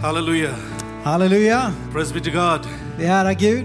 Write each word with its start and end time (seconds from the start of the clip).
Hallelujah. 0.00 0.54
Hallelujah. 1.04 1.72
Praise 1.92 2.12
be 2.12 2.20
to 2.20 2.30
God. 2.30 2.60
Ärar 3.00 3.32
Gud. 3.32 3.64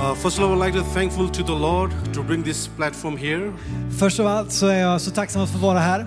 Uh, 0.00 0.14
first 0.14 0.38
of 0.38 0.44
all, 0.44 0.46
I 0.46 0.50
would 0.50 0.58
like 0.60 0.74
to 0.74 0.84
thankful 0.94 1.28
to 1.28 1.42
the 1.42 1.52
Lord 1.52 1.90
to 2.14 2.22
bring 2.22 2.44
this 2.44 2.68
platform 2.68 3.16
here. 3.16 3.52
Först 3.98 4.20
av 4.20 4.26
allt 4.26 4.52
så 4.52 4.66
är 4.66 4.80
jag 4.80 5.00
så 5.00 5.10
tacksam 5.10 5.42
att 5.42 5.50
få 5.50 5.58
vara 5.58 5.78
här. 5.78 6.00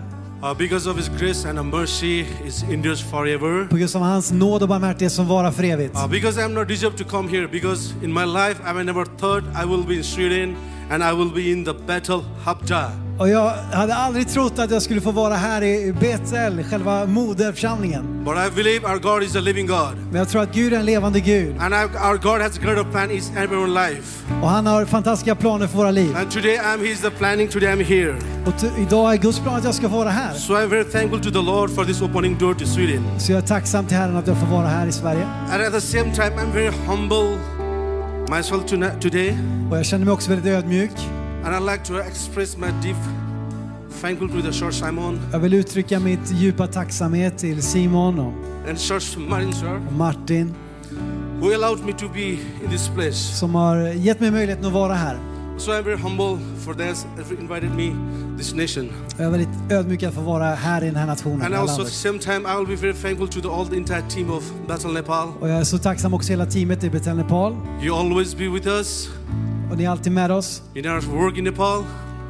Uh, 0.44 0.58
because 0.58 0.90
of 0.90 0.98
His 0.98 1.10
grace 1.10 1.50
and 1.50 1.72
mercy 1.72 2.26
is 2.48 2.64
endures 2.64 3.02
forever. 3.02 3.68
På 3.68 3.78
grund 3.78 3.96
av 3.96 4.02
hans 4.02 4.32
nåd 4.32 4.62
och 4.62 4.70
barmhärtighet 4.70 5.14
som 5.14 5.28
varar 5.28 5.52
för 5.52 5.64
evigt. 5.64 5.96
Uh, 5.96 6.08
because 6.08 6.42
I'm 6.42 6.54
not 6.54 6.68
deserved 6.68 6.98
to 6.98 7.04
come 7.04 7.30
here. 7.30 7.48
Because 7.48 7.94
in 8.04 8.14
my 8.14 8.26
life, 8.26 8.62
I 8.66 8.84
never 8.84 9.06
thought 9.06 9.44
I 9.64 9.66
will 9.66 9.84
be 9.84 9.96
in 9.96 10.04
Sweden 10.04 10.56
and 10.90 11.04
I 11.04 11.14
will 11.14 11.32
be 11.34 11.52
in 11.52 11.66
the 11.66 11.74
battle 11.74 12.24
Habja. 12.44 13.05
Och 13.20 13.30
jag 13.30 13.50
hade 13.72 13.96
aldrig 13.96 14.30
trott 14.30 14.60
att 14.60 14.72
jag 14.72 14.82
skulle 14.82 15.02
få 15.02 15.12
vara 15.12 15.34
här 15.34 15.64
i 15.64 15.94
Betel, 16.00 16.64
själva 16.64 17.06
moderförsamlingen. 17.06 18.24
But 18.26 18.34
I 18.38 18.56
believe 18.56 18.88
our 18.88 19.00
God 19.00 19.24
is 19.24 19.36
a 19.36 19.40
living 19.40 19.68
God. 19.68 19.96
Men 20.10 20.16
jag 20.16 20.30
tror 20.30 20.42
att 20.42 20.54
Gud 20.54 20.74
är 20.74 20.78
en 20.78 20.86
levande 20.86 21.20
Gud. 21.20 21.56
And 21.60 21.74
our 21.74 22.18
God 22.18 22.42
has 22.42 22.58
a 22.58 22.86
plan 22.92 23.12
in 23.12 23.22
everyone's 23.22 23.90
life. 23.90 24.26
Och 24.42 24.50
han 24.50 24.68
har 24.68 24.86
fantastiska 24.86 25.36
planer 25.36 25.68
för 25.68 25.78
våra 25.78 25.92
liv. 25.92 26.16
And 26.18 26.32
today 26.32 26.58
I'm 26.58 26.80
He's 26.80 27.02
the 27.02 27.10
planning. 27.10 27.48
Today 27.48 27.70
I'm 27.70 27.84
here. 27.84 28.16
Och 28.46 28.80
idag 28.80 29.14
är 29.14 29.18
Guds 29.18 29.40
plan 29.40 29.56
att 29.56 29.64
jag 29.64 29.76
ska 29.76 29.90
få 29.90 29.98
vara 29.98 30.10
här. 30.10 30.34
So 30.34 30.54
I'm 30.54 30.68
very 30.68 30.84
thankful 30.84 31.20
to 31.20 31.32
the 31.32 31.42
Lord 31.42 31.70
for 31.76 31.86
this 31.86 32.02
opening 32.02 32.38
door 32.38 32.54
to 32.54 32.66
Sweden. 32.66 33.20
Så 33.20 33.32
jag 33.32 33.44
är 33.44 33.48
tacksam 33.48 33.86
till 33.86 33.98
Herren 33.98 34.16
att 34.16 34.28
jag 34.28 34.38
får 34.38 34.48
vara 34.48 34.68
här 34.68 34.88
i 34.88 34.92
Sverige. 34.92 35.26
And 35.54 35.64
at 35.64 35.74
the 35.74 35.82
same 35.82 36.16
time, 36.16 36.32
I'm 36.32 36.54
very 36.54 36.72
humble 36.88 37.38
myself 38.30 38.66
today. 39.02 39.38
Och 39.72 39.78
jag 39.78 39.86
känner 39.86 40.06
mig 40.06 40.14
också 40.14 40.30
väldigt 40.30 40.54
ödmjuk. 40.54 40.92
And 41.46 41.56
I'd 41.56 41.72
like 41.72 41.84
to 41.84 41.98
express 42.00 42.58
my 42.58 42.72
deep 42.82 42.96
thankful 44.02 44.30
to 44.30 44.42
the 44.42 44.52
Church 44.52 44.74
Simon 44.76 45.20
Jag 45.32 45.40
vill 45.40 45.54
uttrycka 45.54 46.00
mitt 46.00 46.32
djupa 46.32 46.68
tacksamhet 46.68 47.38
till 47.38 47.62
Simon 47.62 48.20
och 48.20 48.34
and 48.70 48.80
Church 48.80 49.18
Martin, 49.18 49.54
sir, 49.54 49.82
och 49.88 49.94
Martin 49.94 50.54
who 51.42 51.54
allowed 51.54 51.86
me 51.86 51.94
to 51.94 52.06
be 52.14 52.30
in 52.30 52.70
this 52.72 52.88
place. 52.88 53.16
som 53.38 53.56
har 53.56 53.78
gett 53.78 54.20
mig 54.20 54.32
möjligheten 54.32 54.66
att 54.66 54.74
vara 54.74 54.94
här. 54.94 55.20
So 55.58 55.72
I'm 55.72 55.84
very 55.84 55.98
humble 55.98 56.38
for 56.66 56.74
this, 56.74 57.06
for 57.28 57.40
invited 57.40 57.72
me 57.76 57.96
this 58.38 58.54
nation. 58.54 58.90
Jag 59.18 59.26
är 59.26 59.30
väldigt 59.30 59.72
ödmjuk 59.72 60.04
att 60.04 60.14
få 60.14 60.22
vara 60.22 60.46
här 60.56 60.84
i 60.84 60.86
den 60.86 60.96
här 60.96 61.06
nationen, 61.06 61.42
And 61.42 61.52
det 61.52 61.56
här 61.58 61.62
also 61.62 61.82
at 61.82 61.88
the 61.88 62.08
landet. 62.08 62.24
same 62.24 62.40
time, 62.40 62.54
I 62.54 62.58
will 62.58 62.68
be 62.68 62.76
very 62.76 62.94
thankful 62.94 63.28
to 63.28 63.42
the, 63.42 63.48
all 63.48 63.66
the 63.68 63.78
entire 63.78 64.04
team 64.10 64.32
of 64.32 64.44
Battle 64.68 64.92
Nepal. 64.92 65.30
Och 65.40 65.50
jag 65.50 65.60
är 65.60 65.64
så 65.64 65.78
tacksam 65.78 66.14
också 66.14 66.30
hela 66.32 66.46
teamet 66.46 66.84
i 66.84 66.90
Betel 66.90 67.16
Nepal. 67.18 67.56
You 67.84 67.96
always 67.96 68.36
be 68.38 68.48
with 68.50 68.68
us 68.68 69.10
Och 69.72 69.78
ni 69.78 69.84
är 69.84 69.90
alltid 69.90 70.12
med 70.12 70.32
oss. 70.32 70.62
in 70.76 70.86
our 70.86 71.00
work 71.02 71.38
in 71.38 71.44
Nepal. 71.44 71.80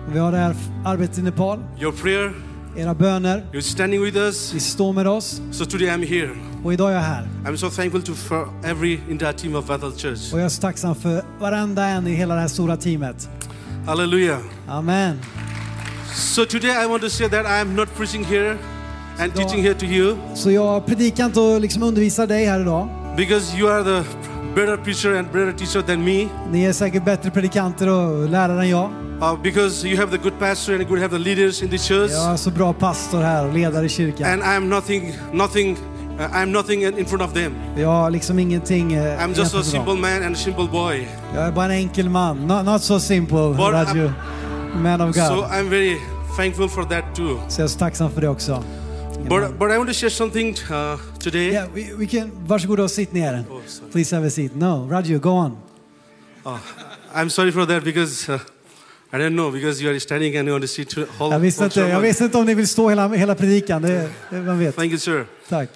Och 0.08 0.16
vi 0.16 0.19
har 0.19 0.31
det 0.31 0.38
här 0.38 0.55
arbetet 0.86 1.17
i 1.17 1.22
Nepal. 1.22 1.59
Your 1.81 1.91
prayer, 1.91 2.33
Era 2.78 2.94
böner. 2.94 3.45
you're 3.53 3.61
standing 3.61 4.02
with 4.03 4.17
us. 4.17 4.53
Ni 4.53 4.59
står 4.59 4.94
med 4.94 5.08
oss. 5.08 5.41
So 5.52 5.66
today 5.66 5.88
I'm 5.88 6.06
here. 6.08 6.30
Och 6.63 6.73
idag 6.73 6.89
är 6.91 6.95
jag 6.95 7.02
här. 7.02 7.28
I'm 7.45 7.56
so 7.56 7.69
thankful 7.69 8.02
to 8.02 8.13
for 8.13 8.47
every 8.63 9.00
entire 9.09 9.33
team 9.33 9.56
of 9.56 9.67
Bethel 9.67 9.91
Church. 9.91 10.33
Och 10.33 10.39
jag 10.39 10.45
är 10.45 10.50
så 10.50 10.61
tacksam 10.61 10.95
för 10.95 11.23
varenda 11.39 11.86
en 11.86 12.08
i 12.08 12.11
hela 12.13 12.36
det 12.36 12.41
här 12.41 12.47
stora 12.47 12.78
teamet. 12.78 13.30
Hallelujah. 13.86 14.39
Amen. 14.67 15.19
So 16.16 16.45
today 16.45 16.83
I 16.83 16.88
want 16.88 17.03
to 17.03 17.09
say 17.09 17.30
that 17.30 17.45
I 17.45 17.61
am 17.61 17.75
not 17.75 17.95
preaching 17.97 18.23
here 18.23 18.58
and 19.19 19.31
Då- 19.33 19.41
teaching 19.41 19.63
here 19.63 19.73
to 19.73 19.86
you 19.86 20.16
Så 20.36 20.52
jag 20.52 20.86
predikar 20.86 21.25
inte 21.25 21.39
och 21.39 21.61
liksom 21.61 21.83
undervisar 21.83 22.28
dig 22.28 22.45
här 22.45 22.59
idag. 22.59 22.88
because 23.17 23.58
you 23.58 23.69
are 23.72 23.83
the 23.83 24.03
better 24.56 24.78
preacher 24.78 25.16
and 25.16 25.28
better 25.31 25.52
teacher 25.52 25.81
than 25.81 26.03
me. 26.03 26.28
Ni 26.52 26.64
är 26.64 26.73
säkert 26.73 27.06
bättre 27.06 27.31
predikanter 27.31 27.89
och 27.89 28.30
lärare 28.30 28.62
än 28.62 28.70
jag. 28.70 28.89
Uh, 29.22 29.42
because 29.44 29.88
you 29.88 29.97
have 29.97 30.12
the 30.12 30.17
good 30.17 30.39
pastor 30.39 30.73
and 30.73 30.81
you 30.81 31.00
have 31.02 31.09
the 31.17 31.23
leaders 31.23 31.64
in 31.64 31.70
the 31.70 31.78
church, 31.78 32.12
Jag 32.12 32.31
är 32.34 32.38
så 32.38 32.52
bra 32.52 32.73
pastor 32.73 33.22
här 33.22 33.47
och 33.47 33.53
ledare 33.53 33.86
i 33.86 33.89
kyrkan. 33.89 34.28
and 34.34 34.42
I 34.42 34.56
am 34.56 34.70
nothing, 34.70 35.14
nothing. 35.34 35.78
Uh, 36.20 36.39
I 36.39 36.44
am 36.44 36.52
nothing 36.52 36.84
in 36.84 37.06
front 37.06 37.22
of 37.22 37.34
them. 37.34 37.53
Jag 37.78 37.88
har 37.88 38.12
liksom 38.12 38.39
ingenting 38.39 38.94
eh, 38.94 39.20
I'm 39.23 39.38
just 39.38 39.56
a 39.56 39.64
simple 39.64 39.94
man 39.95 40.23
and 40.23 40.36
a 40.36 40.38
simple 40.38 40.67
boy. 40.72 41.08
Jag 41.36 41.44
är 41.44 41.52
bara 41.52 41.66
en 41.66 41.72
enkel 41.72 42.09
man. 42.09 42.47
Not, 42.47 42.66
not 42.66 42.81
so 42.81 43.00
simple, 43.00 43.50
But 43.50 43.59
Raju. 43.59 44.12
Man 44.75 45.01
of 45.01 45.16
God. 45.16 45.28
So 45.28 45.44
I'm 45.46 45.69
very 45.69 45.97
thankful 46.38 46.69
for 46.69 46.84
that 46.84 47.16
too. 47.16 47.40
Så 47.47 47.62
jag 47.62 47.66
är 47.66 47.69
så 47.69 47.80
tacksam 47.80 48.12
för 48.12 48.22
det 48.22 48.28
också. 48.30 48.63
But 49.30 49.58
but 49.59 49.72
I 49.72 49.78
want 49.78 49.88
to 49.90 49.94
share 49.94 50.09
something 50.09 50.56
uh, 50.69 50.97
today. 51.19 51.52
Yeah, 51.52 51.68
we, 51.74 51.94
we 51.94 52.08
can, 52.08 52.31
varsågoda 52.47 52.84
och 52.84 52.91
sitt 52.91 53.13
ner. 53.13 53.44
Oh, 53.50 53.62
sorry. 53.68 53.91
Please 53.91 54.16
have 54.16 54.28
a 54.28 54.30
seat. 54.30 54.56
No, 54.56 54.88
Raju, 54.91 55.19
go 55.19 55.30
on. 55.30 55.58
Oh, 56.44 56.59
I'm 57.13 57.30
sorry 57.30 57.52
for 57.52 57.66
that 57.66 57.84
because 57.84 58.30
uh, 58.30 58.40
I 59.12 59.18
don't 59.18 59.36
know 59.36 59.52
because 59.52 59.81
you 59.81 59.91
are 59.91 60.00
standing 60.00 60.38
and 60.38 60.47
you 60.47 60.53
want 60.53 60.63
to 60.63 60.68
sit. 60.68 60.96
Jag 61.19 61.40
visste, 61.40 61.63
inte, 61.63 61.80
jag 61.80 61.88
sermon. 61.88 62.02
visste 62.02 62.24
inte 62.24 62.38
om 62.38 62.46
ni 62.46 62.53
vill 62.53 62.68
stå 62.68 62.90
hela, 62.90 63.08
hela 63.08 63.36
predikan. 63.36 63.81
Det, 63.81 64.09
det, 64.30 64.41
man 64.41 64.59
vet. 64.59 64.75
Thank 64.75 64.91
you, 64.91 65.00
sir. 65.00 65.25
Tack. 65.50 65.69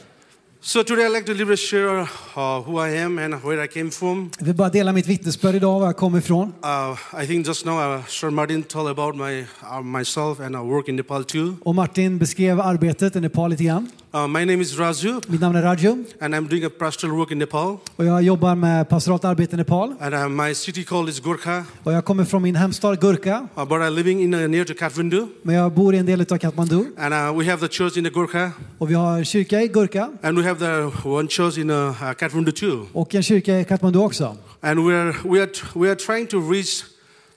So 0.62 0.84
today 0.84 1.06
I'd 1.06 1.14
like 1.14 1.25
to 1.25 1.34
little 1.34 1.56
share 1.56 2.00
uh, 2.36 2.62
who 2.62 2.80
I 2.80 2.90
am 2.90 3.18
and 3.18 3.34
where 3.44 3.62
I 3.64 3.68
came 3.68 3.92
from. 3.92 4.31
Jag 4.40 4.46
vill 4.46 4.56
bara 4.56 4.70
dela 4.70 4.92
mitt 4.94 5.08
vittnesbörd 5.08 5.56
idag, 5.56 5.80
var 5.80 5.86
jag 5.88 5.97
kommer 5.97 6.18
ifrån. 6.20 6.53
Uh, 6.64 7.22
I 7.24 7.28
think 7.28 7.47
just 7.47 7.66
now 7.66 7.96
uh, 7.96 8.06
Sir 8.08 8.30
Martin 8.30 8.64
told 8.64 8.90
about 8.90 9.16
my 9.16 9.46
uh, 9.64 9.81
myself 9.81 10.40
and 10.40 10.56
I 10.56 10.59
work 10.59 10.88
in 10.88 10.96
Nepal 10.96 11.24
too. 11.24 11.56
Och 11.62 11.75
Martin 11.75 12.18
beskrev 12.18 12.62
arbetet 12.62 13.16
i 13.16 13.22
Nepal 13.22 13.50
lite 13.50 13.64
grann. 13.64 13.92
Uh, 14.12 14.25
my 14.28 14.44
name 14.44 14.59
is 14.62 14.75
Raju 14.80 15.22
Mitt 15.28 15.42
namn 15.42 15.56
är 15.56 15.62
Raju 15.62 16.06
and 16.20 16.36
I'm 16.36 16.47
doing 16.47 16.66
a 16.66 16.70
pastoral 16.70 17.16
work 17.18 17.31
in 17.31 17.38
Nepal. 17.40 17.78
och 17.96 18.06
jag 18.06 18.24
jobbar 18.24 18.56
med 18.56 18.90
pastoralt 18.90 19.25
arbete 19.25 19.56
i 19.56 19.58
Nepal. 19.58 19.96
And 20.00 20.14
uh, 20.14 20.28
my 20.30 20.56
city 20.56 20.84
called 20.84 21.09
is 21.09 21.20
Gorkha, 21.20 21.64
Och 21.84 21.94
jag 21.94 22.06
kommer 22.06 22.25
från 22.25 22.42
min 22.42 22.56
hemstad 22.56 23.02
Gurkha, 23.02 23.48
uh, 23.58 23.66
but 23.66 23.72
I'm 23.78 23.90
living 23.90 24.22
in 24.22 24.34
uh, 24.34 24.48
near 24.48 24.66
to 24.66 24.74
Kathmandu. 24.74 25.28
men 25.44 25.56
jag 25.56 25.72
bor 25.72 25.96
i 25.96 25.98
en 25.98 26.06
del 26.06 26.22
av 26.22 26.38
Kathmandu. 26.38 26.86
And 26.98 27.14
uh, 27.14 27.40
we 27.40 27.46
have 27.52 27.68
the 27.68 27.74
church 27.74 27.98
in 27.98 28.03
the 28.03 28.09
Gorkha 28.09 28.52
Och 28.78 28.90
vi 28.90 28.94
har 28.94 29.18
en 29.18 29.25
kyrka 29.25 29.62
i 29.62 29.68
Gurkha 29.68 30.09
and 30.22 30.38
we 30.38 30.44
have 30.44 30.59
the 30.59 31.08
one 31.09 31.28
church 31.28 31.58
in 31.58 31.72
Kathmandu 32.19 32.52
too. 32.52 32.86
och 32.94 33.16
en 33.16 33.24
kyrka 33.24 33.59
i 33.59 33.64
Kathmandu 33.66 34.00
också. 34.00 34.38
And 34.62 34.80
we 34.88 34.94
are, 34.96 35.14
we, 35.24 35.42
are, 35.42 35.50
we 35.75 35.88
are 35.90 35.96
trying 35.96 36.28
to 36.28 36.52
reach 36.52 36.84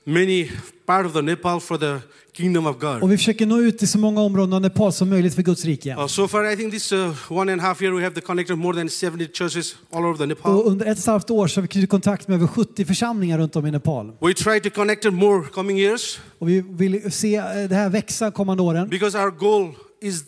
many 0.04 0.50
part 0.86 1.06
of 1.06 1.12
the 1.12 1.22
Nepal 1.22 1.60
for 1.60 1.78
the 1.78 2.00
kingdom 2.32 2.66
of 2.66 2.78
God. 2.78 3.02
Och 3.02 3.12
vi 3.12 3.16
försöker 3.16 3.46
nå 3.46 3.60
ut 3.60 3.78
till 3.78 3.88
så 3.88 3.98
många 3.98 4.20
områden 4.20 4.52
av 4.52 4.60
Nepal 4.60 4.92
som 4.92 5.08
möjligt 5.08 5.34
för 5.34 5.42
Guds 5.42 5.64
rike. 5.64 5.94
Uh, 5.94 6.06
so 6.06 6.28
far, 6.28 6.52
I 6.52 6.56
think 6.56 6.72
this 6.72 6.92
uh, 6.92 7.14
one 7.28 7.52
and 7.52 7.60
a 7.60 7.64
half 7.64 7.82
year, 7.82 7.94
we 7.94 8.02
have 8.02 8.14
the 8.14 8.20
connected 8.20 8.58
more 8.58 8.76
than 8.76 8.88
70 8.88 9.28
churches 9.32 9.76
all 9.92 10.04
over 10.04 10.18
the 10.18 10.26
Nepal. 10.26 10.52
Och 10.52 10.66
under 10.66 10.86
ett 10.86 10.92
och 10.92 10.98
ett 10.98 11.06
halvt 11.06 11.30
år 11.30 11.46
så 11.46 11.60
har 11.60 11.62
vi 11.62 11.68
knutit 11.68 11.90
kontakt 11.90 12.28
med 12.28 12.34
över 12.34 12.46
70 12.46 12.84
församlingar 12.84 13.38
runt 13.38 13.56
om 13.56 13.66
i 13.66 13.70
Nepal. 13.70 14.12
We 14.20 14.34
try 14.34 14.60
to 14.60 14.70
connect 14.70 15.12
more 15.12 15.44
coming 15.44 15.78
years 15.78 16.20
Och 16.38 16.48
vi 16.48 16.64
vill 16.68 17.12
se 17.12 17.36
eh, 17.36 17.44
det 17.44 17.74
här 17.74 17.90
växa 17.90 18.30
kommande 18.30 18.62
åren. 18.62 18.88
because 18.88 19.18
our 19.18 19.30
goal 19.30 19.74
is 20.00 20.24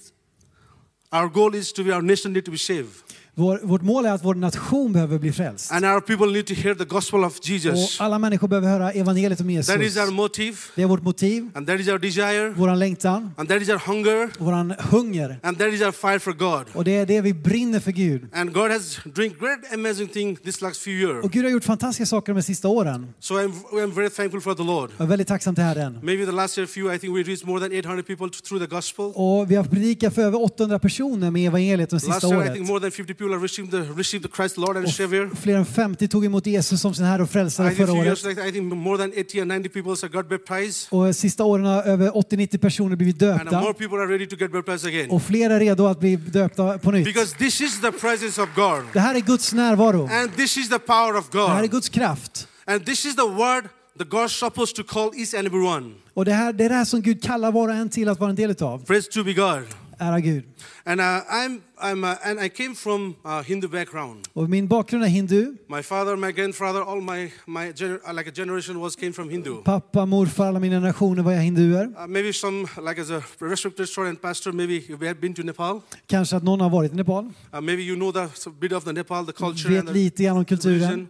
our 1.12 1.28
goal 1.28 1.54
is 1.54 1.72
to 1.72 1.84
be 1.84 1.94
our 1.94 2.02
nation 2.02 2.32
need 2.32 2.44
to 2.44 2.50
be 2.50 2.58
saved 2.58 2.88
Vår, 3.36 3.60
vårt 3.62 3.82
mål 3.82 4.06
är 4.06 4.12
att 4.12 4.24
vår 4.24 4.34
nation 4.34 4.92
behöver 4.92 5.18
bli 5.18 5.32
frälst. 5.32 5.72
and 5.72 5.84
our 5.84 6.00
people 6.00 6.26
need 6.26 6.46
to 6.46 6.54
hear 6.54 6.74
the 6.74 6.84
gospel 6.84 7.24
of 7.24 7.38
Och 7.38 7.48
Jesus. 7.48 8.00
alla 8.00 8.18
människor 8.18 8.48
behöver 8.48 8.68
höra 8.68 8.92
evangeliet 8.92 9.40
om 9.40 9.46
That 9.46 9.58
is 9.68 9.68
Jesus. 9.68 9.96
our 9.96 10.10
motive 10.10 10.56
Det 10.74 10.82
är 10.82 10.86
vårt 10.86 11.02
motiv, 11.02 11.50
and 11.54 11.66
that 11.66 11.80
is 11.80 11.88
our 11.88 11.98
desire 11.98 12.48
våran 12.50 12.78
längtan, 12.78 13.30
and 13.36 13.48
that 13.48 13.62
is 13.62 13.68
our 13.68 13.78
hunger 13.86 14.30
våran 14.38 14.74
hunger. 14.90 15.38
and 15.42 15.58
that 15.58 15.72
is 15.72 15.80
our 15.82 15.92
fire 15.92 16.18
for 16.18 16.32
God. 16.32 16.66
Och 16.74 16.84
det 16.84 16.96
är 16.96 17.06
det 17.06 17.20
vi 17.20 17.34
brinner 17.34 17.80
för 17.80 17.92
Gud. 17.92 18.22
And 18.32 18.52
God 18.52 18.70
has 18.70 18.98
doing 19.04 19.34
great 19.40 19.72
amazing 19.74 20.08
thing 20.08 20.36
this 20.36 20.60
last 20.60 20.80
few 20.82 21.02
years. 21.06 21.24
Och 21.24 21.30
Gud 21.30 21.44
har 21.44 21.50
gjort 21.50 21.64
fantastiska 21.64 22.06
saker 22.06 22.34
de 22.34 22.42
sista 22.42 22.68
åren. 22.68 23.06
So 23.20 23.34
I'm, 23.34 23.52
I'm 23.72 23.94
very 23.94 24.10
thankful 24.10 24.40
for 24.40 24.54
the 24.54 24.62
Lord. 24.62 24.90
Jag 24.96 25.04
är 25.04 25.08
väldigt 25.08 25.28
tacksam 25.28 25.54
till 25.54 25.64
Herren. 25.64 25.98
Maybe 26.02 26.26
the 26.26 26.32
last 26.32 26.58
year 26.58 26.66
few, 26.66 26.94
I 26.96 26.98
think 26.98 27.16
we 27.16 27.22
reached 27.22 27.46
more 27.48 27.60
than 27.68 27.78
800 27.78 28.02
people 28.02 28.28
through 28.48 28.64
the 28.68 28.74
gospel. 28.76 29.12
Och 29.14 29.50
vi 29.50 29.54
har 29.54 29.64
predikat 29.64 30.14
för 30.14 30.22
över 30.22 30.42
800 30.42 30.78
personer 30.78 31.30
med 31.30 31.46
evangeliet 31.46 31.90
de 31.90 31.96
Last 31.96 32.06
sista 32.06 32.26
year, 32.28 32.36
I 32.36 32.44
året. 32.44 32.54
think 32.54 32.68
more 32.68 32.80
than 32.80 32.90
50 32.90 33.14
people 33.14 33.23
have 33.32 33.42
received 33.42 33.70
the, 33.70 33.80
received 33.96 34.30
the 34.30 34.36
Christ 34.36 34.56
Lord 34.58 34.76
and 34.76 34.90
Savior. 34.90 35.30
Fler 35.34 35.56
än 35.56 35.66
50 35.66 36.08
tog 36.08 36.24
emot 36.24 36.46
Jesus 36.46 36.80
som 36.80 36.94
sin 36.94 37.04
Herre 37.04 37.22
och 37.22 37.30
frälsare 37.30 37.70
förra 37.70 37.92
året. 37.92 38.24
like, 38.24 38.48
I 38.48 38.52
think 38.52 38.72
more 38.72 38.98
than 38.98 39.10
80 39.10 39.40
or 39.40 39.44
90 39.44 39.68
people 39.68 39.96
have 40.02 40.08
got 40.08 40.28
baptized. 40.28 40.88
Och 40.90 41.16
sista 41.16 41.44
åren 41.44 41.64
har 41.64 41.82
över 41.82 42.10
80-90 42.10 42.58
personer 42.58 42.96
blivit 42.96 43.22
And 43.22 43.38
döpta. 43.40 43.60
more 43.60 43.74
people 43.74 43.98
are 43.98 44.06
ready 44.06 44.26
to 44.26 44.36
get 44.36 44.52
baptized 44.52 44.88
again. 44.88 45.10
Och 45.10 45.22
fler 45.22 45.50
är 45.50 45.60
redo 45.60 45.86
att 45.86 46.00
bli 46.00 46.16
döpta 46.16 46.78
på 46.78 46.90
nytt. 46.90 47.04
Because 47.04 47.36
this 47.36 47.60
is 47.60 47.80
the 47.80 47.92
presence 47.92 48.42
of 48.42 48.48
God. 48.56 48.82
Det 48.92 49.00
här 49.00 49.14
är 49.14 49.20
Guds 49.20 49.52
närvaro. 49.52 50.08
And 50.12 50.36
this 50.36 50.56
is 50.56 50.68
the 50.68 50.78
power 50.78 51.16
of 51.16 51.28
Det 51.30 51.38
här 51.48 51.58
är 51.58 51.62
God. 51.62 51.70
Guds 51.70 51.88
kraft. 51.88 52.48
And 52.66 52.86
this 52.86 53.04
is 53.04 53.16
the 53.16 53.22
word 53.28 53.64
that 53.98 54.08
God's 54.08 54.28
supposed 54.38 54.76
to 54.76 54.82
call 54.82 55.10
each 55.16 55.34
and 55.34 55.46
every 55.46 55.66
one. 55.66 55.90
Och 56.14 56.24
det, 56.24 56.32
här, 56.32 56.52
det 56.52 56.64
är 56.64 56.68
det 56.68 56.74
här 56.74 56.84
som 56.84 57.02
Gud 57.02 57.22
kallar 57.22 57.52
var 57.52 57.68
och 57.68 57.74
en 57.74 57.88
till 57.88 58.08
att 58.08 58.20
vara 58.20 58.30
en 58.30 58.36
del 58.36 58.50
utav. 58.50 58.84
Praise 58.84 59.10
to 59.10 59.24
be 59.24 59.32
God. 59.32 59.62
Ära 60.04 60.20
Gud. 60.20 60.42
And 60.84 61.00
uh, 61.00 61.06
I'm, 61.30 61.60
I'm, 61.82 62.04
uh, 62.04 62.16
and 62.24 62.40
I 62.40 62.48
came 62.48 62.74
from 62.74 63.14
uh, 63.24 63.42
Hindu 63.42 63.68
background. 63.68 64.28
Och 64.32 64.50
min 64.50 64.66
bakgrund 64.68 65.04
är 65.04 65.08
hindu. 65.08 65.52
My 65.68 65.82
father, 65.82 66.16
my 66.16 66.32
grandfather, 66.32 66.80
all 66.82 67.00
my, 67.00 67.32
my 67.46 67.68
uh, 67.68 68.12
like 68.16 68.28
a 68.28 68.32
generation 68.34 68.80
was 68.80 68.96
came 68.96 69.12
from 69.12 69.30
Hindu. 69.30 69.62
Pappa, 69.62 70.06
morfar, 70.06 70.46
alla 70.46 70.60
mina 70.60 70.76
generationer 70.76 71.22
var 71.22 71.32
jag 71.32 71.42
hinduer. 71.42 71.84
Uh, 71.86 72.06
maybe 72.06 72.32
some, 72.32 72.66
like 72.88 73.00
as 73.00 73.10
a 73.10 73.22
respected 73.38 73.88
store 73.88 74.08
and 74.08 74.22
pastor, 74.22 74.52
maybe 74.52 74.74
you 74.88 74.96
have 75.06 75.14
been 75.20 75.34
to 75.34 75.42
Nepal. 75.42 75.80
Kanske 76.06 76.36
att 76.36 76.42
någon 76.42 76.60
har 76.60 76.70
varit 76.70 76.92
i 76.92 76.96
Nepal. 76.96 77.24
Uh, 77.24 77.60
maybe 77.60 77.82
you 77.82 77.96
know 77.96 78.12
the 78.12 78.50
bit 78.60 78.72
of 78.72 78.84
the 78.84 78.92
Nepal, 78.92 79.26
the 79.26 79.32
culture 79.32 79.68
Vet 79.74 79.94
lite 79.94 80.22
grann 80.22 80.36
om 80.36 80.44
kulturen. 80.44 80.80
religion. 80.80 81.08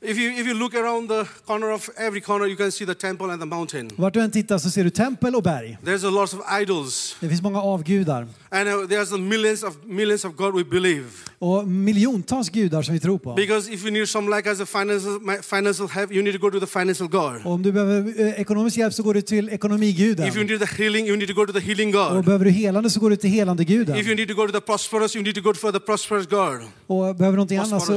If 0.00 0.16
you, 0.16 0.30
if 0.30 0.46
you 0.46 0.54
look 0.54 0.74
around 0.74 1.08
the 1.08 1.24
corner 1.46 1.70
of 1.72 1.90
every 1.96 2.20
corner, 2.20 2.46
you 2.46 2.56
can 2.56 2.70
see 2.70 2.86
the 2.86 2.94
temple 2.94 3.30
and 3.30 3.40
the 3.40 3.46
mountain. 3.46 3.90
Vart 3.96 4.14
du 4.14 4.20
än 4.20 4.30
tittar 4.30 4.58
så 4.58 4.70
ser 4.70 4.84
du 4.84 4.90
tempel 4.90 5.34
och 5.34 5.42
berg. 5.42 5.78
There's 5.84 6.06
a 6.06 6.10
lot 6.10 6.34
of 6.34 6.40
idols. 6.62 7.16
Det 7.20 7.28
finns 7.28 7.42
många 7.42 7.60
avgudar. 7.60 8.26
And 8.50 8.68
uh, 8.68 8.74
there's 8.74 9.10
the 9.10 9.18
millions 9.18 9.62
of 9.62 9.74
millions 9.86 10.24
of 10.24 10.36
God 10.36 10.54
we 10.54 10.64
believe. 10.64 11.04
Och 11.38 11.68
miljontals 11.68 12.48
gudar 12.48 12.82
som 12.82 12.94
vi 12.94 13.00
tror 13.00 13.18
på. 13.18 13.34
Because 13.34 13.72
if 13.72 13.82
you 13.84 13.90
need 13.90 14.08
some 14.08 14.36
like 14.36 14.50
as 14.50 14.60
a 14.60 14.66
financial 14.66 15.20
financial 15.42 15.88
help, 15.88 16.12
you 16.12 16.22
need 16.22 16.34
to 16.34 16.40
go 16.40 16.50
to 16.50 16.60
the 16.60 16.66
financial 16.66 17.08
God. 17.08 17.40
Och 17.44 17.52
om 17.52 17.62
du 17.62 17.72
behöver 17.72 18.20
eh, 18.20 18.40
ekonomisk 18.40 18.76
hjälp 18.76 18.94
så 18.94 19.02
går 19.02 19.14
du 19.14 19.20
till 19.22 19.48
ekonomiguden. 19.48 20.28
If 20.28 20.36
you 20.36 20.44
need 20.44 20.60
the 20.60 20.82
healing, 20.82 21.06
you 21.08 21.16
need 21.16 21.28
to 21.28 21.34
go 21.34 21.46
to 21.46 21.52
the 21.52 21.60
healing 21.60 21.96
Och 21.96 22.14
God. 22.14 22.24
behöver 22.24 22.44
du 22.44 22.50
helande 22.50 22.90
så 22.90 23.00
går 23.00 23.10
du 23.10 23.16
till 23.16 23.30
helande 23.30 23.62
If 23.62 23.68
guden. 23.68 23.96
you 23.96 24.14
need 24.14 24.28
to 24.28 24.34
go 24.34 24.46
to 24.46 24.52
the 24.52 24.60
prosperous, 24.60 25.16
you 25.16 25.24
need 25.24 25.34
to 25.34 25.40
go 25.42 25.54
for 25.54 25.72
the 25.72 25.80
prosperous 25.80 26.26
God. 26.26 26.60
Och 26.86 27.16
behöver 27.16 27.30
du 27.30 27.36
någonting 27.36 27.58
annat 27.58 27.84
så. 27.86 27.96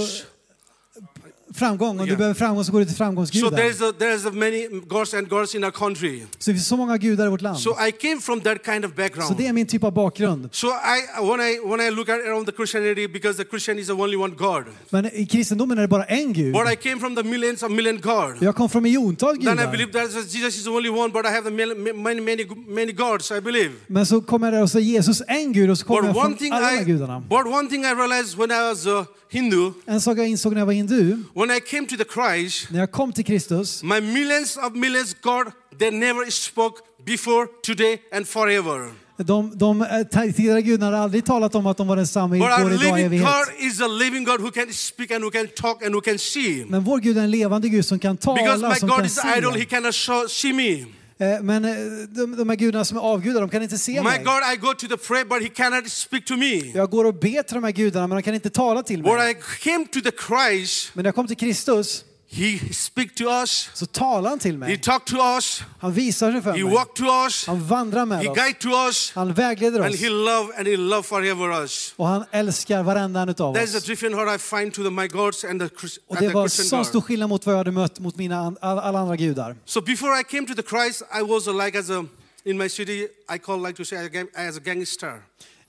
Framgång. 1.53 1.99
Om 1.99 2.05
du 2.05 2.15
behöver 2.15 2.33
framgång 2.33 2.65
så 2.65 2.71
går 2.71 2.79
du 2.79 2.85
till 2.85 2.93
So 2.95 2.97
framgångsguden. 2.97 3.59
there's 3.59 3.89
a, 3.89 3.93
there's 3.99 4.27
a 4.27 4.31
many 4.33 4.67
gods 4.87 5.13
and 5.13 5.29
gods 5.29 5.55
in 5.55 5.63
our 5.63 5.71
country. 5.71 6.19
Så 6.39 6.51
det 6.51 6.55
finns 6.55 6.67
så 6.67 6.77
många 6.77 6.97
gudar 6.97 7.25
i 7.25 7.29
vårt 7.29 7.41
land. 7.41 7.59
So 7.59 7.69
I 7.87 7.91
came 7.91 8.21
from 8.21 8.41
that 8.41 8.65
kind 8.65 8.85
of 8.85 8.91
Så 8.91 8.95
background. 8.97 9.37
det 9.37 9.47
är 9.47 9.53
min 9.53 9.67
typ 9.67 9.83
av 9.83 9.93
bakgrund. 9.93 10.49
So 10.51 10.67
I 10.67 11.21
when 11.21 11.39
I 11.41 11.59
when 11.69 11.81
I 11.87 11.91
look 11.91 12.09
at 12.09 12.19
around 12.27 12.45
the 12.45 12.51
Christianity, 12.51 13.07
because 13.07 13.37
the 13.43 13.49
Christian 13.49 13.79
is 13.79 13.87
the 13.87 13.93
only 13.93 14.17
one 14.17 14.33
God. 14.37 14.63
Men 14.89 15.05
i 15.13 15.25
kristendomen 15.25 15.77
är 15.77 15.81
det 15.81 15.87
bara 15.87 16.03
en 16.03 16.33
gud. 16.33 16.53
But 16.53 16.71
I 16.73 16.75
came 16.75 16.99
from 16.99 17.15
the 17.15 17.23
millions 17.23 17.63
of 17.63 17.71
million 17.71 18.01
God. 18.01 18.35
Jag 18.41 18.55
kom 18.55 18.69
från 18.69 18.83
miljontals 18.83 19.39
Then 19.39 19.47
I 19.47 19.55
gudar. 19.55 19.71
believe 19.71 19.91
that 19.91 20.11
Jesus 20.33 20.57
is 20.57 20.63
the 20.63 20.69
only 20.69 20.89
one, 20.89 21.09
but 21.13 21.25
I 21.25 21.29
have 21.29 21.43
the 21.43 21.51
many 21.51 21.93
many 21.93 22.45
many, 22.67 22.91
gods. 22.91 23.31
I 23.31 23.41
believe. 23.41 23.71
Men 23.87 24.05
så 24.05 24.21
kommer 24.21 24.51
där 24.51 24.61
och 24.61 24.69
så 24.69 24.79
Jesus 24.79 25.21
en 25.27 25.53
gud 25.53 25.69
och 25.69 25.77
så 25.77 25.85
kommer 25.85 26.01
But 26.01 26.15
jag 26.15 26.39
från 26.39 26.53
alla 26.53 26.81
I 26.81 26.85
gudarna. 26.85 27.19
but 27.19 27.45
one 27.45 27.69
thing 27.69 27.83
I 27.83 27.93
realized 27.93 28.37
when 28.37 28.51
I 28.51 28.69
was 28.69 28.87
a 28.87 29.05
Hindu, 29.29 29.71
En 29.85 30.01
sak 30.01 30.17
jag 30.17 30.27
insåg 30.27 30.53
när 30.53 30.61
jag 30.61 30.65
var 30.65 30.73
hindu, 30.73 31.17
when 31.41 31.57
I 31.57 31.59
came 31.59 31.87
to 31.87 31.97
the 31.97 32.05
Christ, 32.05 32.67
när 32.71 32.79
jag 32.79 32.91
kom 32.91 33.13
till 33.13 33.25
Kristus, 33.25 33.83
my 33.83 34.01
millions 34.01 34.57
of 34.57 34.75
millions 34.75 35.15
God, 35.21 35.51
they 35.79 35.91
never 35.91 36.31
spoke 36.31 36.81
before, 37.05 37.47
today, 37.63 37.99
and 38.11 38.27
forever. 38.27 38.91
de, 39.17 39.57
de 39.57 39.81
eh, 39.81 40.03
tidigare 40.03 40.61
gudarna 40.61 40.85
hade 40.85 41.03
aldrig 41.03 41.25
talat 41.25 41.55
om 41.55 41.67
att 41.67 41.77
de 41.77 41.87
var 41.87 41.95
densamma 41.95 42.35
But 42.35 42.41
our 42.41 42.59
igår, 42.59 42.71
idag, 42.71 42.81
living 42.81 43.05
evighet. 43.05 43.27
God 43.27 43.47
is 43.59 43.81
a 43.81 43.87
living 43.87 44.23
God 44.23 44.41
who 44.41 44.51
can 44.51 44.73
speak 44.73 45.11
and 45.11 45.23
who 45.23 45.31
can 45.31 45.47
talk 45.47 45.83
and 45.85 45.95
who 45.95 46.01
can 46.01 46.19
see. 46.19 46.65
Men 46.65 46.83
vår 46.83 46.99
Gud 46.99 47.17
är 47.17 47.23
en 47.23 47.31
levande 47.31 47.69
Gud 47.69 47.85
som 47.85 47.99
kan 47.99 48.15
Because 48.15 48.61
tala, 48.61 48.69
my 48.69 48.75
som 48.75 48.89
God 48.89 48.97
kan 48.97 49.05
is 49.05 49.19
idol, 49.37 49.53
He 49.53 49.59
se. 49.59 49.65
cannot 49.65 49.95
show, 49.95 50.27
see 50.27 50.53
me. 50.53 50.85
Eh, 51.21 51.41
Men 51.41 51.65
eh, 51.65 51.75
de, 52.09 52.35
de 52.35 52.49
här 52.49 52.55
gudarna 52.55 52.85
som 52.85 52.97
är 52.97 53.01
avgudar, 53.01 53.41
de 53.41 53.49
kan 53.49 53.63
inte 53.63 53.77
se 53.77 53.91
My 53.91 54.09
mig. 54.09 54.23
God, 54.23 54.53
I 54.53 54.57
go 54.57 54.73
to 54.73 54.87
the 54.87 54.97
prayer, 54.97 55.25
but 55.25 55.41
He 55.41 55.49
cannot 55.49 55.89
speak 55.91 56.25
to 56.25 56.35
me. 56.37 56.55
Jag 56.73 56.89
går 56.89 57.05
och 57.05 57.13
ber 57.13 57.43
till 57.43 57.55
de 57.55 57.63
här 57.63 57.71
gudarna, 57.71 58.07
men 58.07 58.15
de 58.15 58.21
kan 58.23 58.33
inte 58.33 58.49
tala 58.49 58.83
till 58.83 59.03
mig. 59.03 59.31
I 59.31 59.35
came 59.63 59.85
to 59.85 59.99
the 60.01 60.11
Christ, 60.27 60.91
Men 60.93 61.03
när 61.03 61.07
jag 61.07 61.15
kom 61.15 61.27
till 61.27 61.37
Kristus 61.37 62.05
He 62.33 62.73
speak 62.73 63.15
to 63.15 63.23
us. 63.41 63.69
så 63.73 63.85
talar 63.85 64.29
han 64.29 64.39
till 64.39 64.51
He 64.51 64.57
mig. 64.57 64.77
talk 64.77 65.05
to 65.05 65.15
us. 65.37 65.63
Han 65.79 65.93
visar 65.93 66.31
sig 66.31 66.41
för 66.41 66.51
He 66.51 66.63
mig. 66.63 66.73
walk 66.73 66.93
to 66.95 67.03
us. 67.25 67.47
Han 67.47 67.63
vandrar 67.67 68.05
med 68.05 68.19
He 68.19 68.27
oss. 68.29 68.37
guide 68.37 68.59
to 68.59 68.69
us. 68.87 69.11
Han 69.15 69.33
vägleder 69.33 69.79
And 69.79 69.93
oss. 69.93 69.99
He 70.01 70.09
love 70.09 70.53
and 70.57 70.67
He 70.67 70.77
love 70.77 71.03
forever 71.03 71.63
us. 71.63 71.93
Och 71.97 72.07
han 72.07 72.25
älskar 72.31 72.83
varenda 72.83 73.21
en 73.21 73.29
utav 73.29 73.55
There's 73.55 73.75
a 73.75 73.77
oss. 73.77 74.13
what 74.15 74.35
I 74.35 74.37
find 74.37 74.73
to 74.73 74.83
the, 74.83 74.89
my 74.89 75.07
gods 75.07 75.43
and 75.43 75.61
the, 75.61 75.67
Chris- 75.67 75.97
Och 76.07 76.15
and 76.17 76.25
det 76.25 76.29
the 76.29 76.33
var 76.35 76.47
så 76.47 76.83
stor 76.83 77.01
skillnad 77.01 77.29
mot 77.29 77.45
vad 77.45 77.53
jag 77.55 77.57
hade 77.57 77.71
mött 77.71 77.99
mot 77.99 78.15
mina, 78.17 78.55
alla 78.61 78.99
andra 78.99 79.15
gudar. 79.15 79.55
So 79.65 79.81
before 79.81 80.19
I 80.19 80.23
came 80.23 80.47
to 80.47 80.53
the 80.55 80.63
Christ, 80.69 81.01
I 81.19 81.21
was 81.23 81.47
uh, 81.47 81.65
like 81.65 81.79
as 81.79 81.89
a 81.89 82.05
in 82.43 82.57
my 82.57 82.69
city. 82.69 83.07
I 83.35 83.37
call 83.37 83.61
like 83.67 83.77
to 83.77 83.85
say 83.85 83.97
I 84.05 84.25
as 84.49 84.57
a 84.57 84.61
gangster 84.63 85.21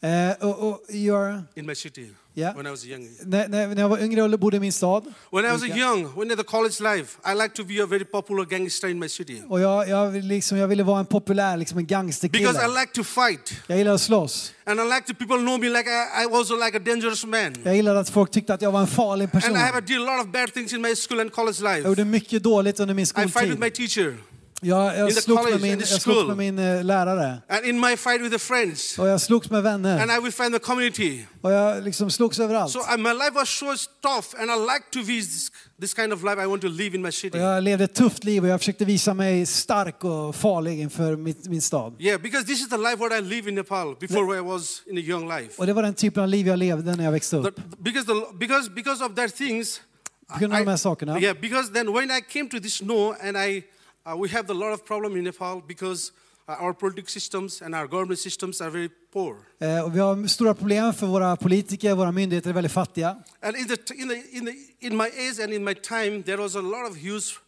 Eh, 0.04 0.32
och, 0.48 0.68
och 0.68 0.80
you're, 0.90 1.42
in 1.54 1.66
my 1.66 1.74
city 1.74 2.10
Yeah. 2.34 2.56
when 2.56 2.66
I 2.66 2.70
was 2.70 2.84
young. 2.86 3.08
när, 3.22 3.48
när, 3.48 3.66
när 3.68 3.82
jag 3.82 3.88
var 3.88 3.98
yngre 3.98 4.22
och 4.22 4.38
bodde 4.38 4.56
i 4.56 4.60
min 4.60 4.72
stad. 4.72 5.04
When 5.32 5.44
I 5.44 5.48
was 5.48 5.64
young, 5.64 6.12
when 6.18 6.30
in 6.30 6.36
the 6.36 6.44
college 6.44 6.80
life, 6.80 7.18
I 7.32 7.34
like 7.34 7.54
to 7.54 7.64
be 7.64 7.82
a 7.82 7.86
very 7.86 8.04
popular 8.04 8.44
gangster 8.44 8.88
in 8.88 8.98
my 8.98 9.08
city 9.08 9.42
Och 9.48 9.60
jag, 9.60 9.88
jag, 9.88 10.14
liksom, 10.24 10.58
jag 10.58 10.68
ville 10.68 10.82
vara 10.82 11.00
en 11.00 11.06
populär 11.06 11.56
liksom 11.56 11.78
en 11.78 11.84
because 11.84 12.02
I 12.02 12.04
gangsterkille. 12.28 12.80
like 12.80 12.92
to 12.94 13.04
fight, 13.04 13.52
Jag 13.66 13.78
gillade 13.78 13.94
att 13.94 14.00
slåss. 14.00 14.52
and 14.64 14.80
I 14.80 14.84
like 14.84 15.06
to 15.06 15.14
people 15.14 15.36
know 15.36 15.60
me 15.60 15.68
like 15.68 15.88
I, 15.90 16.24
I 16.24 16.26
was 16.30 16.50
like 16.50 16.76
a 16.76 16.80
dangerous 16.84 17.24
man, 17.24 17.56
Jag 17.64 17.76
gillade 17.76 18.00
att 18.00 18.10
folk 18.10 18.30
tyckte 18.30 18.54
att 18.54 18.62
jag 18.62 18.72
var 18.72 18.80
en 18.80 18.86
farlig 18.86 19.32
person. 19.32 19.50
and 19.50 19.58
I 19.58 19.60
have 19.72 19.80
did 19.80 19.96
a 20.00 20.16
lot 20.16 20.26
of 20.26 20.32
bad 20.32 20.52
things 20.54 20.72
in 20.72 20.82
my 20.82 20.94
school 20.96 21.20
and 21.20 21.32
college 21.32 21.58
Jag 21.62 21.76
life. 21.76 21.88
gjorde 21.88 22.04
mycket 22.04 22.42
dåligt 22.42 22.80
under 22.80 22.94
min 22.94 23.02
I 23.02 23.06
fight 23.06 23.24
with 23.26 23.38
skoltid. 23.38 23.58
my 23.58 23.70
teacher, 23.70 24.16
Jag, 24.64 24.98
jag 24.98 25.12
slogs 25.12 25.40
college, 25.40 25.58
med 25.58 25.70
min, 25.70 25.78
jag 25.78 25.88
slogs 25.88 26.28
med 26.28 26.36
min 26.36 26.58
eh, 26.58 26.84
lärare. 26.84 27.42
and 27.48 27.64
in 27.64 27.80
my 27.80 27.96
fight 27.96 28.20
with 28.20 28.30
the 28.32 28.38
friends, 28.38 28.98
Och 28.98 29.08
jag 29.08 29.20
slogs 29.20 29.50
med 29.50 29.62
vänner. 29.62 30.02
and 30.02 30.10
I 30.10 30.20
will 30.22 30.32
find 30.32 30.52
the 30.52 30.58
community. 30.58 31.26
Och 31.40 31.52
jag 31.52 31.84
liksom 31.84 32.10
slogs 32.10 32.38
överallt. 32.40 32.72
So 32.72 32.78
uh, 32.78 32.96
my 32.96 33.12
life 33.12 33.30
was 33.34 33.48
so 33.48 33.66
tough, 34.02 34.40
and 34.40 34.50
I 34.50 34.54
like 34.54 34.84
to 34.92 34.98
be 34.98 35.20
this, 35.20 35.50
this 35.80 35.94
kind 35.94 36.12
of 36.12 36.22
life 36.24 36.42
I 36.42 36.46
want 36.46 36.62
to 36.62 36.68
live 36.68 36.96
in 36.96 37.02
my 37.02 37.12
city. 37.12 37.38
Och 37.38 37.44
jag 37.44 37.62
levde 37.62 37.84
ett 37.84 37.94
tufft 37.94 38.24
liv 38.24 38.42
och 38.42 38.48
jag 38.48 38.60
försökte 38.60 38.84
visa 38.84 39.14
mig 39.14 39.46
stark 39.46 40.04
och 40.04 40.36
farlig 40.36 40.80
inför 40.80 41.16
mitt, 41.16 41.46
min 41.48 41.62
stad. 41.62 41.96
Yeah, 41.98 42.20
because 42.20 42.46
this 42.46 42.60
is 42.60 42.68
the 42.68 42.76
life 42.76 42.96
what 42.96 43.12
I 43.12 43.20
live 43.20 43.48
in 43.48 43.54
Nepal 43.54 43.96
before 44.00 44.36
I 44.38 44.40
was 44.40 44.82
in 44.86 44.98
a 44.98 45.00
young 45.00 45.28
life. 45.28 45.54
Och 45.58 45.66
det 45.66 45.72
var 45.72 45.82
den 45.82 45.94
typen 45.94 46.22
av 46.22 46.28
liv 46.28 46.46
jag 46.46 46.58
levde 46.58 46.96
när 46.96 47.04
jag 47.04 47.12
växte 47.12 47.36
upp. 47.36 47.56
The- 47.56 47.62
because, 47.78 48.06
the, 48.06 48.36
because, 48.38 48.70
because 48.70 49.04
of 49.04 49.14
that 49.14 49.36
things, 49.36 49.80
På 50.32 50.38
grund 50.38 50.52
av 50.54 50.58
de 50.58 50.70
här 50.70 50.76
sakerna. 50.76 51.20
yeah, 51.20 51.36
because 51.40 51.72
then 51.72 51.92
when 51.92 52.10
I 52.10 52.20
came 52.32 52.48
to 52.48 52.60
this 52.60 52.82
no, 52.82 53.14
and 53.22 53.36
I, 53.36 53.62
uh, 54.06 54.16
we 54.16 54.28
have 54.28 54.50
a 54.50 54.54
lot 54.54 54.72
of 54.72 54.84
problem 54.84 55.16
in 55.16 55.24
Nepal 55.24 55.62
because 55.66 56.12
uh, 56.48 56.56
our 56.58 56.74
political 56.74 57.08
systems 57.08 57.62
and 57.62 57.74
our 57.74 57.86
government 57.86 58.18
systems 58.18 58.60
are 58.60 58.70
very 58.70 58.88
poor. 59.12 59.36
Eh, 59.58 59.88
vi 59.88 59.98
har 59.98 60.26
stora 60.26 60.54
problem 60.54 60.94
för 60.94 61.06
våra 61.06 61.36
politiker, 61.36 61.94
våra 61.94 62.12
myndigheter 62.12 62.50
är 62.50 62.54
väldigt 62.54 62.72
fattiga. 62.72 63.16
And 63.40 63.56
in, 63.56 63.68
the, 63.68 63.94
in, 63.94 64.08
the, 64.08 64.36
in, 64.36 64.44
the, 64.44 64.54
in 64.80 64.96
my 64.96 65.06
age 65.06 65.38
and 65.44 65.52
in 65.52 65.64
my 65.64 65.74
time, 65.74 66.22
there 66.22 66.36
was 66.36 66.56
a 66.56 66.60
lot 66.60 66.90
of 66.90 66.96
huge, 66.96 67.38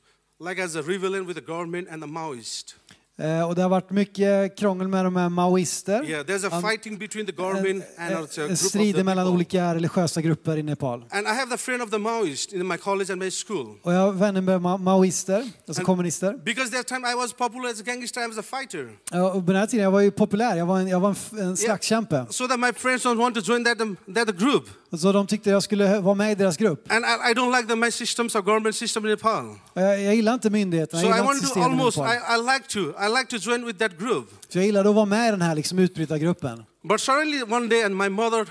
like 0.41 0.63
as 0.63 0.77
a 0.77 0.83
rebellion 0.83 1.27
with 1.27 1.37
the 1.37 1.47
government 1.53 1.89
and 1.91 2.03
the 2.03 2.09
Maoist. 2.09 2.75
Eh, 3.19 3.49
Och 3.49 3.55
det 3.55 3.63
har 3.63 3.69
varit 3.69 3.91
mycket 3.91 4.59
krångel 4.59 4.89
med 4.89 5.05
de 5.05 5.17
här 5.17 5.29
maoister. 5.29 6.05
Yeah, 6.11 6.25
there's 6.27 6.47
a 6.59 6.61
fighting 6.71 6.99
between 6.99 7.27
the 7.27 7.33
government 7.33 7.85
and 7.99 8.15
a 8.15 8.27
group 8.37 8.51
of 8.51 8.59
strider 8.59 9.05
mellan 9.05 9.25
people. 9.25 9.35
olika 9.35 9.75
religiösa 9.75 10.21
grupper 10.21 10.57
i 10.57 10.63
Nepal. 10.63 11.05
And 11.11 11.27
I 11.27 11.31
have 11.31 11.51
the 11.51 11.57
friend 11.57 11.83
of 11.83 11.91
the 11.91 11.99
Maoist 11.99 12.53
in 12.53 12.67
my 12.69 12.77
college 12.77 13.13
and 13.13 13.23
my 13.23 13.31
school. 13.31 13.67
Och 13.83 13.93
jag 13.95 14.01
har 14.01 14.13
vänner 14.13 14.41
med 14.41 14.61
ma- 14.61 14.79
maoister, 14.79 15.37
alltså 15.37 15.81
And- 15.81 15.87
kommunister. 15.87 16.33
Because 16.45 16.71
that 16.77 16.87
time 16.87 17.11
I 17.13 17.15
was 17.15 17.33
popular 17.33 17.71
as 17.71 17.81
a 17.81 17.83
gangster, 17.87 18.21
I 18.25 18.27
was 18.29 18.39
a 18.39 18.43
fighter. 18.43 18.89
Ja, 19.11 19.31
Och 19.33 19.47
på 19.47 19.53
den 19.53 19.61
här 19.61 19.67
tiden 19.67 19.85
jag 19.85 19.91
var 19.91 20.01
ju 20.01 20.11
populär, 20.11 20.57
jag 20.57 20.67
var 20.67 20.79
en, 20.81 20.89
jag 20.89 21.01
var 21.01 21.17
en, 21.33 21.39
en 21.39 21.57
slagskämpe. 21.57 22.27
So 22.31 22.49
that 22.49 22.61
my 22.61 22.73
friends 22.73 23.07
don't 23.07 23.19
want 23.19 23.35
to 23.35 23.41
join 23.53 23.65
that, 23.65 23.81
um, 23.81 23.97
that 24.15 24.29
group. 24.39 24.65
Så 24.99 25.13
de 25.13 25.27
tyckte 25.27 25.51
jag 25.51 25.63
skulle 25.63 26.01
vara 26.01 26.15
med 26.15 26.33
i 26.33 26.35
deras 26.35 26.57
grupp. 26.57 26.93
And 26.93 27.05
I, 27.05 27.31
I 27.31 27.35
don't 27.35 27.57
like 27.57 27.69
the, 27.69 27.77
my 27.77 27.91
systems 27.91 28.35
or 28.35 28.43
government 28.43 28.77
system 28.77 29.05
in 29.05 29.11
Nepal. 29.11 29.59
Jag, 29.75 30.03
jag 30.03 30.15
gillar 30.15 30.35
inte 30.35 30.51
myndigheterna, 30.51 31.03
So 31.03 31.09
jag 31.09 31.19
I 31.19 31.21
want 31.21 31.53
to 31.55 31.61
almost. 31.61 31.99
I, 31.99 32.01
I 32.01 32.55
like 32.55 32.69
to, 32.69 32.81
I 32.81 33.09
like 33.19 33.39
to 33.39 33.51
join 33.51 33.67
with 33.67 33.79
that 33.79 33.99
group. 33.99 34.31
Så 34.49 34.59
jag 34.59 34.67
gillade 34.67 34.89
att 34.89 34.95
vara 34.95 35.07
med 35.07 35.29
i 35.29 35.31
den 35.31 35.43
här 35.43 35.55
liksom 35.55 35.79
utbrytargruppen. 35.79 36.65
But 36.83 37.01
suddenly 37.01 37.43
one 37.43 37.69
day 37.69 37.83
and 37.83 37.97
my 37.97 38.09
mother 38.09 38.47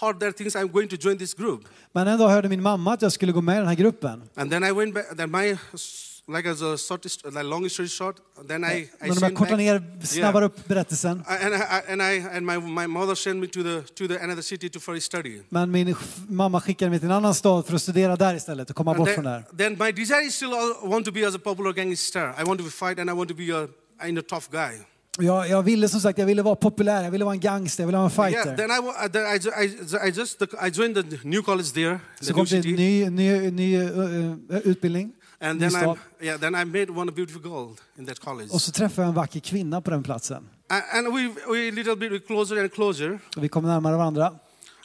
heard 0.00 0.20
that 0.20 0.36
things 0.36 0.56
I'm 0.56 0.68
going 0.72 0.88
to 0.88 0.96
join 0.96 1.18
this 1.18 1.34
group. 1.34 1.60
Men 1.92 2.08
en 2.08 2.18
dag 2.18 2.28
hörde 2.28 2.48
min 2.48 2.62
mamma 2.62 2.92
att 2.92 3.02
jag 3.02 3.12
skulle 3.12 3.32
gå 3.32 3.40
med 3.40 3.54
i 3.54 3.58
den 3.58 3.68
här 3.68 3.74
gruppen. 3.74 4.22
And 4.34 4.50
then 4.50 4.64
I 4.64 4.72
went 4.72 4.94
back, 4.94 5.16
then 5.16 5.30
my, 5.30 5.56
like 6.28 6.46
as 6.46 6.62
a 6.62 6.76
short, 6.76 7.04
like 7.24 7.44
long 7.44 7.68
story 7.68 7.88
short, 7.88 8.20
then 8.46 8.64
I, 8.64 8.88
I 9.00 9.10
sent 9.10 9.34
kortar 9.34 9.56
ner, 9.56 9.82
snabbar 10.02 10.42
upp 10.42 10.68
berättelsen. 10.68 11.22
And 11.26 11.54
I, 11.54 11.92
and 11.92 12.02
I 12.02 12.36
and 12.36 12.46
my, 12.46 12.58
my 12.58 12.86
mother 12.86 13.14
sent 13.14 13.40
me 13.40 13.46
to 13.46 13.62
the 13.62 13.82
to 13.94 14.06
the 14.08 14.18
another 14.22 14.42
city 14.42 14.68
to 14.68 14.80
for 14.80 15.00
study. 15.00 15.40
Men 15.48 15.70
min 15.70 15.94
mamma 16.28 16.60
skickade 16.60 16.90
mig 16.90 16.98
till 16.98 17.08
en 17.08 17.14
annan 17.14 17.34
stad 17.34 17.66
för 17.66 17.74
att 17.74 17.82
studera 17.82 18.16
där 18.16 18.34
istället 18.34 18.70
och 18.70 18.76
komma 18.76 18.90
And 18.90 18.98
bort 18.98 19.08
från 19.08 19.24
then, 19.24 19.44
där. 19.58 19.58
then 19.58 19.72
my 19.86 19.92
desire 19.92 20.26
is 20.26 20.34
still 20.34 20.52
uh, 20.52 20.90
want 20.90 21.06
to 21.06 21.12
be 21.12 21.28
as 21.28 21.34
a 21.34 21.38
popular 21.44 21.72
gangster. 21.72 22.34
I 22.40 22.44
want 22.44 22.60
to 22.60 22.70
fight 22.70 22.98
and 22.98 23.10
I 23.10 23.12
want 23.12 23.28
to 23.28 23.34
be 23.36 23.52
a, 23.52 23.68
a 24.00 24.22
tough 24.28 24.48
guy. 24.50 24.78
Jag, 25.20 25.48
jag 25.48 25.62
ville 25.62 25.88
som 25.88 26.00
sagt, 26.00 26.18
jag 26.18 26.26
ville 26.26 26.42
vara 26.42 26.56
populär, 26.56 27.04
jag 27.04 27.10
ville 27.10 27.24
vara 27.24 27.34
en 27.34 27.40
gangster, 27.40 27.82
jag 27.82 27.86
ville 27.86 27.98
vara 27.98 28.10
en 28.26 28.32
Yeah, 28.32 28.44
fighter. 28.44 28.56
then 28.56 28.70
I, 28.70 29.08
then 29.08 29.26
I, 29.26 30.04
I, 30.04 30.08
I 30.08 30.10
just 30.10 30.42
I 30.42 30.70
joined 30.70 30.94
the 30.94 31.18
new 31.28 31.42
college 31.42 31.72
there, 31.74 31.98
the 32.18 32.24
Så 32.24 32.34
kom 32.34 32.44
det 32.44 32.56
en 32.56 32.74
ny, 32.74 33.10
ny, 33.10 33.50
ny 33.50 33.78
uh, 33.78 34.36
utbildning. 34.64 35.12
And 35.40 35.60
then 35.60 35.70
I 35.70 35.96
yeah 36.26 36.40
then 36.40 36.54
I 36.54 36.64
met 36.64 36.90
one 36.90 37.12
beautiful 37.12 37.42
girl 37.42 37.68
in 37.98 38.06
that 38.06 38.18
college, 38.20 38.48
Och 38.52 38.62
så 38.62 38.72
träffade 38.72 39.02
jag 39.02 39.08
en 39.08 39.14
vacker 39.14 39.40
kvinna 39.40 39.80
på 39.80 39.90
den 39.90 40.02
platsen. 40.02 40.48
and, 40.68 41.06
and 41.06 41.14
we 41.16 41.34
we 41.52 41.70
little 41.70 41.96
bit 41.96 42.26
closer 42.26 42.56
and 42.60 42.72
closer, 42.72 43.18
Och 43.36 43.44
vi 43.44 43.48
kom 43.48 43.64
närmare 43.64 43.96
varandra. 43.96 44.32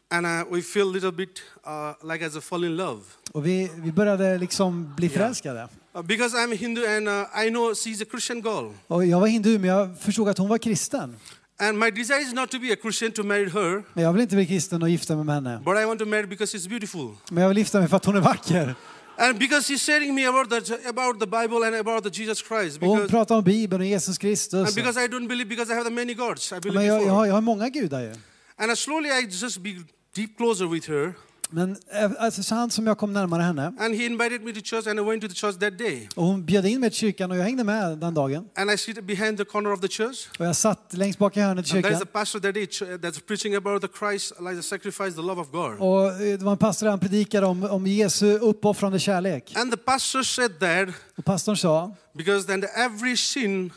and 0.10 0.26
uh, 0.26 0.54
we 0.56 0.62
feel 0.62 0.92
little 0.92 1.12
bit 1.12 1.42
uh, 1.68 2.12
like 2.14 2.26
as 2.26 2.36
a 2.36 2.42
fall 2.42 2.64
in 2.64 2.76
love. 2.78 3.02
Och 3.32 3.46
vi, 3.46 3.72
vi 3.76 3.92
började 3.92 4.38
liksom 4.38 4.94
bli 4.96 5.08
Ja. 5.08 5.14
förälskade. 5.14 5.68
Uh, 5.96 6.02
because 6.02 6.38
I'm 6.38 6.56
Hindu 6.56 6.86
and 6.88 7.08
uh, 7.08 7.46
I 7.46 7.50
know 7.50 7.74
she's 7.74 8.04
a 8.04 8.06
Christian 8.12 8.38
girl. 8.42 8.72
Och 8.88 9.06
jag 9.06 9.20
var 9.20 9.28
hindu, 9.28 9.60
men 9.60 9.70
jag 9.70 10.00
förstod 10.00 10.30
att 10.30 10.38
hon 10.38 10.50
var 10.50 10.58
kristen. 10.58 11.16
And 11.58 11.80
my 11.80 11.92
desire 11.92 12.20
is 12.22 12.34
not 12.34 12.52
to 12.52 12.60
be 12.60 12.74
a 12.74 12.76
Christian 12.82 13.12
to 13.12 13.24
marry 13.24 13.50
her, 13.50 13.84
Men 13.94 14.04
jag 14.04 14.14
vill 14.14 14.22
inte 14.22 14.36
bli 14.36 14.46
kristen 14.46 14.82
och 14.84 14.90
gifta 14.90 15.16
mig 15.16 15.26
med 15.26 15.36
henne. 15.36 15.62
but 15.66 15.78
I 15.78 15.86
want 15.86 16.00
to 16.00 16.06
marry 16.06 16.26
because 16.26 16.58
she's 16.58 16.70
beautiful. 16.70 17.10
Men 17.30 17.42
jag 17.42 17.50
vill 17.50 17.58
gifta 17.58 17.80
mig 17.80 17.88
för 17.90 17.98
att 17.98 18.06
hon 18.06 18.16
är 18.16 18.22
vacker. 18.22 18.76
And 19.24 19.40
because 19.40 19.68
she's 19.68 19.84
sharing 19.84 20.16
me 20.16 20.26
about 20.26 20.50
the, 20.50 20.90
about 20.90 21.20
the 21.20 21.26
Bible 21.28 21.64
and 21.64 21.76
about 21.76 22.04
the 22.04 22.10
Jesus 22.10 22.42
Christ. 22.42 22.78
Och 22.82 22.88
hon 22.88 22.98
Because, 22.98 23.12
pratar 23.12 23.36
om 23.36 23.44
Bibeln 23.44 23.82
och 23.82 23.88
Jesus 23.88 24.18
Kristus. 24.18 24.68
and 24.68 24.76
because 24.76 25.06
I 25.06 25.08
don't 25.08 25.28
believe, 25.28 25.50
because 25.50 25.74
I 25.74 25.76
have 25.76 25.86
the 25.86 25.96
many 25.96 26.14
gods. 26.14 26.52
I 26.52 26.60
believe 26.60 26.74
Men 26.80 26.86
jag, 26.86 27.04
jag, 27.04 27.14
har, 27.14 27.26
jag 27.26 27.34
har 27.34 27.42
många 27.42 27.70
gudar 27.70 28.02
ju. 28.02 28.14
And 28.58 28.72
uh, 28.72 28.76
slowly 28.76 29.10
I 29.10 29.28
just 29.30 29.58
be 29.58 29.76
deep 30.16 30.38
closer 30.38 30.66
with 30.66 30.90
her. 30.90 31.14
Men 31.56 31.78
eh, 31.92 32.12
alltså, 32.20 32.56
han 32.56 32.72
som 32.72 32.88
jag 32.88 32.98
kom 32.98 33.14
närmare 33.14 33.42
henne 33.42 33.74
And 33.80 33.96
he 33.96 34.06
invited 34.06 34.42
me 34.44 34.54
to 34.54 34.60
church, 34.64 34.88
and 34.88 35.00
I 35.00 35.04
went 35.04 35.22
to 35.22 35.28
the 35.28 35.34
church 35.36 35.60
that 35.60 35.78
day. 35.78 36.10
och 36.16 36.24
hon 36.26 36.46
bjöd 36.46 36.66
in 36.66 36.80
mig 36.80 36.90
till 36.90 37.00
kyrkan 37.00 37.32
och 37.32 37.38
jag 37.38 37.44
hängde 37.44 37.64
med 37.64 37.98
den 37.98 38.14
dagen. 38.14 38.46
And 38.56 38.72
I 38.72 38.78
sit 38.78 39.04
behind 39.04 39.38
the 39.38 39.46
corner 39.46 39.74
of 39.74 39.82
the 39.82 39.88
church. 39.88 40.28
Och 40.40 40.46
jag 40.46 40.56
satt 40.56 40.94
längst 40.94 41.20
bak 41.20 41.38
i 41.38 41.40
hörnet 41.40 41.68
i 41.68 41.78
And 41.78 41.86
there's 41.86 41.90
kyrkan. 41.90 42.02
a 42.02 42.06
pastor 42.14 42.40
that 42.40 42.54
day 42.56 42.66
that's 42.98 43.20
preaching 43.28 43.56
about 43.56 43.82
the 43.82 43.88
Christ, 44.00 44.34
like 44.40 44.56
the 44.56 44.64
sacrifice, 44.64 45.16
the 45.16 45.22
love 45.22 45.42
of 45.42 45.52
God. 45.52 45.80
Och 45.80 46.06
eh, 46.08 46.38
det 46.40 46.44
var 46.44 46.52
en 46.52 46.58
pastor 46.58 46.88
han 46.88 47.00
predikade 47.00 47.46
om, 47.46 47.64
om 47.64 47.88
Jesu 47.88 48.38
uppoffrande 48.38 49.00
kärlek. 49.00 49.54
And 49.56 49.72
the 49.72 49.78
pastor 49.78 50.24
said 50.24 50.60
that 50.60 50.90
Och 51.18 51.26
pastorn 51.26 51.58
sa, 51.58 51.96
because 52.14 52.48
then 52.48 52.66
every 52.76 53.18
sin 53.18 53.72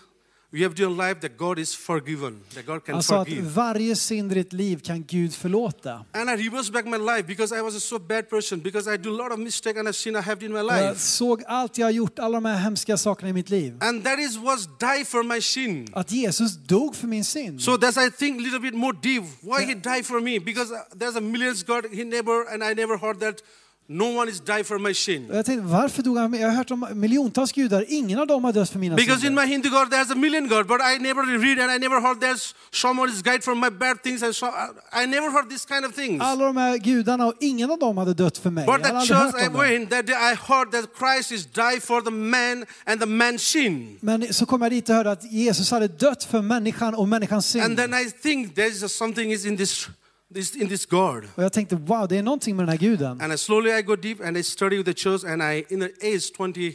we 0.56 0.62
have 0.62 0.74
in 0.82 0.96
life, 0.96 1.20
that 1.20 1.36
God 1.36 1.58
is 1.58 1.74
forgiven, 1.74 2.40
that 2.54 2.66
God 2.66 2.84
can 2.84 2.94
att 2.94 3.06
forgive. 3.06 3.42
varje 3.42 3.96
synd 3.96 4.32
i 4.32 4.34
ditt 4.34 4.52
liv 4.52 4.80
kan 4.80 5.04
Gud 5.04 5.34
förlåta. 5.34 6.04
And 6.12 6.30
I 6.30 6.36
reversed 6.48 6.72
back 6.72 6.84
my 6.84 6.96
life 6.96 7.26
because 7.26 7.58
I 7.58 7.62
was 7.62 7.74
a 7.76 7.80
so 7.80 7.98
bad 7.98 8.30
person, 8.30 8.60
because 8.60 8.94
I 8.94 8.96
do 8.96 9.10
a 9.10 9.16
lot 9.16 9.32
of 9.32 9.38
mistake 9.38 9.78
and 9.78 9.88
a 9.88 9.92
sin 9.92 10.16
I 10.16 10.20
have 10.20 10.46
in 10.46 10.52
my 10.52 10.60
Och 10.60 10.72
jag 10.72 10.96
såg 10.96 11.42
allt 11.46 11.78
jag 11.78 11.86
har 11.86 11.90
gjort, 11.90 12.18
alla 12.18 12.36
de 12.36 12.44
här 12.44 12.56
hemska 12.56 12.96
sakerna 12.96 13.28
i 13.28 13.32
mitt 13.32 13.50
liv. 13.50 13.76
And 13.80 14.04
that 14.04 14.18
is 14.18 14.38
was 14.38 14.68
die 14.80 15.04
for 15.04 15.22
my 15.22 15.40
sin. 15.40 15.88
Att 15.92 16.12
Jesus 16.12 16.56
dog 16.56 16.96
för 16.96 17.06
min 17.06 17.24
synd. 17.24 17.62
So 17.62 17.76
that's 17.76 18.06
I 18.06 18.10
think 18.10 18.40
a 18.40 18.42
little 18.42 18.60
bit 18.60 18.74
more 18.74 18.96
deep. 19.02 19.24
Why 19.40 19.64
he 19.64 19.74
died 19.74 20.06
for 20.06 20.20
me? 20.20 20.38
Because 20.40 20.72
uh, 20.72 20.98
there's 20.98 21.16
a 21.16 21.20
millions 21.20 21.62
God 21.62 21.84
he 21.92 22.04
never 22.04 22.54
and 22.54 22.64
I 22.64 22.74
never 22.74 22.98
heard 22.98 23.20
that 23.20 23.42
no 23.88 24.04
one 24.18 24.30
is 24.30 24.40
died 24.40 24.66
for 24.66 24.78
my 24.78 24.94
sin. 24.94 25.26
Jag 25.32 25.46
tänkte, 25.46 25.66
varför 25.66 26.02
dog 26.02 26.18
han? 26.18 26.34
Jag 26.34 26.48
har 26.48 26.56
hört 26.56 26.70
om 26.70 26.86
miljontals 26.94 27.52
gudar, 27.52 27.84
ingen 27.88 28.18
av 28.18 28.26
dem 28.26 28.44
har 28.44 28.52
dött 28.52 28.70
för 28.70 28.78
mina 28.78 28.96
Because 28.96 29.14
in 29.14 29.20
synder. 29.20 29.42
my 29.42 29.52
Hindu 29.52 29.70
God 29.70 29.88
there's 29.92 30.12
a 30.12 30.14
million 30.14 30.48
God, 30.48 30.66
but 30.66 30.80
I 30.80 30.98
never 30.98 31.22
read 31.38 31.58
and 31.58 31.72
I 31.72 31.78
never 31.78 32.00
heard 32.00 32.20
there's 32.20 32.54
someone 32.72 33.12
is 33.12 33.22
died 33.22 33.44
for 33.44 33.54
my 33.54 33.70
bad 33.70 34.02
things 34.02 34.22
and 34.22 34.36
so 34.36 34.46
I, 34.92 35.06
never 35.06 35.30
heard 35.30 35.50
this 35.50 35.64
kind 35.66 35.84
of 35.84 35.94
things. 35.94 36.22
Alla 36.22 36.44
de 36.44 36.56
här 36.56 36.76
gudarna 36.78 37.26
och 37.26 37.34
ingen 37.40 37.70
av 37.70 37.78
dem 37.78 37.98
hade 37.98 38.14
dött 38.14 38.38
för 38.38 38.50
mig. 38.50 38.66
But 38.66 38.82
the 38.82 39.06
church 39.06 39.34
I 39.42 39.48
went 39.48 39.90
that 39.90 40.06
day 40.06 40.16
I 40.32 40.34
heard 40.48 40.70
that 40.72 40.84
Christ 40.98 41.32
is 41.32 41.46
died 41.46 41.82
for 41.82 42.00
the 42.00 42.10
man 42.10 42.64
and 42.84 43.00
the 43.00 43.06
man's 43.06 43.38
sin. 43.38 43.98
Men 44.00 44.34
så 44.34 44.46
kom 44.46 44.62
jag 44.62 44.70
dit 44.70 44.88
och 44.88 44.94
hörde 44.94 45.10
att 45.10 45.32
Jesus 45.32 45.70
hade 45.70 45.88
dött 45.88 46.24
för 46.24 46.42
människan 46.42 46.94
och 46.94 47.08
människans 47.08 47.56
And 47.56 47.64
synd. 47.64 47.76
then 47.78 47.94
I 47.94 48.10
think 48.22 48.54
there's 48.56 48.88
something 48.88 49.32
is 49.32 49.46
in 49.46 49.56
this, 49.56 49.88
this 50.34 50.56
in 50.56 50.68
this 50.68 50.86
God. 50.86 51.24
Och 51.34 51.42
jag 51.42 51.52
tänkte, 51.52 51.76
wow, 51.76 52.08
det 52.08 52.18
är 52.18 52.22
någonting 52.22 52.56
med 52.56 52.62
den 52.62 52.68
här 52.68 52.78
guden. 52.78 53.20
And 53.20 53.32
I 53.32 53.38
slowly 53.38 53.78
I 53.78 53.82
go 53.82 53.96
deep 53.96 54.20
and 54.20 54.36
I 54.36 54.42
study 54.42 54.76
with 54.76 54.90
the 54.90 54.94
church 54.94 55.24
and 55.24 55.42
I 55.42 55.64
in 55.68 55.80
the 55.80 56.14
age 56.14 56.32
20 56.36 56.74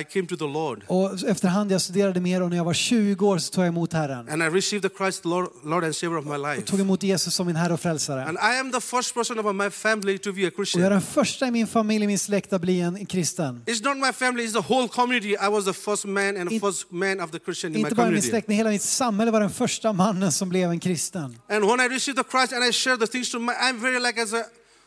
I 0.00 0.04
came 0.04 0.26
to 0.26 0.36
the 0.36 0.44
Lord. 0.44 0.84
Och 0.86 1.22
efterhand 1.28 1.72
jag 1.72 1.80
studerade 1.80 2.20
mer 2.20 2.42
och 2.42 2.50
när 2.50 2.56
jag 2.56 2.64
var 2.64 2.72
20 2.72 3.26
år 3.28 3.38
så 3.38 3.50
tog 3.52 3.64
jag 3.64 3.68
emot 3.68 3.92
Herren. 3.92 4.28
And 4.28 4.42
I 4.42 4.46
received 4.46 4.90
the 4.90 4.96
Christ 4.98 5.24
Lord, 5.24 5.48
Lord 5.64 5.84
and 5.84 5.96
Savior 5.96 6.18
of 6.18 6.24
my 6.24 6.36
life. 6.38 6.58
Och 6.58 6.66
tog 6.66 6.80
emot 6.80 7.02
Jesus 7.02 7.34
som 7.34 7.46
min 7.46 7.56
Herre 7.56 7.72
och 7.74 7.80
Frälsare. 7.80 8.24
And 8.24 8.38
I 8.38 8.58
am 8.60 8.72
the 8.72 8.80
first 8.80 9.14
person 9.14 9.38
of 9.38 9.54
my 9.54 9.70
family 9.70 10.18
to 10.18 10.32
be 10.32 10.46
a 10.46 10.46
Och 10.46 10.46
jag 10.46 10.46
är 10.46 10.50
Christian. 10.56 10.82
den 10.82 11.00
första 11.02 11.46
i 11.46 11.50
min 11.50 11.66
familj, 11.66 12.06
min 12.06 12.18
släkt 12.18 12.52
att 12.52 12.60
bli 12.60 12.80
en 12.80 13.06
kristen. 13.06 13.62
It's 13.66 13.84
not 13.84 13.96
my 14.06 14.12
family, 14.12 14.46
it's 14.46 14.52
the 14.62 14.74
whole 14.74 14.88
community. 14.88 15.30
I 15.30 15.48
was 15.50 15.64
the 15.64 15.72
first 15.72 16.04
man 16.04 16.36
and 16.36 16.50
the 16.50 16.60
first 16.60 16.90
man 16.90 17.20
of 17.20 17.30
the 17.30 17.38
Christian 17.38 17.74
in 17.74 17.82
my 17.82 17.88
Inte 17.88 17.94
bara 17.94 18.02
min 18.02 18.10
community. 18.10 18.28
släkt, 18.30 18.48
men 18.48 18.56
hela 18.56 18.70
mitt 18.70 18.82
samhälle 18.82 19.30
var 19.30 19.40
den 19.40 19.50
första 19.50 19.92
mannen 19.92 20.32
som 20.32 20.48
blev 20.48 20.70
en 20.70 20.80
kristen. 20.80 21.36
And 21.48 21.64
when 21.64 21.80
I 21.80 21.88
received 21.94 22.24
the 22.24 22.30
Christ 22.30 22.52
and 22.52 22.64
I 22.64 22.72
share 22.72 22.96
the 22.96 23.06
things 23.06 23.30
to 23.30 23.38
my, 23.38 23.52
I'm 23.52 23.80
very 23.80 24.00
like 24.00 24.22
as 24.22 24.32
a 24.32 24.44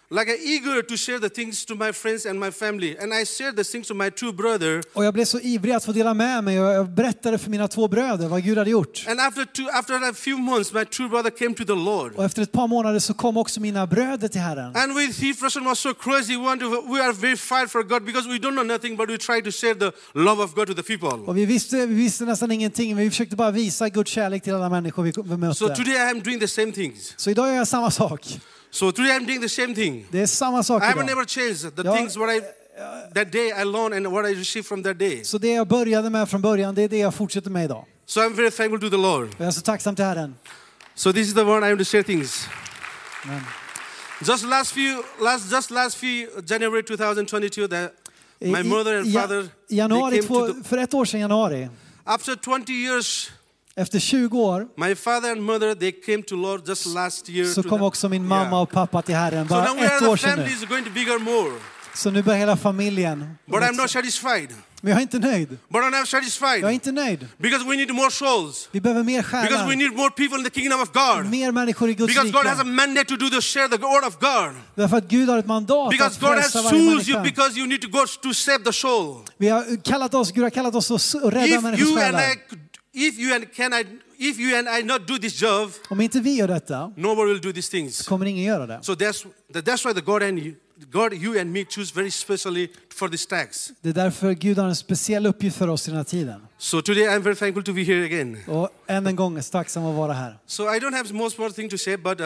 like 0.10 0.32
a 0.32 0.36
eager 0.40 0.82
to 0.82 0.98
share 0.98 1.20
the 1.20 1.30
things 1.30 1.66
to 1.66 1.76
my 1.76 1.92
friends 1.94 2.26
and 2.26 2.40
my 2.40 2.52
family. 2.52 2.98
And 2.98 3.14
I 3.14 3.26
shared 3.26 3.56
the 3.56 3.64
things 3.64 3.88
to 3.88 3.94
my 3.94 4.10
two 4.12 4.32
brother. 4.32 4.84
Och 4.94 5.06
jag 5.06 5.14
blev 5.14 5.26
så 5.26 5.40
ivrig 5.40 5.74
att 5.74 5.86
få 5.86 5.92
dela 5.92 6.14
med 6.14 6.44
mig 6.44 6.62
och 6.62 6.74
jag 6.74 6.90
berättade 6.90 7.38
för 7.38 7.50
mina 7.50 7.68
två 7.68 7.88
bröder 7.88 8.28
vad 8.28 8.44
Gud 8.44 8.58
hade 8.58 8.70
gjort. 8.70 9.06
And 9.10 9.20
after 9.20 9.46
two, 9.46 9.70
after 9.74 9.94
a 10.10 10.14
few 10.14 10.42
months, 10.42 10.74
my 10.74 10.86
two 10.86 11.10
brother 11.10 11.30
came 11.30 11.54
to 11.56 11.66
the 11.66 11.76
Lord. 11.76 12.14
Och 12.16 12.24
efter 12.26 12.42
ett 12.42 12.52
par 12.52 12.68
månader 12.68 13.00
så 13.00 13.14
kom 13.14 13.38
också 13.38 13.60
mina 13.60 13.88
bröder 13.88 14.28
till 14.28 14.42
Herren. 14.42 14.76
And 14.76 14.94
we, 14.96 15.06
his 15.06 15.40
person 15.40 15.66
was 15.66 15.80
so 15.80 15.94
crazy. 15.94 16.36
We, 16.38 16.44
want 16.44 16.62
to, 16.62 16.70
we 16.94 17.02
are 17.04 17.14
very 17.14 17.36
fired 17.38 17.72
for 17.72 17.84
God 17.84 18.06
because 18.06 18.28
we 18.30 18.38
don't 18.38 18.54
know 18.56 18.66
nothing, 18.66 18.98
but 18.98 19.10
we 19.10 19.18
try 19.18 19.42
to 19.42 19.52
share 19.52 19.76
the 19.76 19.92
love 20.14 20.44
of 20.44 20.56
God 20.56 20.68
to 20.68 20.74
the 20.74 20.84
people. 20.84 21.10
Och 21.26 21.38
vi 21.38 21.46
visste, 21.46 21.86
vi 21.86 21.94
visste 21.96 22.26
nästan 22.26 22.52
ingenting, 22.52 22.96
men 22.96 23.04
vi 23.04 23.10
försökte 23.10 23.36
bara 23.36 23.52
visa 23.52 23.90
Guds 23.90 24.12
kärlek 24.12 24.44
till 24.44 24.54
alla 24.54 24.70
människor 24.70 25.04
vi, 25.04 25.10
vi 25.10 25.54
So 25.54 25.68
mötte. 25.68 25.76
today 25.84 25.94
I 25.94 26.12
am 26.12 26.20
doing 26.20 26.40
the 26.40 26.48
same 26.48 26.72
things. 26.72 27.14
Så 27.18 27.30
idag 27.30 27.48
gör 27.48 27.56
jag 27.56 27.68
samma 27.68 27.92
sak. 27.92 28.40
So 28.78 28.92
today 28.92 29.12
I'm 29.16 29.26
doing 29.26 29.42
the 29.42 29.50
same 29.50 29.76
thing. 29.76 30.06
Det 30.12 30.22
är 30.22 30.28
samma 30.28 30.64
sak 30.64 30.84
I 30.84 30.86
have 30.86 31.04
never 31.04 31.26
changed 31.26 31.76
the 31.76 31.84
things 31.84 32.18
what 32.18 32.30
I 32.36 32.42
that 33.14 33.32
day 33.32 33.48
I 33.48 33.64
learned 33.64 33.94
and 33.94 34.08
what 34.08 34.26
I 34.26 34.36
received 34.36 34.68
from 34.68 34.84
that 34.84 35.00
day. 35.00 35.24
Så 35.24 35.38
det 35.38 35.54
jag 35.54 35.68
började 35.68 36.10
med 36.10 36.30
från 36.30 36.42
början, 36.42 36.76
det 36.76 36.82
är 36.82 36.90
det 36.90 36.98
jag 36.98 37.14
fortsätter 37.14 37.50
med 37.50 37.66
idag. 37.66 37.86
So 38.06 38.20
I'm 38.20 38.36
very 38.36 38.52
thankful 38.52 38.80
to 38.80 38.90
the 38.90 39.02
Lord. 39.02 39.28
Och 39.28 39.36
jag 39.38 39.48
är 39.48 39.52
så 39.52 39.62
tacksam 39.62 39.96
till 39.96 40.06
Herren. 40.06 40.36
So 40.96 41.14
this 41.14 41.28
is 41.28 41.34
the 41.34 41.42
one 41.42 41.68
I 41.68 41.70
want 41.70 41.80
to 41.80 41.86
share 41.86 42.04
things. 42.04 42.48
Men, 43.26 43.42
Just 44.28 44.46
last 44.46 44.72
few, 44.72 45.04
last 45.22 45.52
just 45.52 45.72
last 45.72 45.98
few 45.98 46.28
January 46.48 46.84
2022, 46.84 47.68
that 47.68 47.94
i, 48.40 48.52
my 48.52 48.64
mother 48.64 48.98
and 48.98 49.08
i, 49.08 49.14
father 49.14 49.50
I 49.70 49.76
januari, 49.76 50.16
came 50.16 50.28
två, 50.28 50.48
to 50.48 50.54
the, 50.54 50.64
för 50.64 50.78
ett 50.78 50.94
år 50.94 51.06
sedan 51.06 51.20
januari, 51.20 51.70
after 52.04 52.36
20 52.36 52.74
years. 52.74 53.32
Efter 53.78 54.00
20 54.00 54.40
år, 54.40 54.68
My 54.78 54.96
father 54.96 55.32
and 55.32 55.42
mother 55.42 55.74
they 55.76 55.92
came 55.92 56.24
to 56.24 56.36
Lord 56.36 56.68
just 56.68 56.86
last 56.86 57.30
year. 57.30 57.54
så 57.54 57.64
to 57.64 57.70
kom 57.70 57.80
the- 57.80 57.86
också 57.86 58.10
min 58.10 58.22
Yeah. 58.26 58.30
mamma 58.44 58.62
och 58.62 58.70
pappa 58.72 59.02
till 59.02 59.16
Herren. 59.16 59.48
So 59.48 59.54
Bara 59.56 59.66
now 59.66 59.76
we 59.76 59.86
ett 59.86 60.02
are 60.02 60.08
år 60.10 60.16
the 60.16 60.22
sedan 60.22 60.32
family 60.32 60.50
nu. 60.50 60.64
is 60.64 60.70
going 60.70 60.86
to 60.86 60.92
bigger 60.92 61.20
more. 61.20 61.52
Så 61.96 62.12
nu 62.12 62.24
börjar 62.24 62.40
hela 62.40 62.58
familjen. 62.58 63.38
But 63.46 63.62
I'm 63.62 63.78
not 63.82 63.90
satisfied. 63.92 64.50
Men 64.82 64.92
jag 64.92 64.98
är 64.98 65.02
inte 65.02 65.20
nöjd. 65.20 65.50
But 65.70 65.82
I'm 65.82 66.00
not 66.00 66.08
satisfied. 66.08 66.60
Jag 66.64 66.70
är 66.70 66.74
inte 66.74 66.92
nöjd. 66.92 67.28
Because 67.38 67.66
we 67.66 67.76
need 67.76 67.92
more 67.96 68.12
souls. 68.12 68.70
Vi 68.72 68.82
behöver 68.82 69.04
mer 69.04 69.22
Because 69.22 69.48
we 69.48 69.48
själar. 69.58 69.76
need 69.76 69.96
more 69.96 70.10
people 70.12 70.38
in 70.38 70.44
the 70.44 70.50
kingdom 70.60 70.80
of 70.82 70.90
God. 70.94 71.26
Mer 71.26 71.52
människor 71.52 71.90
i 71.90 71.94
Guds 71.94 72.14
Because 72.14 72.32
God 72.32 72.46
has 72.46 72.60
a 72.60 72.64
rike. 72.64 72.72
mandate 72.72 73.06
to 73.06 73.16
do 73.16 73.30
the 73.30 73.42
share 73.42 73.68
the 73.68 73.78
word 73.78 74.04
of 74.08 74.20
God. 74.20 74.52
Därför 74.76 74.98
att 74.98 75.08
Gud 75.08 75.30
har 75.30 75.38
ett 75.38 75.46
mandat 75.46 75.90
Because 75.92 76.16
att 76.16 76.20
God 76.22 76.30
has 76.30 76.40
frälsa 76.40 76.62
varje 76.62 76.80
choose 76.92 77.12
you 77.12 77.18
människa. 77.20 77.24
because 77.24 77.60
you 77.60 77.68
need 77.68 77.82
to 77.82 77.88
go 77.90 78.06
to 78.24 78.34
save 78.34 78.60
the 78.64 78.74
soul. 78.74 79.16
Vi 79.38 79.48
har 79.50 79.84
kallat 79.84 80.14
oss, 80.14 80.32
Gud 80.32 80.44
har 80.44 80.50
kallat 80.50 80.76
oss 80.76 80.92
att 80.92 81.00
s- 81.02 81.16
rädda 81.24 81.46
If 81.46 81.62
människors 81.62 81.88
you 81.88 81.98
and 82.00 82.00
själar. 82.06 82.20
I, 82.22 82.36
if 82.98 83.20
you 83.20 83.36
and 83.36 83.54
can 83.56 83.74
I, 83.74 83.86
if 84.18 84.40
you 84.40 84.58
and 84.58 84.68
I 84.70 84.84
not 84.84 85.08
do 85.08 85.18
this 85.18 85.42
job, 85.42 85.72
Om 85.90 86.02
inte 86.02 86.20
vi 86.20 86.36
gör 86.36 86.48
detta 86.48 86.94
nobody 86.96 87.34
will 87.34 87.42
do 87.42 87.54
these 87.54 87.72
things. 87.72 88.08
kommer 88.08 88.26
ingen 88.26 88.44
göra 88.44 88.68
det. 88.68 88.80
So 88.82 88.94
that's 88.96 89.26
that's 89.54 89.86
why 89.86 89.94
the 89.94 90.02
God 90.02 90.24
and 90.24 90.40
you, 90.40 90.56
God, 90.92 91.14
you 91.14 91.40
and 91.42 91.52
me 91.52 91.66
choose 91.70 91.94
very 91.96 92.12
specially 92.12 92.68
for 92.96 93.08
this 93.10 93.26
tax. 93.28 93.72
Det 93.82 93.90
är 93.90 93.94
därför 93.94 94.34
Gud 94.34 94.58
har 94.58 94.68
en 94.68 94.76
speciell 94.76 95.26
uppgift 95.26 95.58
för 95.58 95.68
oss 95.68 95.88
i 95.88 95.92
den 95.92 95.98
här 95.98 96.04
tiden. 96.04 96.42
So 96.58 96.82
today 96.82 97.04
I'm 97.08 97.20
very 97.22 97.36
thankful 97.36 97.64
to 97.64 97.74
be 97.74 97.84
here 97.84 98.06
again. 98.06 98.38
Och 98.48 98.70
än 98.88 99.08
en 99.08 99.16
gång 99.16 99.38
är 99.38 99.52
tacksam 99.52 99.86
att 99.86 99.96
vara 99.96 100.14
här. 100.14 100.38
So 100.46 100.64
I 100.76 100.80
don't 100.80 100.94
have 100.96 101.14
most 101.14 101.38
more 101.38 101.52
thing 101.52 101.70
to 101.70 101.78
say, 101.78 101.98
but 101.98 102.22
uh, 102.22 102.26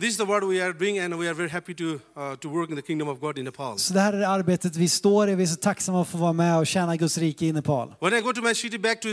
this 0.00 0.10
is 0.10 0.16
the 0.16 0.24
what 0.24 0.42
we 0.42 0.64
are 0.64 0.72
doing, 0.72 0.98
and 0.98 1.14
we 1.14 1.26
are 1.28 1.34
very 1.34 1.48
happy 1.48 1.74
to 1.74 1.84
uh, 1.84 2.34
to 2.40 2.48
work 2.48 2.70
in 2.70 2.76
the 2.76 2.82
kingdom 2.82 3.08
of 3.08 3.20
God 3.20 3.38
in 3.38 3.44
Nepal. 3.44 3.78
Så 3.78 3.94
det 3.94 4.00
här 4.00 4.12
är 4.12 4.18
det 4.18 4.28
arbetet 4.28 4.76
vi 4.76 4.88
står 4.88 5.28
i. 5.28 5.34
Vi 5.34 5.42
är 5.42 5.46
så 5.46 5.56
tacksamma 5.56 6.02
att 6.02 6.08
få 6.08 6.18
vara 6.18 6.32
med 6.32 6.58
och 6.58 6.66
tjäna 6.66 6.96
Guds 6.96 7.18
rike 7.18 7.46
i 7.46 7.52
Nepal. 7.52 7.94
When 8.00 8.14
I 8.14 8.20
go 8.20 8.32
to 8.32 8.42
my 8.42 8.54
city 8.54 8.78
back 8.78 9.00
to 9.00 9.08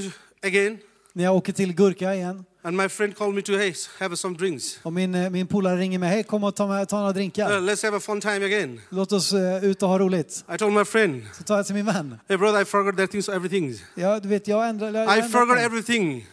again, 0.45 0.77
När 1.13 1.23
jag 1.23 1.35
åker 1.35 1.53
till 1.53 1.73
Gurka 1.73 2.15
igen 2.15 2.45
and 2.63 2.77
my 2.77 2.89
friend 2.89 3.15
called 3.17 3.35
me 3.35 3.41
to 3.41 3.51
hey 3.57 3.73
have 3.99 4.17
some 4.17 4.37
drinks. 4.37 4.79
och 4.83 4.93
min, 4.93 5.15
eh, 5.15 5.29
min 5.29 5.47
polare 5.47 5.77
ringer 5.79 5.99
mig. 5.99 6.09
Hej, 6.09 6.23
kom 6.23 6.43
och 6.43 6.55
ta, 6.55 6.67
med, 6.67 6.89
ta 6.89 6.95
några 6.97 7.09
Uh, 7.09 7.13
drinkar. 7.15 7.49
let's 7.59 7.83
have 7.85 7.97
a 7.97 7.99
fun 7.99 8.21
time 8.21 8.45
again. 8.45 8.81
Låt 8.89 9.11
oss 9.11 9.33
uh, 9.33 9.65
ut 9.65 9.83
och 9.83 9.89
ha 9.89 9.99
roligt. 9.99 10.43
I 10.55 10.57
told 10.57 10.73
my 10.73 10.85
friend, 10.85 11.21
Så 11.33 11.43
tar 11.43 11.55
jag 11.57 11.65
till 11.65 11.75
min 11.75 11.85
vän. 11.85 12.19
hey 12.27 12.37
brother, 12.37 12.61
I 12.61 12.65
forgot 12.65 12.97
that 12.97 13.11
things, 13.11 13.29
everything. 13.29 13.75
Ja, 13.95 14.19
du 14.19 14.29
vet, 14.29 14.47
jag 14.47 14.69
ändrar... 14.69 14.91
Jag, 14.93 15.17
jag, 15.17 15.25
I 15.25 15.29
forgot 15.29 15.57
everything. 15.57 16.27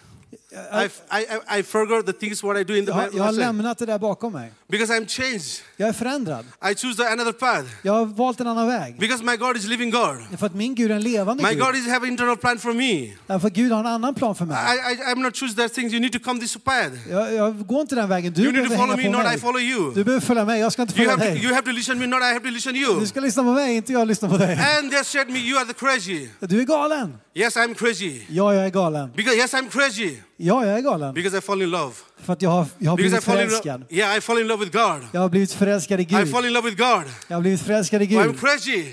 I, 0.50 0.84
I, 1.10 1.26
I, 1.54 1.58
I 1.58 1.62
forgot 1.62 2.06
the 2.06 2.12
things 2.12 2.42
what 2.42 2.56
I 2.56 2.64
do 2.64 2.74
in 2.74 2.86
the 2.86 2.90
jag, 2.90 2.96
har- 2.96 3.10
jag 3.12 3.24
har 3.24 3.32
lämnat 3.32 3.78
det 3.78 3.86
där 3.86 3.98
bakom 3.98 4.32
mig. 4.32 4.52
because 4.68 4.92
I'm 4.94 5.06
changed. 5.06 5.62
Jag 5.76 5.88
är 5.88 5.92
förändrad. 5.92 6.44
I 6.70 6.74
choose 6.74 6.96
the 6.96 7.08
another 7.08 7.32
path 7.32 7.64
Jag 7.82 7.92
har 7.92 8.04
valt 8.06 8.40
en 8.40 8.46
annan 8.46 8.66
väg. 8.68 8.98
because 8.98 9.24
my 9.24 9.36
God 9.36 9.56
is 9.56 9.64
living 9.66 9.90
God. 9.90 10.16
Därför 10.30 10.46
att 10.46 10.54
min 10.54 10.74
Gud 10.74 10.90
är 10.90 10.94
en 10.94 11.02
levande 11.02 11.42
My 11.42 11.50
Gud. 11.50 11.58
God 11.60 11.76
is 11.76 11.86
have 11.86 12.06
an 12.06 12.08
internal 12.12 12.36
plan 12.36 12.58
for 12.58 12.72
me. 12.72 13.12
Därför 13.26 13.50
Gud 13.50 13.72
har 13.72 13.80
en 13.80 13.86
annan 13.86 14.14
plan 14.14 14.34
för 14.34 14.44
mig. 14.44 14.56
I, 14.56 14.92
I, 14.94 14.96
I'm 15.14 15.22
not 15.22 15.36
choose 15.36 15.54
that 15.56 15.74
things. 15.74 15.92
You 15.92 16.00
need 16.00 16.12
to 16.12 16.18
come 16.18 16.40
this 16.40 16.56
path. 16.56 17.10
Jag, 17.10 17.34
jag 17.34 17.66
går 17.66 17.80
inte 17.80 17.94
den 17.94 18.08
vägen. 18.08 18.32
Du 18.32 18.42
You 18.42 18.52
need 18.52 18.64
to 18.64 18.68
behöver 18.68 18.86
follow 18.86 19.04
me, 19.04 19.10
not 19.18 19.20
I 19.20 19.28
mig. 19.28 19.38
follow 19.40 19.60
you. 19.60 19.94
Du 19.94 20.04
behöver 20.04 20.26
följa 20.26 20.44
mig. 20.44 20.60
Jag 20.60 20.72
ska 20.72 20.82
inte 20.82 20.94
You 21.02 21.10
följa 21.10 21.26
to, 21.26 21.32
dig. 21.34 21.44
you 21.44 21.54
have 21.54 21.64
to 21.66 21.70
listen 21.72 21.98
me, 21.98 22.06
not 22.06 22.20
I 22.20 22.24
have 22.24 22.40
to 22.40 22.50
listen 22.50 22.76
you. 22.76 23.00
Du 23.00 23.06
ska 23.06 23.20
lyssna 23.20 23.42
på 23.42 23.52
mig, 23.52 23.76
inte 23.76 23.92
jag 23.92 24.08
lyssna 24.08 24.28
på 24.28 24.36
dig. 24.36 24.52
And 24.78 24.90
they 24.92 25.04
said 25.04 25.30
me, 25.30 25.38
you 25.38 25.58
are 25.58 25.66
the 25.66 25.74
crazy. 25.74 26.28
Du 26.40 26.60
är 26.60 26.64
galen. 26.64 27.16
Yes, 27.34 27.56
I'm 27.56 27.74
crazy. 27.74 28.20
Ja, 28.28 28.54
jag 28.54 28.66
är 28.66 28.70
galen. 28.70 29.12
Because 29.16 29.36
yes, 29.36 29.54
I'm 29.54 29.68
crazy. 29.70 30.16
Ja, 30.40 30.66
jag 30.66 30.78
är 30.78 30.82
galen. 30.82 31.14
Because 31.14 31.38
I 31.38 31.40
fall 31.40 31.62
in 31.62 31.70
love. 31.70 31.92
För 32.16 32.32
att 32.32 32.42
jag 32.42 32.50
har, 32.50 32.66
jag 32.78 32.90
har 32.90 32.96
Because 32.96 33.16
I 33.16 33.20
blivit 33.20 33.24
förälskad. 33.24 33.84
Yeah, 33.90 34.18
I 34.18 34.20
fall 34.20 34.38
in 34.38 34.46
love 34.48 34.64
with 34.64 34.76
God. 34.78 35.00
Jag 35.12 35.20
har 35.20 35.28
blivit 35.28 35.52
förälskad 35.52 36.00
i 36.00 36.02
I 36.02 36.06
Gud. 36.06 36.30
fall 36.30 36.44
in 36.44 36.52
love 36.52 36.70
with 36.70 36.82
God. 36.82 37.02
Jag 37.28 37.36
har 37.36 37.40
blivit 37.40 37.60
förälskad 37.60 38.02
i 38.02 38.06
I'm 38.06 38.26
Gud. 38.26 38.40
crazy. 38.40 38.84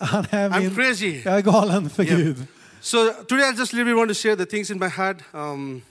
Han 0.00 0.26
är 0.30 0.50
I'm 0.50 0.60
min... 0.60 0.74
crazy. 0.74 1.22
Jag 1.24 1.34
är 1.36 1.40
galen 1.42 1.90
för 1.90 2.02
Yeah. 2.04 2.18
Gud. 2.18 2.46
So 2.80 2.96
today 3.28 3.50
I 3.50 3.58
just 3.58 3.74
really 3.74 3.92
want 3.92 4.08
to 4.10 4.14
share 4.14 4.36
the 4.36 4.46
things 4.46 4.70
in 4.70 4.78
my 4.78 4.88
heart. 4.88 5.16
Um, 5.32 5.82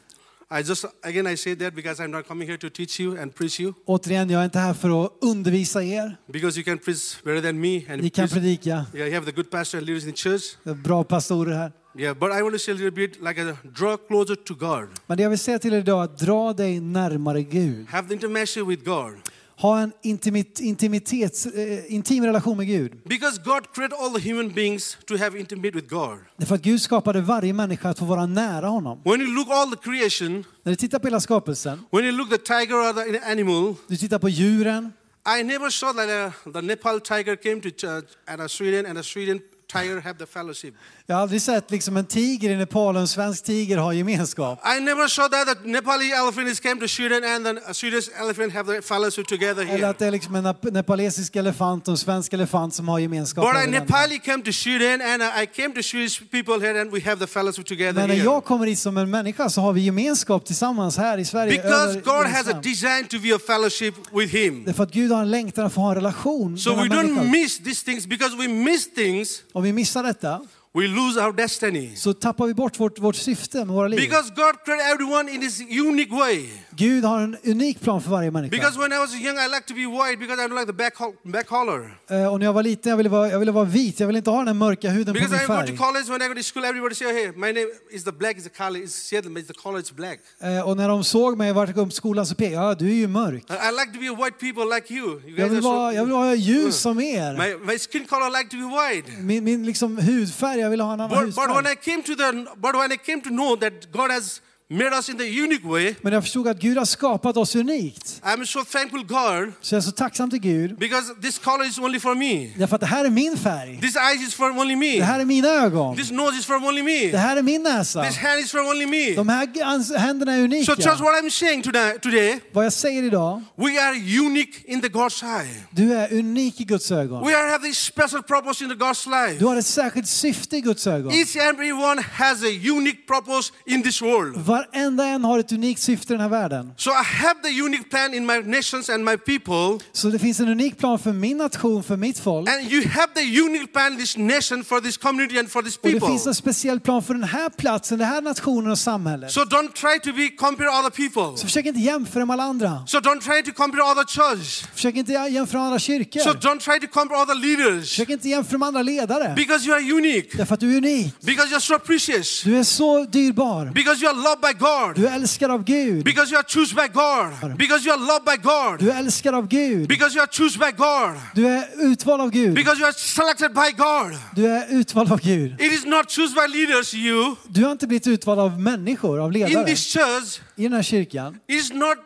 I 0.52 0.62
just 0.62 0.86
again 1.04 1.28
I 1.28 1.38
say 1.38 1.56
that 1.56 1.74
because 1.76 2.04
I'm 2.04 2.08
not 2.12 2.28
coming 2.28 2.48
here 2.48 2.58
to 2.58 2.70
teach 2.70 3.00
you 3.00 3.22
and 3.22 3.36
preach 3.36 3.60
you 3.60 3.74
Återigen, 3.86 4.30
jag 4.30 4.42
är 4.42 4.46
inte 4.46 4.60
här 4.60 4.74
för 4.74 5.06
att 5.06 5.12
undervisa 5.22 5.84
er. 5.84 6.18
because 6.34 6.60
you 6.60 6.64
can 6.66 6.78
preach 6.78 7.24
better 7.24 7.42
than 7.42 7.60
me 7.60 7.82
and 7.90 8.02
Ni 8.02 8.10
kan 8.10 8.28
predika. 8.30 8.70
yeah, 8.70 9.08
you 9.08 9.14
have 9.14 9.26
the 9.26 9.32
good 9.32 9.50
pastor 9.52 9.78
and 9.78 9.88
leaders 9.88 10.06
in 10.06 10.14
church. 10.14 10.44
Det 10.64 10.70
är 10.70 10.74
bra 10.74 11.04
pastorer 11.04 11.56
här. 11.58 11.72
Yeah, 11.96 12.14
but 12.14 12.32
I 12.32 12.42
want 12.42 12.56
to 12.56 12.60
say 12.60 12.72
a 12.72 12.76
little 12.76 12.92
bit 12.92 13.22
like 13.22 13.42
a 13.42 13.58
draw 13.64 13.98
closer 13.98 14.36
to 14.36 14.54
God. 14.56 14.90
Men 15.08 15.18
det 15.18 15.24
jag 15.24 15.30
vill 15.30 15.40
säga 15.40 15.60
till 15.60 15.74
er 15.74 15.78
idag 15.78 16.00
är 16.00 16.04
att 16.04 16.20
dra 16.20 16.54
dig 16.54 16.80
närmare 16.80 17.44
Gud. 17.44 17.88
Have 17.90 18.08
the 18.08 18.14
intimacy 18.14 18.62
with 18.62 18.84
God. 18.84 19.14
ha 19.58 19.80
en 19.80 19.92
intimit, 20.02 20.60
intimitet, 20.60 21.46
eh, 21.56 21.94
intim 21.94 22.26
relation 22.26 22.58
med 22.58 22.68
Gud. 22.68 22.92
Because 23.06 23.42
God 23.46 23.74
created 23.74 23.98
all 24.00 24.20
the 24.20 24.30
human 24.30 24.50
beings 24.54 24.98
to 25.06 25.18
have 25.18 25.40
intimate 25.40 25.76
with 25.76 25.88
God. 25.88 26.18
Det 26.38 26.44
är 26.44 26.48
för 26.48 26.56
att 26.56 26.62
Gud 26.62 26.82
skapade 26.82 27.22
varje 27.22 27.54
människa 27.54 27.90
att 27.90 28.00
få 28.00 28.06
vara 28.06 28.26
nära 28.26 28.68
honom. 28.68 29.02
When 29.06 29.22
you 29.22 29.36
look 29.36 29.48
all 29.50 29.72
the 29.72 29.78
creation, 29.90 30.46
När 30.64 30.72
du 30.72 30.76
tittar 30.76 31.00
på 31.00 31.08
hela 31.08 31.20
skapelsen, 31.20 31.86
when 31.92 32.06
you 32.06 32.12
look 32.18 32.30
the 32.30 32.38
tiger 32.38 32.74
or 32.76 32.94
the 32.94 33.32
animal, 33.32 33.76
du 33.88 33.98
tittar 33.98 34.20
på 34.20 34.30
djuren, 34.30 34.94
I 35.40 35.44
never 35.44 35.70
saw 35.70 35.94
that 35.94 36.10
uh, 36.48 36.54
the 36.54 36.62
Nepal 36.62 37.00
tiger 37.00 37.36
came 37.36 37.62
to 37.62 37.70
church 37.70 38.06
at 38.26 38.40
a 38.40 38.50
Sweden 38.50 38.86
and 38.86 38.98
a 38.98 39.04
Sweden 39.04 39.40
tiger 39.68 40.02
have 40.02 40.18
the 40.18 40.26
fellowship. 40.26 40.74
Jag 41.08 41.16
har 41.16 41.22
aldrig 41.22 41.42
sett 41.42 41.72
liksom 41.72 41.98
en 41.98 42.06
tiger 42.06 42.50
i 42.50 42.56
Nepal 42.56 42.96
och 42.96 43.02
en 43.02 43.08
svensk 43.08 43.44
tiger 43.44 43.78
ha 43.78 43.94
gemenskap. 43.94 44.60
I 44.78 44.80
never 44.82 45.08
saw 45.08 45.30
that 45.46 45.64
the 45.64 45.70
Nepali 45.70 46.12
elephant 46.12 46.48
is 46.50 46.60
came 46.60 46.80
to 46.82 46.88
Sweden 46.88 47.24
and 47.24 47.46
then 47.46 47.60
a 47.68 47.74
Swedish 47.74 48.10
elephant 48.22 48.54
have 48.54 48.76
the 48.76 48.82
fellowship 48.82 49.28
together 49.28 49.62
Eller 49.62 49.78
here. 49.78 49.88
att 49.90 50.00
det 50.00 50.06
är 50.08 50.12
liksom 50.12 50.36
en 50.36 50.48
nep- 50.48 50.72
nepalesisk 50.72 51.36
elefant 51.36 51.88
och 51.88 51.92
en 51.92 51.98
svensk 51.98 52.34
elefant 52.34 52.74
som 52.76 52.88
har 52.88 53.00
gemenskap. 53.00 53.54
But 53.54 53.64
I. 53.68 53.72
Nepali 53.72 54.20
came 54.20 54.44
to 54.44 54.52
Sweden 54.52 55.02
and 55.02 55.24
I 55.44 55.46
came 55.46 55.74
to 55.76 55.84
Swedish 55.84 56.22
people 56.32 56.68
here 56.68 56.82
and 56.82 56.92
we 56.92 57.02
have 57.02 57.20
the 57.20 57.28
fellowship 57.28 57.66
together 57.66 57.94
Men 57.94 58.08
när 58.10 58.16
here. 58.16 58.26
jag 58.26 58.44
kommer 58.46 58.66
hit 58.68 58.80
som 58.80 58.98
en 58.98 59.10
människa 59.10 59.50
så 59.50 59.62
har 59.62 59.74
vi 59.74 59.82
gemenskap 59.82 60.46
tillsammans 60.46 60.98
här 60.98 61.18
i 61.18 61.26
Sverige. 61.26 61.62
Because 61.62 62.00
God 62.00 62.26
has 62.26 62.48
a 62.48 62.60
design 62.64 63.08
to 63.10 63.20
be 63.20 63.36
a 63.36 63.40
fellowship 63.48 63.96
with 64.12 64.34
Him. 64.36 64.64
Det 64.64 64.72
är 64.72 64.74
för 64.74 64.84
att 64.84 64.92
Gud 64.94 65.12
har 65.12 65.22
en 65.22 65.32
längtan 65.32 65.66
att 65.66 65.74
få 65.74 65.82
ha 65.82 65.90
en 65.90 65.96
relation 65.96 66.58
So 66.58 66.76
we 66.76 66.82
don't 66.88 67.30
miss 67.32 67.58
these 67.64 67.86
things 67.86 68.08
because 68.08 68.36
we 68.38 68.48
miss 68.48 68.94
things, 68.94 69.44
Om 69.54 69.64
vi 69.64 69.74
missar 69.74 70.04
detta 70.04 70.42
we 70.76 70.88
lose 70.88 71.20
our 71.26 71.34
destiny. 71.34 71.96
så 71.96 72.14
tappar 72.14 72.48
vi 72.48 72.54
bort 72.54 72.80
vårt, 72.80 73.00
vårt 73.00 73.16
syfte 73.16 73.58
med 73.58 73.68
våra 73.68 73.88
liv. 73.88 74.00
Because 74.00 74.30
God 74.36 74.56
created 74.66 74.86
everyone 74.94 75.32
in 75.32 75.42
His 75.42 75.62
unique 75.62 76.12
way. 76.12 76.50
Gud 76.76 77.04
har 77.06 77.20
en 77.22 77.38
unik 77.44 77.82
plan 77.82 78.02
för 78.02 78.10
varje 78.10 78.32
människa. 78.32 78.52
Because 78.52 78.80
when 78.80 78.92
I 78.94 78.98
was 78.98 79.14
young, 79.16 79.38
I 79.38 79.48
liked 79.48 79.68
to 79.68 79.74
be 79.74 79.86
white 79.86 80.20
because 80.20 80.42
I 80.44 80.48
don't 80.48 80.56
like 80.60 80.66
the 80.66 80.74
back, 80.74 80.94
back 81.24 81.48
collar. 81.48 81.98
Eh, 82.10 82.32
och 82.34 82.40
när 82.40 82.46
jag 82.46 82.54
var 82.54 82.64
liten 82.64 82.90
jag 82.90 82.98
ville 82.98 83.10
vara, 83.10 83.30
jag 83.30 83.40
ville 83.40 83.52
vara 83.52 83.66
vit, 83.66 84.00
jag 84.00 84.08
ville 84.08 84.20
inte 84.20 84.30
ha 84.30 84.38
den 84.38 84.48
här 84.48 84.54
mörka 84.54 84.90
huden 84.90 85.14
på 85.14 85.20
Because 85.20 85.36
min 85.36 85.44
I 85.44 85.48
go 85.48 85.54
to 85.62 85.68
färg. 85.68 85.78
college, 85.78 86.06
when 86.12 86.22
I 86.22 86.28
go 86.28 86.34
to 86.42 86.44
school, 86.54 86.66
everybody 86.66 86.96
say, 86.96 87.08
hey, 87.14 87.28
my 87.36 87.52
name 87.54 87.68
is 87.92 88.04
the 88.04 88.12
black, 88.12 88.38
is 88.38 88.44
the 88.44 88.50
color, 88.50 88.84
is 88.84 88.94
Seattle, 88.96 89.40
is 89.42 89.48
the 89.48 89.54
color 89.54 89.80
is 89.80 89.92
black. 89.92 90.20
Eh, 90.42 90.68
och 90.70 90.78
när 90.78 90.90
de 90.90 91.04
såg 91.04 91.38
mig 91.38 91.54
vart 91.54 91.70
jag 91.70 91.76
kom 91.76 91.90
till 91.90 91.98
skolan 91.98 92.26
så 92.26 92.36
pekade 92.36 92.56
ja 92.56 92.76
du 92.76 92.90
är 92.90 92.96
ju 92.96 93.08
mörk. 93.08 93.44
I, 93.50 93.54
I 93.54 93.72
like 93.72 93.92
to 93.94 94.00
be 94.00 94.10
a 94.10 94.26
white 94.26 94.38
people 94.40 94.76
like 94.76 94.94
you. 94.94 95.08
You 95.10 95.22
Jag 95.28 95.36
guys 95.38 95.52
vill 95.52 95.66
are 95.66 95.76
vara, 95.76 95.94
jag 95.94 96.04
vill 96.06 96.14
vara 96.14 96.36
ljus 96.36 96.76
som 96.76 97.00
er. 97.00 97.34
my, 97.34 97.72
my 97.72 97.80
skin 97.80 98.06
color 98.06 98.28
I 98.28 98.32
like 98.44 98.50
to 98.50 98.58
be 98.58 98.70
white. 98.78 99.12
Min, 99.22 99.44
min 99.44 99.66
liksom 99.66 99.98
hudfärg, 99.98 100.63
jag 100.64 100.86
ha 100.86 100.94
en 100.94 101.02
annan 101.02 101.10
But, 101.10 101.36
but 101.36 101.56
when. 101.56 101.68
I 101.68 101.76
came 101.76 102.04
to 102.04 102.16
the, 102.16 102.48
but 102.58 102.76
when 102.76 102.92
I 102.92 102.98
came 102.98 103.22
to 103.22 103.30
know 103.30 103.56
that 103.56 103.92
God 103.92 104.12
has 104.12 104.42
made 104.70 104.96
us 104.96 105.10
in 105.10 105.18
the 105.18 105.42
unique 105.44 105.64
way, 105.68 105.96
Men 106.02 106.14
jag 106.14 106.24
förstod 106.24 106.48
att 106.48 106.60
Gud 106.60 106.78
har 106.78 106.86
skapat 106.86 107.38
oss 107.38 107.56
unikt. 107.56 108.22
I'm 108.24 108.46
so 108.46 108.64
thankful 108.64 109.04
God 109.06 109.54
Så 109.62 109.76
jag 109.76 109.78
är 109.78 109.82
så 109.82 109.92
tacksam 109.92 110.30
till 110.30 110.40
Gud. 110.40 110.78
because 110.78 111.14
this 111.22 111.38
color 111.40 111.66
is 111.66 111.80
only 111.80 112.00
for 112.00 112.16
me. 112.16 112.52
Därför 112.58 112.76
att 112.76 112.82
det 112.82 112.88
här 112.88 113.06
är 113.06 113.10
min 113.10 113.38
färg. 113.38 113.80
This 113.82 113.96
eyes 113.96 114.28
is 114.28 114.34
for 114.34 114.50
only 114.60 114.76
me. 114.76 114.98
Det 114.98 115.04
här 115.04 115.20
är 115.20 115.26
mina 115.26 115.48
ögon. 115.48 115.96
This 115.98 116.12
nose 116.12 116.38
is 116.40 116.46
for 116.46 116.56
only 116.56 116.82
Det 116.82 117.12
me. 117.12 117.18
här 117.18 117.38
är 117.38 117.42
min 117.42 117.64
näsa. 117.64 118.04
This 118.04 118.18
hand 118.18 118.40
is 118.40 118.52
for 118.52 118.60
only 118.60 118.86
me. 118.86 119.16
De 119.16 119.30
här 119.30 119.98
händerna 119.98 120.34
är 120.34 120.38
So 120.38 120.44
unika. 120.46 120.76
church, 120.76 121.00
what 121.02 121.24
I'm 121.24 121.30
saying 121.30 121.62
today, 122.02 122.40
Vad 122.52 122.66
jag 122.66 122.74
säger 122.74 123.04
idag, 123.04 123.44
we 123.56 123.82
are 123.82 123.96
unique 124.26 124.60
in 124.66 124.82
the 124.82 124.88
God's 124.88 125.24
eye. 125.42 125.64
du 125.72 125.94
är 125.94 126.14
unik 126.14 126.62
i 126.62 126.64
Guds 126.64 126.92
ögon. 126.92 127.26
We 127.28 127.38
are 127.38 127.50
have 127.52 127.68
this 127.68 127.78
special 127.78 128.24
purpose 128.24 128.64
in 128.64 128.70
the 128.70 128.76
God's 128.76 129.28
life. 129.28 129.40
Du 129.40 129.46
har 129.46 129.56
ett 129.56 129.66
särskilt 129.66 130.08
syfte 130.08 130.58
i 130.58 130.62
Guds 130.62 130.88
ögon. 130.88 131.12
Each 131.12 131.36
and 131.36 131.46
everyone 131.46 132.02
has 132.14 132.44
a 132.44 132.48
unique 132.78 132.98
purpose 133.08 133.52
in 133.66 133.84
this 133.84 134.02
world. 134.02 134.38
Varenda 134.72 135.06
en 135.06 135.24
har 135.24 135.40
ett 135.40 135.52
unikt 135.52 135.82
syfte 135.82 136.14
i 136.14 136.16
den 136.16 136.22
här 136.22 136.30
världen. 136.30 136.74
So 136.78 136.90
I 136.92 137.04
have 137.04 137.40
the 137.44 137.62
unique 137.62 137.90
plan 137.90 138.14
in 138.14 138.26
my 138.26 138.42
nations 138.42 138.90
and 138.90 139.06
my 139.06 139.18
people. 139.18 139.86
Så 139.92 140.08
det 140.08 140.20
finns 140.20 140.40
en 140.40 140.48
unik 140.48 140.78
plan 140.78 141.00
för 141.00 141.12
min 141.14 141.38
nation, 141.38 141.84
för 141.84 141.98
mitt 141.98 142.20
folk. 142.20 142.50
And 142.50 142.72
you 142.72 142.88
have 142.88 143.08
the 143.14 143.42
unique 143.42 143.68
plan 143.68 143.98
this 143.98 144.18
nation 144.18 144.64
for 144.64 144.80
this 144.80 144.98
community 144.98 145.40
and 145.40 145.52
for 145.52 145.62
these 145.62 145.78
Och 145.82 145.88
det 145.88 145.94
people. 145.94 146.08
finns 146.08 146.28
en 146.28 146.36
speciell 146.36 146.80
plan 146.80 147.04
för 147.04 147.14
den 147.14 147.24
här 147.24 147.50
platsen, 147.50 147.98
den 147.98 148.08
här 148.08 148.22
nationen 148.22 148.72
och 148.72 148.78
samhället. 148.78 149.32
So 149.32 149.42
don't 149.42 149.74
try 149.74 150.00
to 150.12 150.18
be 150.18 150.30
compare 150.30 150.68
other 150.70 150.90
people. 150.90 151.38
Så 151.38 151.48
försök 151.48 151.66
inte 151.66 151.80
jämföra 151.80 152.26
med 152.26 152.34
alla 152.34 152.44
andra. 152.44 152.84
So 152.88 153.00
don't 153.00 153.22
try 153.22 153.44
to 153.52 153.52
compare 153.62 153.82
other 153.92 154.06
church. 154.06 154.66
Försök 154.74 154.96
inte 154.96 155.12
jämföra 155.12 155.60
med 155.60 155.66
andra 155.66 155.80
kyrkor. 155.80 156.20
So 156.20 156.30
don't 156.30 156.60
try 156.60 156.80
to 156.88 156.88
compare 156.94 157.22
other 157.22 157.36
leaders. 157.36 157.90
Försök 157.90 158.10
inte 158.10 158.30
jämföra 158.30 158.58
med 158.58 158.68
andra 158.68 158.82
ledare. 158.82 159.34
Because 159.36 159.68
you 159.68 159.76
are 159.76 159.94
unique. 159.94 160.38
Därför 160.38 160.54
att 160.54 160.60
du 160.60 160.74
är 160.74 160.78
unik. 160.78 161.14
Because 161.22 161.56
you're 161.56 161.60
so 161.60 161.80
precious. 161.80 162.44
Du 162.44 162.58
är 162.58 162.64
så 162.64 163.04
dyrbar. 163.06 163.66
Because 163.66 164.06
you 164.06 164.10
are 164.14 164.18
loved 164.24 164.43
by 164.44 164.54
God. 164.60 164.96
Du 164.96 165.08
är 165.08 165.16
älskad 165.16 165.52
av 165.52 165.64
Gud. 165.64 166.04
Because 166.06 166.32
you 166.34 166.38
are 166.40 166.48
chosen 166.48 166.76
by 166.76 166.88
God. 166.94 167.58
Because 167.58 167.86
you 167.88 167.94
are 167.96 168.06
loved 168.06 168.26
by 168.26 168.38
God. 168.44 168.80
Du 168.80 168.92
är 168.92 169.00
älskad 169.00 169.36
av 169.36 169.48
Gud. 169.48 169.88
Because 169.88 170.16
you 170.16 170.22
are 170.24 170.32
chosen 170.32 170.60
by 170.60 170.72
God. 170.78 171.12
Du 171.36 171.48
är 171.48 171.68
utvald 171.92 172.22
av 172.22 172.30
Gud. 172.32 172.54
Because 172.54 172.78
you 172.80 172.86
are 172.88 172.94
selected 172.94 173.54
by 173.54 173.72
God. 173.78 174.12
Du 174.36 174.48
är 174.48 174.68
utvald 174.70 175.12
av 175.12 175.20
Gud. 175.22 175.62
It 175.62 175.72
is 175.72 175.86
not 175.86 176.12
chosen 176.12 176.36
by 176.36 176.58
leaders, 176.58 176.94
you. 176.94 177.36
Du 177.48 177.64
har 177.64 177.72
inte 177.72 177.88
blivit 177.88 178.08
utvald 178.08 178.40
av 178.40 178.60
människor, 178.62 179.20
av 179.20 179.36
In 179.36 179.40
ledare. 179.50 179.66
this 179.66 179.94
church, 179.94 180.40
I 180.56 180.64
den 180.64 180.74
här 180.74 180.84
kyrkan. 180.84 181.40
it 181.48 181.56
is 181.56 181.74
not 181.74 181.98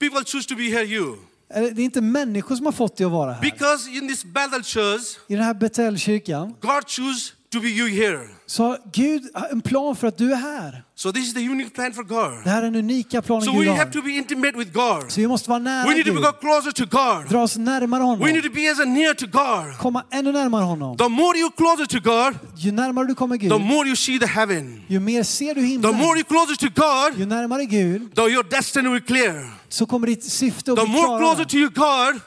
people 0.00 0.24
choose 0.24 0.48
to 0.48 0.54
be 0.56 0.62
here, 0.70 0.84
you. 0.84 1.16
Det 1.48 1.58
är 1.58 1.80
inte 1.80 2.00
människor 2.00 2.56
som 2.56 2.66
har 2.66 2.72
fått 2.72 2.96
dig 2.96 3.04
att 3.06 3.12
vara 3.12 3.32
här. 3.32 3.40
Because 3.40 3.90
in 3.90 4.08
this 4.08 4.24
Bethel 4.24 4.62
church, 4.62 5.02
I 5.28 5.34
den 5.34 5.44
här 5.44 5.54
Betel-kyrkan 5.54 6.54
God 6.60 6.88
choose 6.90 7.32
to 7.50 7.60
be 7.60 7.68
you 7.68 7.88
here. 7.88 8.20
så 8.46 8.64
har 8.64 8.78
Gud 8.92 9.22
en 9.52 9.60
plan 9.60 9.96
för 9.96 10.06
att 10.08 10.18
du 10.18 10.32
är 10.32 10.36
här. 10.36 10.82
So 10.94 11.12
this 11.12 11.26
is 11.28 11.34
the 11.34 11.40
unique 11.48 11.70
plan 11.70 11.92
for 11.92 12.02
God. 12.02 12.44
Det 12.44 12.50
här 12.50 12.58
är 12.58 12.62
den 12.62 12.74
unika 12.76 13.22
planen 13.22 13.42
So 13.44 13.52
Gud 13.52 13.60
we 13.64 13.70
har. 13.70 13.76
have 13.78 13.92
to 13.92 14.02
be 14.02 14.10
intimate 14.10 14.58
with 14.58 14.72
God. 14.72 15.04
Så 15.12 15.20
vi 15.20 15.26
måste 15.26 15.50
vara 15.50 15.58
nära 15.58 15.88
We 15.88 15.94
need 15.94 16.04
to 16.06 16.12
Gud. 16.12 16.22
go 16.22 16.32
closer 16.32 16.70
to 16.72 16.84
God. 16.90 17.28
Dra 17.30 17.42
oss 17.42 17.56
närmare 17.56 18.00
We 18.00 18.06
honom. 18.06 18.28
need 18.28 18.42
to 18.44 18.50
be 18.50 18.70
as 18.70 18.78
near 18.78 19.14
to 19.14 19.26
God. 19.26 19.78
Komma 19.78 20.04
ännu 20.10 20.32
närmare 20.32 20.64
honom. 20.64 20.96
The 20.96 21.08
more 21.08 21.38
you 21.38 21.50
closer 21.56 21.86
to 21.86 22.00
God, 22.10 22.38
Ju 22.56 22.72
närmare 22.72 23.06
du 23.06 23.14
kommer 23.14 23.36
Gud, 23.36 23.50
the 23.50 23.58
more 23.58 23.86
you 23.88 23.96
see 23.96 24.18
the 24.18 24.26
heaven. 24.26 24.82
ju 24.88 25.00
mer 25.00 25.22
ser 25.22 25.54
du 25.54 25.60
The 25.60 25.66
himlen. 25.66 25.94
more 25.96 26.18
you 26.18 26.24
closer 26.24 26.56
to 26.56 26.66
God, 26.74 27.20
Ju 27.20 27.26
närmare 27.26 27.64
Gud 27.64 28.14
the, 28.14 28.22
your 28.22 28.42
destiny 28.44 28.88
will 28.88 29.02
clear. 29.02 29.50
så 29.68 29.86
kommer 29.86 30.06
ditt 30.06 30.24
syfte 30.24 30.72
att 30.72 30.78
The 30.78 30.84
bli 30.84 30.92
more 30.92 31.18
closer 31.18 31.44
klarare. 31.44 31.44
to 31.44 31.56
you, 31.56 31.68
God, 31.70 32.20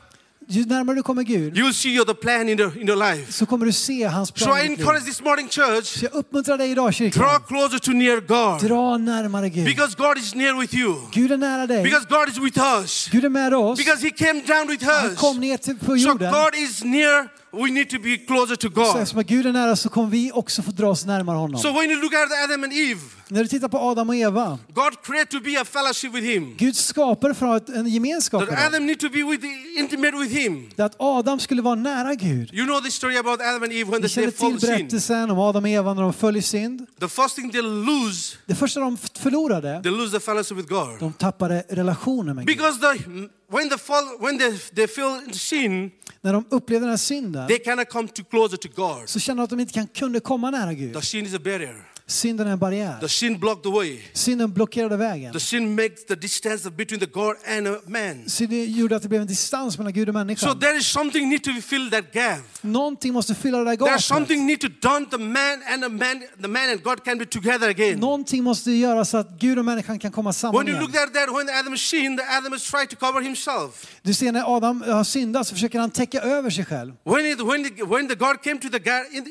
Ju 0.52 0.66
närmare 0.66 0.96
du 0.96 1.04
kommer 1.04 1.24
Gud 1.24 1.58
you 1.58 1.66
will 1.66 1.74
see 1.74 2.06
the 2.06 2.14
plan 2.14 2.50
in, 2.50 2.58
the, 2.58 2.64
in 2.82 2.88
your 2.90 3.12
life. 3.16 3.32
så 3.32 3.46
kommer 3.46 3.66
du 3.66 3.72
se 3.72 4.04
hans 4.04 4.30
So 4.30 4.46
plan 4.46 4.58
I 4.58 4.62
i 4.62 4.66
encourage 4.66 5.06
this 5.06 5.22
morning 5.22 5.50
church, 5.50 5.86
Så 5.86 6.06
jag 6.06 6.14
uppmuntrar 6.14 6.58
dig 6.58 6.72
idag 6.72 6.84
draw 6.86 6.92
kyrkan. 6.92 7.42
closer 7.48 7.80
to 7.80 7.92
near 7.92 8.20
God. 8.22 8.70
Dra 8.70 8.98
närmare 8.98 9.50
Gud. 9.50 9.66
Because 9.66 9.96
God 9.98 10.18
is 10.18 10.36
near 10.36 10.60
with 10.60 10.76
you. 10.76 10.96
Gud 11.12 11.32
är 11.32 11.38
nära 11.38 11.68
dig. 11.68 11.84
Because 11.84 12.06
God 12.10 12.30
is 12.30 12.38
with 12.38 12.60
us. 12.82 13.10
Gud 13.12 13.26
är 13.26 13.30
med 13.30 13.54
oss. 13.54 13.78
Because 13.80 14.04
He 14.06 14.12
came 14.12 14.42
down 14.42 14.68
with 14.68 14.84
Han 14.86 15.06
us. 15.12 15.18
kom 15.20 15.40
ner 15.40 15.58
till, 15.58 15.78
på 15.80 15.86
So 15.86 15.96
jorden. 15.96 16.34
God 16.34 16.56
is 16.56 16.84
near. 16.84 17.30
We 17.52 17.72
need 17.72 17.90
to 17.90 18.00
be 18.00 18.18
closer 18.18 18.56
to 18.56 18.62
Så 18.62 18.70
God. 18.70 18.96
eftersom 19.02 19.20
att 19.20 19.26
Gud 19.28 19.46
är 19.46 19.52
nära 19.52 19.76
så 19.76 19.90
kommer 19.90 20.10
vi 20.10 20.32
också 20.32 20.62
få 20.62 20.72
dra 20.72 20.88
oss 20.90 21.06
närmare 21.06 21.38
honom. 21.38 21.62
So 21.62 21.72
when 21.72 21.92
you 21.92 22.02
look 22.02 22.14
at 22.14 22.30
Adam 22.50 22.64
and 22.64 22.74
Eve, 22.74 23.00
När 23.28 23.44
du 23.44 23.48
tittar 23.50 23.68
på 23.68 23.78
Adam 23.78 24.10
och 24.10 24.16
Eva. 24.16 24.60
God 24.74 25.02
created 25.04 25.30
to 25.30 25.40
be 25.40 25.62
a 25.62 25.66
fellowship 25.66 26.14
with 26.14 26.28
Him. 26.28 26.56
Gud 26.58 26.76
skapade 26.76 27.34
för 27.34 27.46
att 27.56 27.68
ha 27.70 27.76
en 27.76 27.88
gemenskap 27.88 28.50
med. 28.50 28.66
Adam 28.68 28.86
need 28.86 29.00
to 29.00 29.10
be 29.10 29.24
with 29.24 29.46
intimate 29.78 30.12
with 30.18 30.34
Him. 30.36 30.70
Det 30.76 30.84
att 30.84 30.96
Adam 31.00 31.40
skulle 31.40 31.62
vara 31.62 31.76
nära 31.76 32.16
Gud. 32.16 32.54
You 32.54 32.66
know 32.66 32.82
the 32.82 32.92
story 32.92 33.18
about 33.18 33.42
Adam 33.42 33.64
and 33.64 33.72
Eve 33.74 33.92
when 33.92 34.02
they 34.02 34.10
känner 34.10 34.32
fall 34.32 34.52
till 34.52 34.60
sin. 34.62 34.70
berättelsen 34.70 35.32
om 35.32 35.40
Adam 35.40 35.64
och 35.64 35.70
Eva 35.70 35.94
när 35.94 36.02
de 36.02 36.14
föll 36.14 36.38
i 36.38 36.42
synd. 36.42 36.86
The 37.00 37.08
first 37.08 37.36
thing 37.36 37.52
they 37.52 37.62
lose, 37.62 38.36
Det 38.46 38.56
första 38.56 38.80
de 38.80 38.98
förlorade, 38.98 39.80
they 39.84 39.92
lose 39.92 40.12
the 40.20 40.26
fellowship 40.26 40.58
with 40.58 40.70
God. 40.70 41.00
de 41.00 41.14
tappade 41.14 41.64
relationen 41.70 42.36
med 42.36 42.48
Gud. 42.48 42.58
Because 42.58 42.80
the 42.80 43.04
when 43.52 43.70
the 43.70 43.78
fall 43.78 44.04
when 44.20 44.38
they 44.38 44.52
they 44.76 44.88
fell 44.88 45.22
in 45.28 45.34
sin, 45.34 45.92
När 46.22 46.34
de 46.34 46.46
upplevde 46.50 46.86
den 46.86 46.90
här 46.90 46.98
synden 46.98 47.48
they 47.48 47.60
cannot 47.60 47.90
come 47.90 48.08
too 48.08 48.26
closer 48.26 48.58
to 48.58 48.70
God. 48.76 49.10
så 49.10 49.20
kände 49.20 49.42
de 49.42 49.44
att 49.44 49.50
de 49.50 49.60
inte 49.60 49.74
kan, 49.74 49.88
kunde 49.88 50.20
komma 50.20 50.52
nära 50.52 50.74
Gud. 50.74 50.94
The 50.94 51.02
sin 51.02 51.26
is 51.26 51.34
a 51.36 51.40
barrier. 51.44 51.84
Synden 52.10 52.48
är 52.48 52.52
en 52.52 52.60
barriär. 52.60 53.00
The 53.02 53.10
sin 53.10 53.40
blocked 53.40 53.64
the 53.64 53.70
way. 53.70 54.00
Synden 54.14 54.54
blockerade 54.54 54.98
vägen. 54.98 55.34
The 55.34 55.40
sin 55.40 55.76
makes 55.76 56.06
the 56.06 56.16
distance 56.16 56.70
between 56.72 57.00
the 57.00 57.06
God 57.06 57.36
and 57.58 57.68
a 57.68 57.76
man. 57.88 58.30
Så 58.30 58.46
det 58.46 58.66
gjorde 58.66 58.96
att 58.96 59.02
det 59.02 59.10
blev 59.10 59.22
en 59.22 59.28
distans 59.28 59.78
mellan 59.78 59.94
Gud 59.94 60.10
och 60.10 60.14
So 60.14 60.18
människan. 60.18 60.60
there 60.60 60.78
is 60.78 60.88
something 60.88 61.30
need 61.30 61.44
to 61.44 61.52
fill 61.62 61.92
that 61.92 62.14
gap. 62.14 62.40
Någonting 62.62 63.14
måste 63.14 63.36
fylla 63.36 63.58
det 63.58 63.64
där 63.64 63.72
There's 63.72 63.86
gapet. 63.86 64.04
something 64.04 64.46
need 64.46 64.62
to 64.62 64.68
done 64.82 65.06
the 65.12 65.18
man 65.18 65.64
and 65.74 65.84
the 65.84 65.90
man, 65.90 66.22
the 66.42 66.48
man 66.48 66.70
and 66.70 66.84
God 66.84 67.04
can 67.06 67.18
be 67.18 67.26
together 67.26 67.70
again. 67.70 68.00
Någonting 68.00 68.44
måste 68.44 68.72
göras 68.72 69.10
så 69.10 69.18
att 69.18 69.30
Gud 69.40 69.60
och 69.60 69.66
människan 69.66 70.00
kan 70.00 70.12
komma 70.12 70.34
samman 70.34 70.66
When 70.66 70.68
you 70.68 70.78
igen. 70.78 70.92
look 70.92 71.02
at 71.02 71.14
that, 71.14 71.30
when 71.38 71.50
Adam 71.60 71.78
sinned, 71.78 72.20
Adam 72.38 72.54
is 72.54 72.72
trying 72.72 72.88
to 72.88 72.96
cover 72.96 73.22
himself. 73.22 74.00
Du 74.02 74.14
ser 74.14 74.32
när 74.32 74.58
Adam 74.58 74.82
har 74.82 75.04
syndat 75.04 75.48
så 75.48 75.54
försöker 75.56 75.80
han 75.80 75.92
täcka 75.92 76.22
över 76.22 76.50
sig 76.50 76.66
själv. 76.66 76.94
When, 77.04 77.26
it, 77.26 77.40
when, 77.42 77.64
the, 77.64 77.84
when 77.84 78.08
the 78.08 78.16
God 78.16 78.44
came 78.44 78.60
to 78.60 78.70
the 78.70 78.80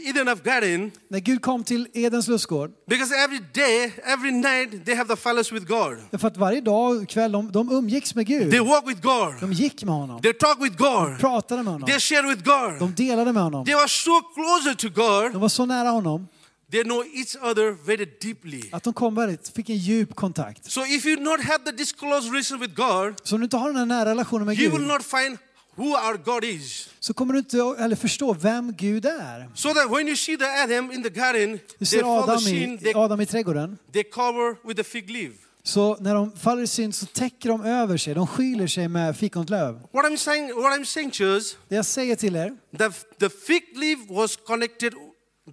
Eden 0.09 0.29
of 0.29 0.43
Garden, 0.43 0.91
När 1.09 1.21
Gud 1.21 1.43
kom 1.43 1.65
till 1.65 1.89
Edens 1.95 2.29
lustgård, 2.29 2.68
because 2.87 3.15
every 3.25 3.41
day, 3.55 3.93
every 4.05 4.33
night, 4.33 4.85
they 4.85 4.95
have 4.95 5.09
the 5.09 5.17
fellowship 5.17 5.53
with 5.53 5.67
God. 5.67 6.21
för 6.21 6.29
att 6.29 6.37
varje 6.37 6.61
dag 6.61 6.97
och 7.03 7.09
kväll 7.09 7.33
de, 7.33 7.53
de 7.53 7.73
umgicks 7.73 8.15
med 8.15 8.27
They 8.27 8.39
Gud. 8.39 8.67
walk 8.67 8.89
with 8.89 9.01
God. 9.01 9.35
De 9.41 9.53
gick 9.53 9.85
med 9.85 9.95
honom, 9.95 10.23
They 10.23 10.33
talk 10.33 10.63
with 10.65 10.77
God. 10.77 11.19
pratade 11.21 11.63
med 11.63 11.73
honom, 11.73 11.89
They 11.89 12.01
share 12.01 12.29
with 12.29 12.43
God. 12.45 12.79
de 12.79 12.95
delade 12.95 13.33
med 13.33 13.43
honom. 13.43 13.65
They 13.65 13.75
were 13.75 13.89
so 13.89 14.21
closer 14.35 14.75
to 14.75 14.89
God 14.89 15.33
De 15.33 15.41
var 15.41 15.49
så 15.49 15.67
nära 15.67 15.89
honom 15.89 16.29
they 16.71 16.83
know 16.85 17.03
each 17.15 17.37
other 17.43 17.87
very 17.87 18.07
deeply. 18.23 18.63
Att 18.73 18.83
de 18.83 18.93
kom 18.93 19.15
väldigt, 19.15 19.49
fick 19.49 19.71
en 19.71 19.77
djup 19.77 20.15
kontakt. 20.15 20.71
So 20.71 20.81
if 20.87 21.07
you 21.07 21.21
not 21.21 21.41
have 21.41 21.59
the, 21.65 21.73
this 21.73 21.93
close 21.93 22.29
relation 22.31 22.61
with 22.61 22.75
God, 22.75 23.15
Så 23.25 23.35
om 23.35 23.41
du 23.41 23.45
inte 23.45 23.57
har 23.57 23.69
den 23.69 23.77
här 23.77 23.87
nära 23.87 24.11
relationen 24.11 24.47
med 24.47 24.59
you 24.59 24.71
will 24.73 24.81
Gud 24.81 24.89
not 24.89 25.03
find 25.03 25.39
who 25.79 25.87
our 26.09 26.17
God 26.25 26.45
is. 26.45 26.89
så 27.01 27.15
kommer 27.15 27.33
du 27.33 27.39
inte 27.39 27.75
eller 27.79 27.97
förstå 27.97 28.33
vem 28.35 28.73
Gud 28.73 29.05
är. 29.07 29.49
So 29.55 29.75
that 29.75 29.91
when 29.91 30.09
you 30.09 30.17
see 30.17 30.37
the 30.37 30.45
Adam 30.63 30.93
in 30.93 31.03
the 31.03 31.11
garden, 31.11 31.53
Du 31.53 31.59
they 31.79 31.87
ser 31.87 32.23
Adam 32.23 32.39
i, 32.47 32.79
they, 32.79 32.93
Adam 32.95 33.21
i 33.21 33.27
trädgården. 33.27 33.79
they 33.93 34.03
cover 34.05 34.57
with 34.69 34.81
a 34.81 34.85
fig 34.85 35.11
leaf. 35.11 35.33
Så 35.63 35.97
när 36.01 36.15
de 36.15 36.33
faller 36.37 36.63
i 36.63 36.67
synd 36.67 36.95
så 36.95 37.07
täcker 37.07 37.49
de 37.49 37.65
över 37.65 37.97
sig, 37.97 38.15
de 38.15 38.27
skyler 38.27 38.67
sig 38.67 38.89
med 38.89 39.17
fikontlöv. 39.17 39.81
What 39.93 40.05
I'm 40.07 40.17
saying, 40.17 40.53
what 40.55 40.79
I'm 40.79 40.85
saying, 40.85 41.11
church, 41.11 41.45
Det 41.69 41.77
jag 41.77 41.85
säger 41.87 42.17
till 42.17 42.37
er, 42.37 42.57
the, 42.79 42.91
the 43.19 43.29
fig 43.47 43.63
leaf 43.77 43.99
was 44.11 44.37
connected, 44.47 44.93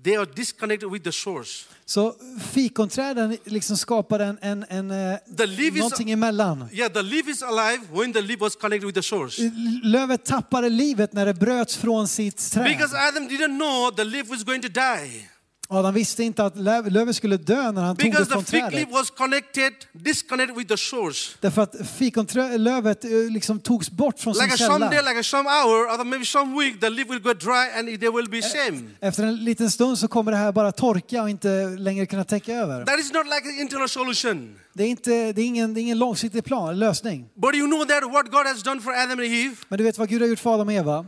they 0.03 0.15
are 0.15 0.25
disconnected 0.35 0.89
with 0.91 1.03
the 1.03 1.11
source. 1.11 1.65
Så 1.87 2.15
fikonträden 2.53 3.37
liksom 3.43 3.77
skapade 3.77 4.25
en, 4.25 4.37
en, 4.41 4.65
en, 4.69 4.91
eh, 4.91 5.17
The 5.37 5.45
leaf 5.45 5.73
is, 5.73 5.79
någonting 5.79 6.11
emellan. 6.11 6.69
yeah, 6.71 6.91
the 6.91 7.01
leaf 7.01 7.27
is 7.27 7.43
alive 7.43 7.79
when 7.91 8.13
the 8.13 8.21
leaf 8.21 8.41
was 8.41 8.55
connected 8.55 8.85
with 8.85 8.95
the 8.95 9.03
source. 9.03 9.51
Lövet 9.83 10.25
tappade 10.25 10.69
livet 10.69 11.13
när 11.13 11.25
det 11.25 11.33
bröts 11.33 11.77
från 11.77 12.07
sitt 12.07 12.51
träd. 12.51 12.63
Because 12.63 12.97
Adam 12.97 13.27
didn't 13.29 13.57
know 13.57 13.91
the 13.95 14.03
leaf 14.03 14.29
was 14.29 14.43
going 14.43 14.61
to 14.61 14.67
die. 14.69 15.29
Adam 15.67 15.93
visste 15.93 16.23
inte 16.23 16.45
att 16.45 16.55
löv- 16.55 16.89
lövet 16.89 17.15
skulle 17.15 17.37
dö 17.37 17.71
när 17.71 17.81
han 17.81 17.95
tog 17.95 18.05
det 18.05 18.09
Because 18.11 18.25
the 18.25 18.31
från 18.33 18.43
fig 18.45 18.61
trädet. 18.69 18.91
was 18.91 19.09
connected, 19.09 19.73
disconnected 19.91 20.57
with 20.57 20.69
the 20.69 20.77
source. 20.77 21.31
Därför 21.41 21.61
att 21.61 21.75
fikonlövet 21.97 23.05
eh, 23.05 23.09
liksom 23.31 23.59
togs 23.59 23.89
bort 23.91 24.19
från 24.19 24.35
sin 24.35 24.43
Like 24.43 24.57
someday, 24.57 24.89
källa. 24.97 25.09
like 25.09 25.19
a 25.19 25.23
some 25.23 25.49
hour, 25.49 25.99
or 26.01 26.03
maybe 26.03 26.25
some 26.25 26.59
week, 26.59 26.79
the 26.79 26.89
leaf 26.89 27.09
will 27.09 27.19
go 27.21 27.33
dry 27.33 27.69
and 27.79 27.99
they 27.99 28.09
will 28.09 28.29
be 28.29 28.41
shame. 28.41 28.81
Efter 28.99 29.23
en 29.23 29.35
liten 29.35 29.71
stund 29.71 29.97
så 29.97 30.07
kommer 30.07 30.31
det 30.31 30.37
här 30.37 30.51
bara 30.51 30.71
torka 30.71 31.21
och 31.21 31.29
inte 31.29 31.65
längre 31.79 32.05
kunna 32.05 32.23
täcka 32.23 32.53
över. 32.53 32.85
That 32.85 32.99
is 32.99 33.13
not 33.13 33.25
like 33.25 33.49
an 33.49 33.59
internal 33.59 33.89
solution. 33.89 34.55
Det 34.73 34.83
är, 34.83 34.87
inte, 34.87 35.09
det 35.33 35.41
är, 35.41 35.45
ingen, 35.45 35.73
det 35.73 35.79
är 35.79 35.81
ingen 35.81 35.99
långsiktig 35.99 36.45
plan, 36.45 36.79
lösning. 36.79 37.25
But 37.35 37.55
you 37.55 37.67
know 37.67 37.85
that 37.85 38.03
what 38.13 38.31
God 38.31 38.47
has 38.47 38.63
done 38.63 38.81
for 38.81 38.91
Adam 38.91 39.11
and 39.19 39.21
Eve? 39.21 39.55
Men 39.69 39.77
du 39.77 39.83
vet 39.83 39.97
vad 39.97 40.09
Gud 40.09 40.21
har 40.21 40.27
gjort 40.29 40.39
för 40.39 40.53
Adam 40.53 40.67
och 40.67 40.73
Eva? 40.73 41.05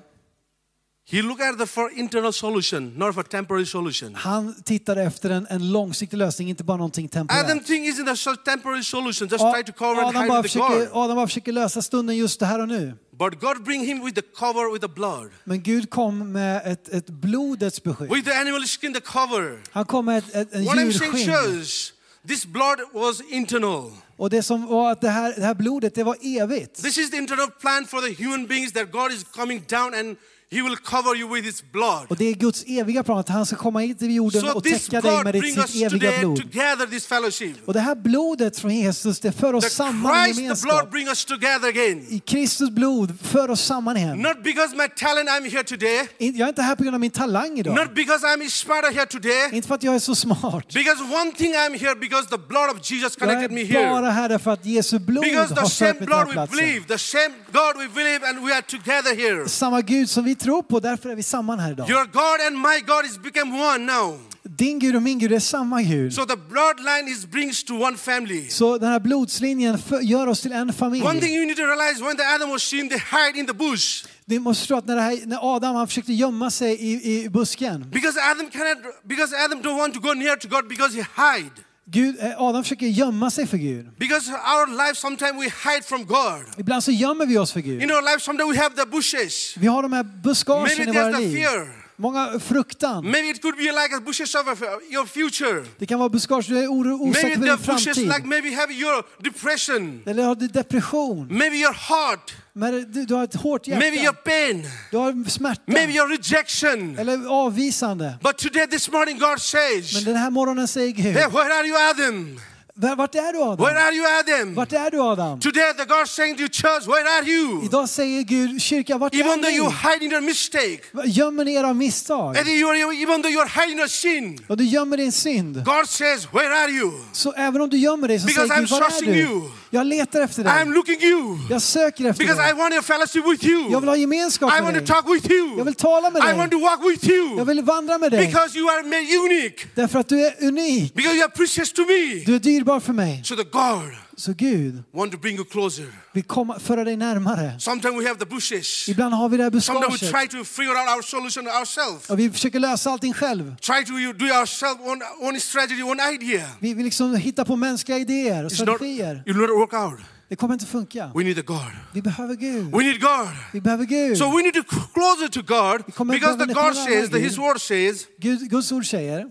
He 1.10 1.22
looked 1.22 1.42
at 1.42 1.58
the 1.58 1.66
for 1.66 1.90
internal 1.92 2.34
solution, 2.34 2.94
not 2.98 3.14
for 3.14 3.24
temporary 3.24 3.66
solution. 3.66 4.16
Han 4.16 4.56
tittade 4.64 5.04
efter 5.04 5.30
en, 5.30 5.48
en 5.50 5.72
långsiktig 5.72 6.18
lösning, 6.18 6.50
inte 6.50 6.64
bara 6.64 6.78
någonting 6.78 7.06
Adam 7.06 7.28
temporärt. 7.28 7.66
think 7.66 7.88
isn't 7.88 8.32
a 8.32 8.36
temporary 8.46 8.84
solution, 8.84 9.28
just 9.28 9.44
try 9.54 9.64
to 9.64 9.74
cover 9.74 10.02
and 10.02 10.10
Adam 10.10 10.22
hide 10.22 10.30
bara, 10.30 10.42
with 10.42 10.54
the 10.54 10.60
försöker, 10.60 10.86
God. 10.86 11.04
Adam 11.04 11.16
bara 11.16 11.28
försöker 11.28 11.52
lösa 11.52 11.82
stunden 11.82 12.18
just 12.18 12.40
det 12.40 12.46
här 12.46 12.60
och 12.60 12.68
nu. 12.68 12.94
But 13.20 13.40
God 13.40 13.64
bring 13.64 13.86
him 13.86 14.06
with 14.06 14.16
the 14.16 14.22
cover 14.22 14.74
with 14.74 14.82
the 14.88 14.94
blood. 14.94 15.30
Men 15.44 15.64
Gud 15.64 15.90
kom 15.90 16.32
med 16.32 16.62
ett, 16.66 16.90
ett 16.90 17.10
blodets 17.10 17.84
beskydd. 17.84 18.10
With 18.12 18.30
the 18.30 18.36
animal 18.36 18.62
skin, 18.66 18.94
the 18.94 19.02
cover. 19.02 19.62
Han 19.72 19.86
kom 19.86 20.06
med 20.06 20.18
ett, 20.18 20.36
ett, 20.36 20.54
en 20.54 20.66
What 20.66 20.78
I'm 20.78 20.92
saying 20.92 21.18
djurskinn. 21.18 21.34
shows 21.34 21.94
this 22.28 22.46
blood 22.46 22.80
was 22.94 23.22
internal. 23.22 23.92
Och 24.18 24.30
det 24.30 24.44
som 24.44 24.66
var 24.66 24.92
att 24.92 25.02
det 25.02 25.10
här, 25.10 25.34
det 25.38 25.46
här 25.46 25.56
blodet, 25.56 25.96
det 25.96 26.04
var 26.04 26.18
evigt. 26.22 26.84
This 26.84 26.98
is 26.98 27.10
the 27.12 27.18
internal 27.18 27.52
plan 27.52 27.86
for 27.86 28.02
the 28.02 28.24
human 28.24 28.48
beings 28.48 28.74
that 28.74 28.92
God 28.92 29.12
is 29.12 29.24
coming 29.24 29.64
down 29.70 29.94
and 29.94 30.18
He 30.52 30.62
will 30.62 30.78
cover 30.78 31.16
you 31.16 31.34
with 31.36 31.46
His 31.46 31.64
blood. 31.72 32.06
Och 32.10 32.16
det 32.18 32.26
är 32.26 32.34
Guds 32.34 32.64
eviga 32.68 33.04
plan 33.04 33.20
att 33.20 33.30
han 33.30 33.46
ska 33.46 33.56
komma 33.56 33.80
hit 33.80 34.00
till 34.00 34.16
jorden 34.16 34.42
So 34.42 34.48
och 34.58 34.64
täcka 34.64 35.02
dig 35.02 35.12
blood 35.22 35.24
med 35.36 35.70
sitt 35.70 35.82
eviga 35.84 36.20
blod. 36.20 36.38
together, 36.38 36.86
this 36.88 37.06
fellowship. 37.08 37.56
Och 37.68 37.74
det 37.74 37.80
här 37.80 37.96
blodet 37.96 38.60
från 38.60 38.76
Jesus, 38.76 39.20
det 39.20 39.32
för 39.32 39.54
oss 39.54 39.64
The 39.64 39.70
samman 39.70 40.30
i 40.30 40.34
Christ, 40.34 40.38
the 40.38 40.42
blood 40.42 40.48
gemenskap. 40.48 40.92
bring 40.92 41.08
us 41.08 41.26
together 41.26 41.68
again. 41.70 42.06
I 42.10 42.20
Kristus 42.20 42.70
blod 42.70 43.20
för 43.22 43.50
oss 43.50 43.62
samman 43.66 43.98
igen. 43.98 44.18
Not 44.22 44.44
because 44.44 44.76
my 44.76 44.88
talent 44.96 45.30
I'm 45.30 45.50
here 45.52 45.64
today. 45.64 46.08
Jag 46.18 46.40
är 46.40 46.48
inte 46.50 46.62
här 46.62 46.76
på 46.76 46.84
grund 46.84 46.96
av 46.96 47.00
min 47.02 47.12
talang 47.12 47.60
idag. 47.60 47.76
Not 47.76 47.96
because 47.96 48.26
I'm 48.28 48.50
smarter 48.50 48.92
here 48.94 49.06
today. 49.06 49.50
Inte 49.54 49.68
för 49.68 49.76
att 49.76 49.84
jag 49.84 49.96
är 49.96 50.00
så 50.00 50.16
smart. 50.16 50.74
Because 50.74 51.04
one 51.04 51.32
thing 51.32 51.54
I'm 51.56 51.78
here 51.80 51.96
because 51.96 52.30
the 52.30 52.38
blood 52.38 52.70
of 52.70 52.92
Jesus 52.92 53.18
Jag 53.20 53.30
connected 53.30 53.52
me 53.52 53.62
är 53.62 53.66
here. 53.66 53.90
bara 53.90 54.12
här 54.12 54.30
därför 54.30 54.52
att 54.52 54.66
Jesu 54.66 55.00
blod 55.00 55.24
Because 55.24 55.54
the 55.56 55.62
har 55.62 55.68
same 55.70 55.94
fört 55.94 56.00
mig 56.00 56.08
till 56.08 56.08
den 56.08 56.08
blood 56.08 56.20
här 56.20 56.26
we 56.28 56.34
platsen. 56.34 56.58
believe, 56.58 56.88
the 56.88 56.98
same 56.98 57.34
God 57.52 57.74
we 57.78 57.88
believe, 57.96 58.30
and 58.30 58.46
we 58.48 58.54
are 58.56 58.62
together 58.62 59.16
here. 59.16 59.50
Samma 59.50 59.82
Gud 59.82 60.10
som 60.10 60.24
vi 60.24 60.37
tror 60.40 60.62
på, 60.62 60.80
därför 60.80 61.10
är 61.10 61.16
vi 61.16 61.24
samman 61.24 61.60
här 61.60 61.72
idag. 61.72 61.90
Your 61.90 62.06
God 62.06 62.48
and 62.48 62.58
my 62.62 62.80
God 62.88 63.06
is 63.06 63.18
become 63.18 63.62
one 63.74 63.78
now. 63.86 64.20
Din 64.44 64.80
Gud 64.80 64.96
och 64.96 65.02
min 65.02 65.20
Gud 65.20 65.34
är 65.34 65.40
samma 65.40 65.82
Gud. 65.82 66.14
So 66.14 66.26
the 66.26 66.36
bloodline 66.36 67.08
is 67.08 67.26
brings 67.26 67.64
to 67.64 67.74
one 67.74 67.98
family. 67.98 68.50
Så 68.50 68.78
den 68.78 68.90
här 68.90 69.00
blodslinjen 69.00 69.78
gör 70.02 70.28
oss 70.28 70.42
till 70.42 70.52
en 70.52 70.62
One 70.62 70.74
familj. 70.74 71.22
thing 71.22 71.34
you 71.36 71.46
need 71.46 71.58
to 71.58 71.64
realize 71.64 72.04
when 72.04 72.18
the 72.18 72.24
Adam 72.36 72.50
was 72.50 72.64
seen, 72.64 72.90
they 72.90 72.98
hide 73.00 73.40
in 73.40 73.46
the 73.48 73.54
bush. 73.54 74.06
Ni 74.26 74.40
måste 74.40 74.60
förstå 74.62 74.76
att 74.78 74.86
när, 74.88 74.98
här, 74.98 75.20
när 75.26 75.56
Adam 75.56 75.76
han 75.76 75.88
försökte 75.88 76.14
gömma 76.14 76.52
sig 76.52 76.74
i, 76.74 77.24
i 77.24 77.30
busken. 77.30 77.90
Because 77.90 78.20
Adam 78.32 78.50
cannot 78.50 78.78
because 79.04 79.36
Adam 79.46 79.62
don't 79.62 79.78
want 79.78 79.94
to 79.94 80.00
go 80.00 80.14
near 80.14 80.36
to 80.36 80.48
God 80.48 80.68
because 80.68 80.96
he 80.98 81.06
hide. 81.16 81.52
Gud, 81.92 82.16
eh, 82.20 82.42
Adam 82.42 82.64
försöker 82.64 82.86
gömma 82.86 83.32
sig 83.32 83.48
för 83.48 83.58
Gud. 83.58 83.90
Because 83.98 84.32
our 84.32 84.88
life 84.88 84.96
sometimes 84.96 85.34
we 85.34 85.72
hide 85.72 85.84
from 85.84 86.06
God. 86.06 86.44
Ibland 86.58 86.84
så 86.84 86.92
gömmer 86.92 87.26
vi 87.26 87.38
oss 87.38 87.52
för 87.54 87.60
Gud. 87.60 87.84
In 87.84 87.92
our 87.92 88.02
life 88.02 88.20
sometimes 88.20 88.56
we 88.56 88.62
have 88.64 88.76
the 88.76 88.86
bushes. 88.86 89.58
Vi 89.58 89.68
har 89.68 89.82
de 89.84 89.94
här 89.94 90.04
buskagen 90.04 90.82
i 90.82 90.86
våra 90.86 91.10
liv. 91.20 91.38
fear. 91.38 91.87
Många 92.00 92.40
fruktan. 92.40 93.06
Maybe 93.06 93.30
it 93.30 93.42
could 93.42 93.58
be 93.58 93.64
like 93.64 93.96
a 93.96 94.00
bushes 94.00 94.36
of 94.36 94.48
your 94.92 95.06
future. 95.06 95.64
Det 95.80 95.86
kan 95.86 96.00
vara 96.00 96.10
buskage, 96.10 96.48
du 96.48 96.58
är 96.58 96.68
osäker 96.68 97.36
the 97.36 97.42
din 97.42 97.58
framtid. 97.58 97.98
like 97.98 98.24
maybe 98.26 98.56
have 98.56 98.74
your 98.74 99.04
depression. 99.24 100.04
Eller 100.06 100.24
har 100.24 100.36
du 100.36 100.48
depression. 100.48 101.28
Maybe 101.30 101.56
your 101.56 101.74
heart. 101.74 102.36
Men 102.54 102.92
du, 102.92 103.06
du 103.06 103.14
har 103.16 103.24
ett 103.24 103.36
hårt 103.36 103.68
Maybe 103.68 103.86
your 103.86 104.04
hjärta. 104.04 104.22
pain. 104.26 104.68
Du 104.92 104.98
har 104.98 105.30
smärta. 105.30 105.62
Maybe 105.66 105.94
your 105.94 106.08
rejection. 106.08 107.00
Eller 107.00 107.28
avvisande. 107.28 108.18
But 108.24 108.38
today, 108.38 108.68
this 108.68 108.92
morning, 108.92 109.20
God 109.20 109.42
says, 109.42 109.94
Men 109.94 110.04
den 110.04 110.16
här 110.16 110.30
morgonen 110.30 110.68
säger 110.68 110.92
Gud, 110.92 111.06
Hey, 111.06 111.28
where 111.28 111.54
are 111.54 111.68
you, 111.68 111.78
Adam? 111.90 112.40
"Va- 112.80 112.96
vart 112.96 113.16
är 113.16 113.34
du 113.34 113.40
Where 113.40 113.52
Adam? 113.52 113.66
are 113.78 113.92
you, 113.96 114.06
Adam? 114.20 114.56
Vart 114.56 114.74
är 114.74 114.92
du 114.92 115.00
Adam? 115.02 115.40
Today, 115.40 115.74
the 115.78 115.86
God 115.86 116.08
saying 116.08 116.36
to 116.36 116.42
you, 116.42 116.50
church, 116.50 116.88
where 116.88 117.10
are 117.18 117.26
you? 117.26 117.66
Idag 117.66 117.90
säger 117.90 118.22
Gud, 118.24 118.62
kyrka, 118.62 118.98
vart 118.98 119.16
Even 119.16 119.32
är 119.40 119.44
though 119.44 119.56
you 119.56 119.66
ni? 119.70 119.76
hide 119.94 120.06
in 120.06 120.12
your 120.12 120.22
mistake, 120.22 120.80
Gömmer 121.06 121.46
ni 121.46 121.54
era 121.56 121.74
misstag? 121.74 122.38
and 122.38 122.48
you 122.48 122.70
are, 122.70 122.94
even 122.94 123.22
though 123.22 123.32
you're 123.34 123.62
hiding 123.62 123.78
your 123.78 123.88
sin, 123.88 124.40
Och 124.48 124.58
du 124.58 124.64
gömmer 124.64 124.98
din 124.98 125.12
synd. 125.12 125.64
God 125.66 125.88
says, 125.90 126.28
where 126.34 126.54
are 126.64 126.72
you? 126.72 126.92
Så 127.12 127.32
även 127.34 127.62
om 127.62 127.70
du 127.70 127.78
gömmer 127.78 128.08
dig 128.08 128.20
så 128.20 128.28
Because 128.28 128.48
säger 128.48 128.62
Gud, 128.62 128.70
I'm 128.70 128.80
var 128.80 128.88
är 128.88 129.06
du? 129.14 129.20
you. 129.20 129.42
Jag 129.70 129.88
letar 129.88 130.22
efter 130.22 130.44
I'm 130.44 130.66
dig. 130.66 130.74
looking 130.76 131.02
you. 131.02 131.38
Jag 131.50 131.62
söker 131.62 132.06
efter 132.06 132.24
Because 132.24 132.42
I 132.42 132.46
dig. 132.46 132.54
want 132.54 132.74
a 132.80 132.82
fellowship 132.82 133.26
with 133.26 133.46
you. 133.46 133.72
Jag 133.72 133.80
vill 133.80 133.90
ha 133.90 133.96
gemenskap 133.96 134.50
I 134.52 134.54
med 134.54 134.64
want 134.64 134.76
to 134.76 134.80
dig. 134.80 134.88
talk 134.88 135.06
with 135.16 135.32
you. 135.32 135.58
Jag 135.58 135.66
vill 135.66 135.74
tala 135.76 136.10
med 136.12 136.24
I 136.24 136.26
dig. 136.28 136.38
want 136.38 136.52
to 136.52 136.60
walk 136.60 136.80
with 136.92 137.10
you. 137.10 137.38
Jag 137.38 137.46
vill 137.46 137.62
vandra 137.62 137.98
med 137.98 138.12
dig. 138.12 138.28
Because 138.28 138.58
you 138.58 138.70
are 138.70 138.84
made 138.84 139.18
unique. 139.26 139.66
Därför 139.76 140.00
att 140.00 140.08
du 140.10 140.26
är 140.26 140.34
unik. 140.48 140.94
Because 140.94 141.14
you 141.16 141.24
are 141.24 141.32
precious 141.32 141.74
to 141.74 141.82
me. 141.82 142.24
Du 142.26 142.36
är 142.36 142.40
dyrbar 142.40 142.80
för 142.80 142.94
mig. 142.94 143.22
So 143.26 143.36
the 143.36 143.44
God 143.44 143.92
Så 144.18 144.34
Gud 144.34 144.84
want 144.94 145.12
to 145.12 145.18
bring 145.18 145.38
you 145.38 145.46
closer. 145.46 145.86
vill 146.14 146.24
komma, 146.24 146.60
föra 146.60 146.84
dig 146.84 146.98
närmare. 146.98 147.60
Sometimes 147.60 148.02
we 148.02 148.08
have 148.08 148.20
the 148.20 148.26
bushes. 148.26 148.90
Ibland 148.90 149.14
har 149.14 149.30
vi 149.30 149.38
det 149.38 149.44
här 149.44 149.60
Sometimes 149.60 150.02
we 150.02 150.08
buskaget. 150.08 150.32
try 150.32 150.40
to 150.40 150.46
figure 150.46 150.80
out 150.80 150.90
our 150.96 151.02
solution 151.02 151.48
ourselves. 151.48 152.10
Och 152.10 152.20
vi 152.20 152.30
försöker 152.30 152.60
lösa 152.60 152.92
allting 152.92 153.14
själv. 153.14 153.56
Try 153.56 153.86
to 153.86 153.94
do 153.94 154.26
ourselves 154.26 154.80
one, 154.88 155.06
one 155.22 155.40
strategy, 155.40 155.84
one 155.84 156.14
idea. 156.14 156.50
Vi 156.60 156.74
vill 156.74 156.86
liksom 156.86 157.16
hitta 157.16 157.46
på 157.46 157.56
mänskliga 157.56 157.98
idéer 157.98 158.46
och 158.46 158.52
strategier. 158.52 159.24
it 159.26 159.36
will 159.36 159.38
not 159.38 159.50
work 159.50 159.74
out. 159.74 160.00
Det 160.30 160.36
kommer 160.36 160.54
inte 160.54 160.66
funka. 160.66 161.12
We 161.16 161.24
need 161.24 161.36
the 161.36 161.42
God. 161.42 161.72
Vi 161.94 162.02
behöver 162.02 162.36
Gud. 162.36 162.72
We 162.72 162.84
need 162.84 163.02
God. 163.02 163.30
Vi 163.54 163.62
behöver 163.62 163.86
Gud. 163.86 164.18
So 164.18 164.26
we 164.26 164.44
need 164.44 164.54
to 164.54 164.64
closer 164.94 165.28
to 165.28 165.42
God 165.42 165.86
because 165.86 166.38
the 166.46 166.54
God 166.54 166.76
says, 166.76 167.10
Gud. 167.10 167.22
His 167.22 167.38
word 167.38 167.62
says, 167.62 168.08
Gud, 168.20 168.50
Guds 168.50 168.72
ord 168.72 168.86
säger 168.86 169.26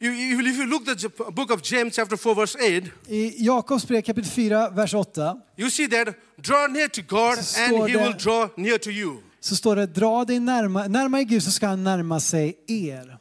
you, 0.00 0.40
if 0.40 0.56
you 0.56 0.66
look 0.66 0.88
at 0.88 0.98
the 0.98 1.08
book 1.32 1.50
of 1.50 1.62
James 1.62 1.96
chapter 1.96 2.16
4 2.16 2.34
verse 2.34 2.56
8, 2.60 2.92
i 3.08 3.44
Jakobs 3.44 3.86
brev 3.86 4.02
kapitel 4.02 4.30
4, 4.30 4.70
vers 4.74 4.94
8 4.94 5.36
you 5.56 5.70
see 5.70 5.88
that 5.88 6.14
draw 6.40 6.66
near 6.66 6.88
to 6.88 7.02
God 7.02 7.38
and 7.58 7.88
He 7.88 7.96
will 7.96 8.14
draw 8.24 8.48
near 8.56 8.78
to 8.78 8.90
you. 8.90 9.22
så 9.40 9.56
står 9.56 9.76
det 9.76 9.86
dra 9.86 10.24
dig 10.24 10.40
närmare, 10.40 10.88
närmare 10.88 11.24
Gud 11.24 11.42
så 11.42 11.50
ska 11.50 11.66
han 11.66 11.84
närma 11.84 12.20
sig 12.20 12.54
er. 12.68 13.18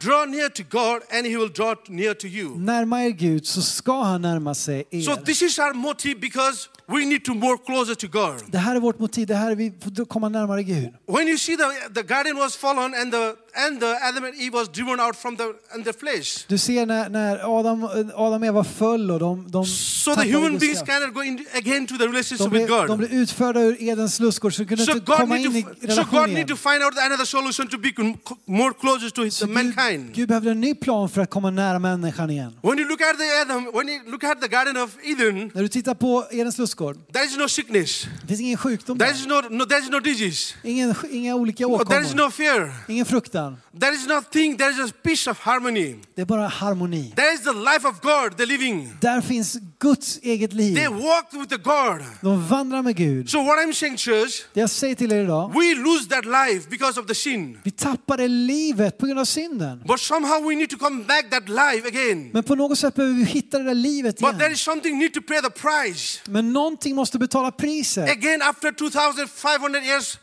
Draw, 0.00 0.26
near 0.26 0.48
to 0.48 0.62
God 0.70 1.02
and 1.10 1.26
He 1.26 1.36
will 1.36 1.52
draw 1.52 1.74
near 1.88 2.14
to 2.14 2.26
you. 2.26 2.58
Närma 2.58 3.02
er 3.02 3.10
Gud 3.10 3.46
så 3.46 3.62
ska 3.62 4.02
han 4.02 4.22
närma 4.22 4.54
sig 4.54 4.84
So 5.04 5.12
er. 5.12 5.24
this 5.24 5.42
is 5.42 5.58
our 5.58 5.74
motive 5.74 6.20
because 6.20 6.68
we 6.88 7.04
need 7.04 7.24
to 7.24 7.34
more 7.34 7.58
closer 7.66 7.94
to 7.94 8.08
God. 8.08 8.42
Det 8.52 8.58
här 8.58 8.76
är 8.76 8.80
vårt 8.80 8.98
motiv, 8.98 9.26
det 9.26 9.34
här 9.34 9.50
är 9.50 9.54
vi 9.54 9.72
får 9.80 10.04
komma 10.04 10.28
närmare 10.28 10.62
Gud. 10.62 10.88
When 11.06 11.28
you 11.28 11.38
see 11.38 11.56
the, 11.56 11.94
the 11.94 12.02
garden 12.02 12.36
was 12.36 12.56
fallen 12.56 12.94
and 12.94 13.12
the 13.12 13.34
and 13.66 13.80
the 13.80 13.96
Adam 14.02 14.24
and 14.24 14.34
Eve 14.34 14.54
was 14.54 14.68
driven 14.68 15.00
out 15.00 15.16
from 15.16 15.36
the 15.36 15.44
and 15.74 15.84
the 15.84 15.92
flesh. 15.92 16.44
Du 16.48 16.58
ser 16.58 16.86
när, 16.86 17.08
när 17.08 17.58
Adam, 17.60 17.84
Adam 18.14 18.42
och 18.42 18.46
Eva 18.46 18.64
föll 18.64 19.10
och 19.10 19.18
de, 19.18 19.50
de, 19.50 19.64
So 19.66 20.14
the 20.14 20.32
human 20.32 20.58
beings 20.58 20.82
cannot 20.82 21.14
go 21.14 21.22
in 21.22 21.46
again 21.54 21.86
to 21.86 21.98
the 21.98 22.06
relationship 22.06 22.38
de, 22.38 22.58
with 22.58 22.66
blev, 22.66 22.68
de 22.68 22.86
God. 22.86 22.98
blev 22.98 23.12
utförda 23.12 23.60
ur 23.60 23.82
Edens 23.82 24.20
lustgård 24.20 24.54
så 24.54 24.62
de 24.62 24.68
kunde 24.68 24.84
So 24.84 24.92
inte 24.92 25.04
God, 25.04 25.16
komma 25.16 25.38
in 25.38 25.56
i 25.56 25.62
to, 25.62 25.68
so 25.68 25.86
relationen 25.86 26.24
God 26.26 26.34
need 26.34 26.48
to 26.48 26.56
find 26.56 26.82
out 26.84 26.98
another 26.98 27.24
solution 27.24 27.68
to 27.68 27.78
be 27.78 27.92
more 28.46 28.72
closer 28.80 29.10
to 29.10 29.22
his, 29.22 29.38
the 29.38 29.46
Gud, 29.46 29.54
mankind. 29.54 30.14
Gud 30.14 30.28
behövde 30.28 30.50
en 30.50 30.60
ny 30.60 30.74
plan 30.74 31.08
för 31.08 31.20
att 31.20 31.30
komma 31.30 31.50
nära 31.50 31.78
människan 31.78 32.30
igen. 32.30 32.52
When 32.62 32.78
you 32.78 32.88
look 32.88 33.00
at 33.00 33.18
the 33.18 33.24
Adam, 33.42 33.64
when 33.74 33.88
you 33.88 34.10
look 34.10 34.24
at 34.24 34.40
the 34.40 34.48
Garden 34.48 34.76
of 34.76 34.90
Eden, 35.02 35.50
När 35.54 35.62
du 35.62 35.68
tittar 35.68 35.94
på 35.94 36.24
Edens 36.30 36.58
lustgård, 36.58 36.96
there 37.12 37.24
is 37.24 37.36
no 37.36 37.48
sickness, 37.48 38.06
det 38.20 38.26
finns 38.28 38.40
ingen 38.40 38.58
sjukdom 38.58 38.98
there 38.98 39.10
is 39.12 39.26
no, 39.26 39.40
no 39.50 39.64
there 39.64 39.80
is 39.80 39.90
no 39.90 40.00
disease, 40.00 40.54
Ingen, 40.62 40.94
inga 41.10 41.34
olika 41.34 41.64
there 41.64 41.74
is 41.74 41.80
åkommor, 41.80 42.14
no 42.24 42.30
fear, 42.30 42.72
ingen 42.88 43.06
fruktan, 43.06 43.47
varandra. 43.50 43.80
There 43.80 43.94
is 43.94 44.06
nothing, 44.06 44.56
there 44.58 44.70
is 44.70 44.90
a 44.90 44.94
peace 45.02 45.30
of 45.30 45.38
harmony. 45.38 45.96
Det 46.14 46.22
är 46.22 46.26
bara 46.26 46.48
harmoni. 46.48 47.12
There 47.16 47.32
is 47.34 47.40
the 47.40 47.52
life 47.52 47.88
of 47.88 48.00
God, 48.00 48.36
the 48.36 48.46
living. 48.46 48.92
Där 49.00 49.20
finns 49.20 49.56
Guds 49.78 50.18
eget 50.22 50.52
liv. 50.52 50.74
They 50.74 50.88
walk 50.88 51.32
with 51.32 51.48
the 51.48 51.56
God. 51.56 52.04
De 52.22 52.48
vandrar 52.48 52.82
med 52.82 52.96
Gud. 52.96 53.30
So 53.30 53.38
what 53.42 53.58
I'm 53.58 53.72
saying, 53.72 53.96
church, 53.96 54.42
Det 54.54 54.60
jag 54.60 54.70
säger 54.70 54.94
till 54.94 55.12
er 55.12 55.24
idag, 55.24 55.52
we 55.54 55.74
lose 55.74 56.08
that 56.08 56.24
life 56.24 56.70
because 56.70 57.00
of 57.00 57.06
the 57.06 57.14
sin. 57.14 57.58
vi 57.64 57.70
tappade 57.70 58.28
livet 58.28 58.98
på 58.98 59.06
grund 59.06 59.20
av 59.20 59.24
synden. 59.24 59.82
But 59.86 60.00
somehow 60.00 60.48
we 60.48 60.54
need 60.56 60.70
to 60.70 60.76
come 60.78 61.04
back 61.04 61.30
that 61.30 61.48
life 61.48 61.88
again. 61.88 62.30
Men 62.32 62.42
på 62.44 62.54
något 62.54 62.78
sätt 62.78 62.94
behöver 62.94 63.14
vi 63.16 63.24
hitta 63.24 63.58
det 63.58 63.64
där 63.64 63.74
livet 63.74 64.18
But 64.20 64.38
there 64.38 64.52
is 64.52 64.66
igen. 64.66 64.74
something 64.74 64.98
need 64.98 65.14
to 65.14 65.20
pay 65.22 65.40
the 65.42 65.50
price. 65.50 66.20
Men 66.26 66.52
någonting 66.52 66.94
måste 66.96 67.18
betala 67.18 67.50
priset. 67.50 68.10
Again, 68.10 68.42
after 68.42 68.72
2,500 68.72 69.80
years, 69.84 70.18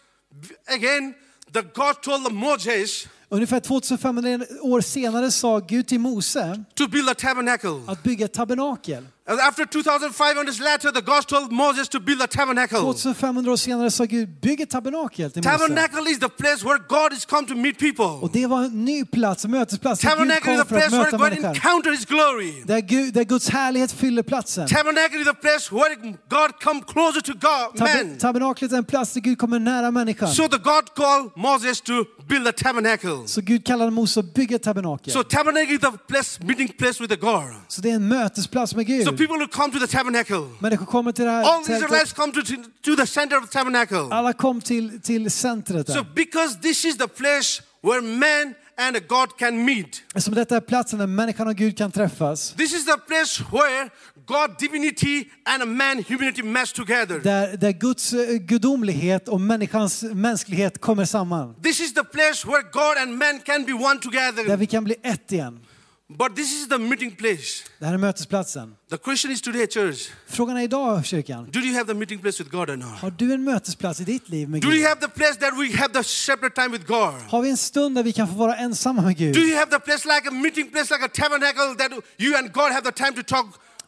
again, 0.68 1.14
the 1.54 1.62
God 1.62 2.02
told 2.02 2.26
the 2.26 2.34
Moses 2.34 3.08
Ungefär 3.36 3.60
2500 3.60 4.46
år 4.62 4.82
senare 4.82 5.32
sa 5.32 5.60
Gud 5.60 5.88
till 5.88 6.00
Mose 6.00 6.64
to 6.74 6.88
build 6.88 7.10
a 7.10 7.14
tabernacle. 7.18 7.82
att 7.88 8.04
bygga 8.04 8.26
ett 8.26 8.34
tabernakel. 8.34 9.08
After 9.28 9.66
2,500 9.66 10.46
years 10.46 10.60
later, 10.60 10.92
the 10.92 11.02
God 11.02 11.28
told 11.28 11.52
Moses 11.52 11.90
to 11.90 12.00
build 12.00 12.22
a 12.22 12.28
tabernacle. 12.28 12.80
2500 12.80 13.52
år 13.52 13.56
senare 13.56 13.92
sa 13.92 14.06
Gud, 14.06 14.30
bygg 14.42 14.62
ett 14.62 14.70
tabernakel 14.70 15.32
till. 15.32 15.44
Tabernacle 15.44 16.12
is 16.12 16.20
the 16.20 16.30
place 16.30 16.64
where 16.66 16.78
God 16.88 17.14
is 17.14 17.26
come 17.26 17.48
to 17.48 17.56
meet 17.56 17.80
people. 17.80 18.06
Och 18.06 18.30
det 18.32 18.48
var 18.48 18.64
en 18.64 18.86
ny 18.86 19.06
plats, 19.06 19.46
mötesplats, 19.46 20.02
Tabernacle 20.02 20.54
is 20.54 20.60
the 20.60 20.66
place 20.66 20.90
where 20.98 21.12
God 21.12 21.20
människan. 21.22 21.56
encounter 21.56 21.92
His 21.92 22.06
glory. 22.06 22.64
Där, 22.66 22.82
Gud, 22.82 23.14
där 23.14 23.24
Guds 23.24 23.50
härlighet 23.50 23.92
fyller 23.92 24.24
platsen. 24.24 24.68
Tabernacle 24.68 25.20
is 25.20 25.26
the 25.26 25.34
place 25.34 25.76
where 25.76 25.96
God 26.30 26.52
come 26.64 26.82
closer 26.88 27.22
to 27.22 27.34
God, 27.34 27.80
man. 27.80 28.18
tabernaklet 28.18 28.72
är 28.72 28.78
en 28.78 28.86
plats 28.86 29.14
där 29.14 29.22
Gud 29.22 29.38
kommer 29.38 29.60
nära 29.60 29.92
människan. 29.92 30.34
So 30.34 30.48
the 30.48 30.58
God 30.58 30.96
called 30.96 31.32
Moses 31.36 31.82
to 31.82 31.94
build 32.28 32.48
a 32.48 32.52
tabernacle. 32.52 33.28
Så 33.28 33.42
Gud 33.42 33.66
kallade 33.66 33.92
Mose 33.92 34.20
att 34.20 34.34
bygga 34.34 34.56
ett 34.56 34.64
tabernakel. 34.64 35.14
So 35.14 35.24
tabernacle 35.24 35.74
is 35.74 35.80
the 35.80 35.92
place, 36.08 36.44
meeting 36.44 36.68
place 36.68 37.04
with 37.04 37.14
the 37.14 37.20
God. 37.20 37.44
Så 37.68 37.82
det 37.82 37.90
är 37.92 37.96
en 37.96 38.08
mötesplats 38.08 38.76
med 38.76 38.86
So 38.86 38.94
Gud. 38.94 39.15
People 39.18 39.38
will 39.38 39.48
come 39.48 39.72
to 39.74 39.80
the 39.80 39.88
tabernacle. 39.88 40.42
Människor 40.60 40.86
kommer 40.86 41.12
till 41.12 41.26
det 41.26 41.32
All 41.32 41.44
här 41.46 41.60
the 41.64 41.66
tältet. 41.68 41.84
Israelites 41.86 42.14
come 42.14 42.34
to, 42.34 42.42
to 42.82 42.96
the 42.96 43.08
center 43.08 43.38
of 43.38 43.50
the 43.50 43.58
tabernacle. 43.58 44.08
Alla 44.12 44.34
kom 44.34 44.62
till, 44.62 45.02
till 45.02 45.32
centret 45.32 45.88
So 45.88 45.94
där. 45.94 46.06
because 46.16 46.60
this 46.62 46.86
is 46.86 46.98
the 46.98 47.08
place 47.08 47.62
where 47.82 48.02
man 48.02 48.56
and 48.78 49.08
God 49.08 49.38
can 49.38 49.66
meet. 49.66 50.02
Som 50.16 50.34
detta 50.36 50.56
är 50.56 50.62
platsen 50.62 51.00
där 51.00 51.08
människan 51.08 51.48
och 51.48 51.56
Gud 51.56 51.78
kan 51.78 51.92
träffas. 51.92 52.52
This 52.58 52.74
is 52.74 52.86
the 52.86 52.98
place 53.08 53.44
where 53.52 53.90
God 54.28 54.58
divinity 54.60 55.30
and 55.46 55.78
man 55.78 56.04
humanity 56.08 56.44
mesh 56.44 56.74
together. 56.74 57.20
Där, 57.20 57.58
där 57.58 57.72
Guds 57.72 58.14
eh, 58.14 58.38
gudomlighet 58.38 59.28
och 59.28 59.42
människans 59.42 60.04
mänsklighet 60.04 60.82
kommer 60.82 61.06
samman. 61.06 61.56
This 61.64 61.80
is 61.80 61.94
the 61.94 62.04
place 62.04 62.48
where 62.48 62.64
God 62.72 62.98
and 62.98 63.18
man 63.18 63.40
can 63.40 63.66
be 63.66 63.74
one 63.74 63.94
Där 63.96 64.00
together. 64.02 64.58
vi 64.58 64.66
kan 64.68 64.84
bli 64.84 64.96
ett 65.04 65.32
igen. 65.32 65.60
But 66.10 66.36
this 66.36 66.54
is 66.62 66.68
the 66.68 66.78
meeting 66.78 67.16
place. 67.16 67.64
Det 67.80 67.86
här 67.86 67.94
är 67.94 67.98
mötesplatsen. 67.98 68.76
The 68.90 68.98
question 68.98 69.32
is 69.32 69.42
today, 69.42 69.68
church, 69.68 70.10
Frågan 70.28 70.58
är 70.58 70.62
idag, 70.64 71.06
kyrkan. 71.06 71.50
do 71.52 71.60
you 71.60 71.74
have 71.76 71.86
the 71.88 71.94
meeting 71.94 72.20
place 72.20 72.44
with 72.44 72.52
God 72.56 72.70
or 72.70 72.76
not? 72.78 73.00
Har 73.00 73.12
du 73.12 73.34
en 73.34 73.44
mötesplats 73.44 74.00
i 74.00 74.04
ditt 74.04 74.30
liv 74.30 74.50
med 74.50 74.62
Do 74.62 74.68
you 74.68 74.78
Gud? 74.78 74.88
have 74.88 75.02
the 75.02 75.08
place 75.08 75.36
that 75.40 75.54
we 75.58 75.78
have 75.78 75.94
the 75.94 76.04
separate 76.04 76.56
time 76.56 76.70
with 76.78 76.86
God? 76.86 77.14
Har 77.30 77.42
vi 77.42 77.50
en 77.50 77.58
stund 77.58 77.96
där 77.96 78.04
vi 78.04 78.12
kan 78.14 78.28
få 78.28 78.34
vara 78.34 78.56
ensamma 78.58 79.02
med 79.02 79.16
Do 79.18 79.24
Gud? 79.26 79.38
you 79.38 79.58
have 79.58 79.72
the 79.72 79.80
place 79.80 80.06
like 80.08 80.28
a 80.28 80.32
meeting 80.32 80.72
place, 80.72 80.94
like 80.94 81.06
a 81.06 81.10
tabernacle 81.14 81.76
that 81.78 81.92
you 82.20 82.38
and 82.38 82.54
God 82.54 82.72
have 82.72 82.82
the 82.84 82.92
time 82.92 83.14
to 83.16 83.24
talk? 83.24 83.46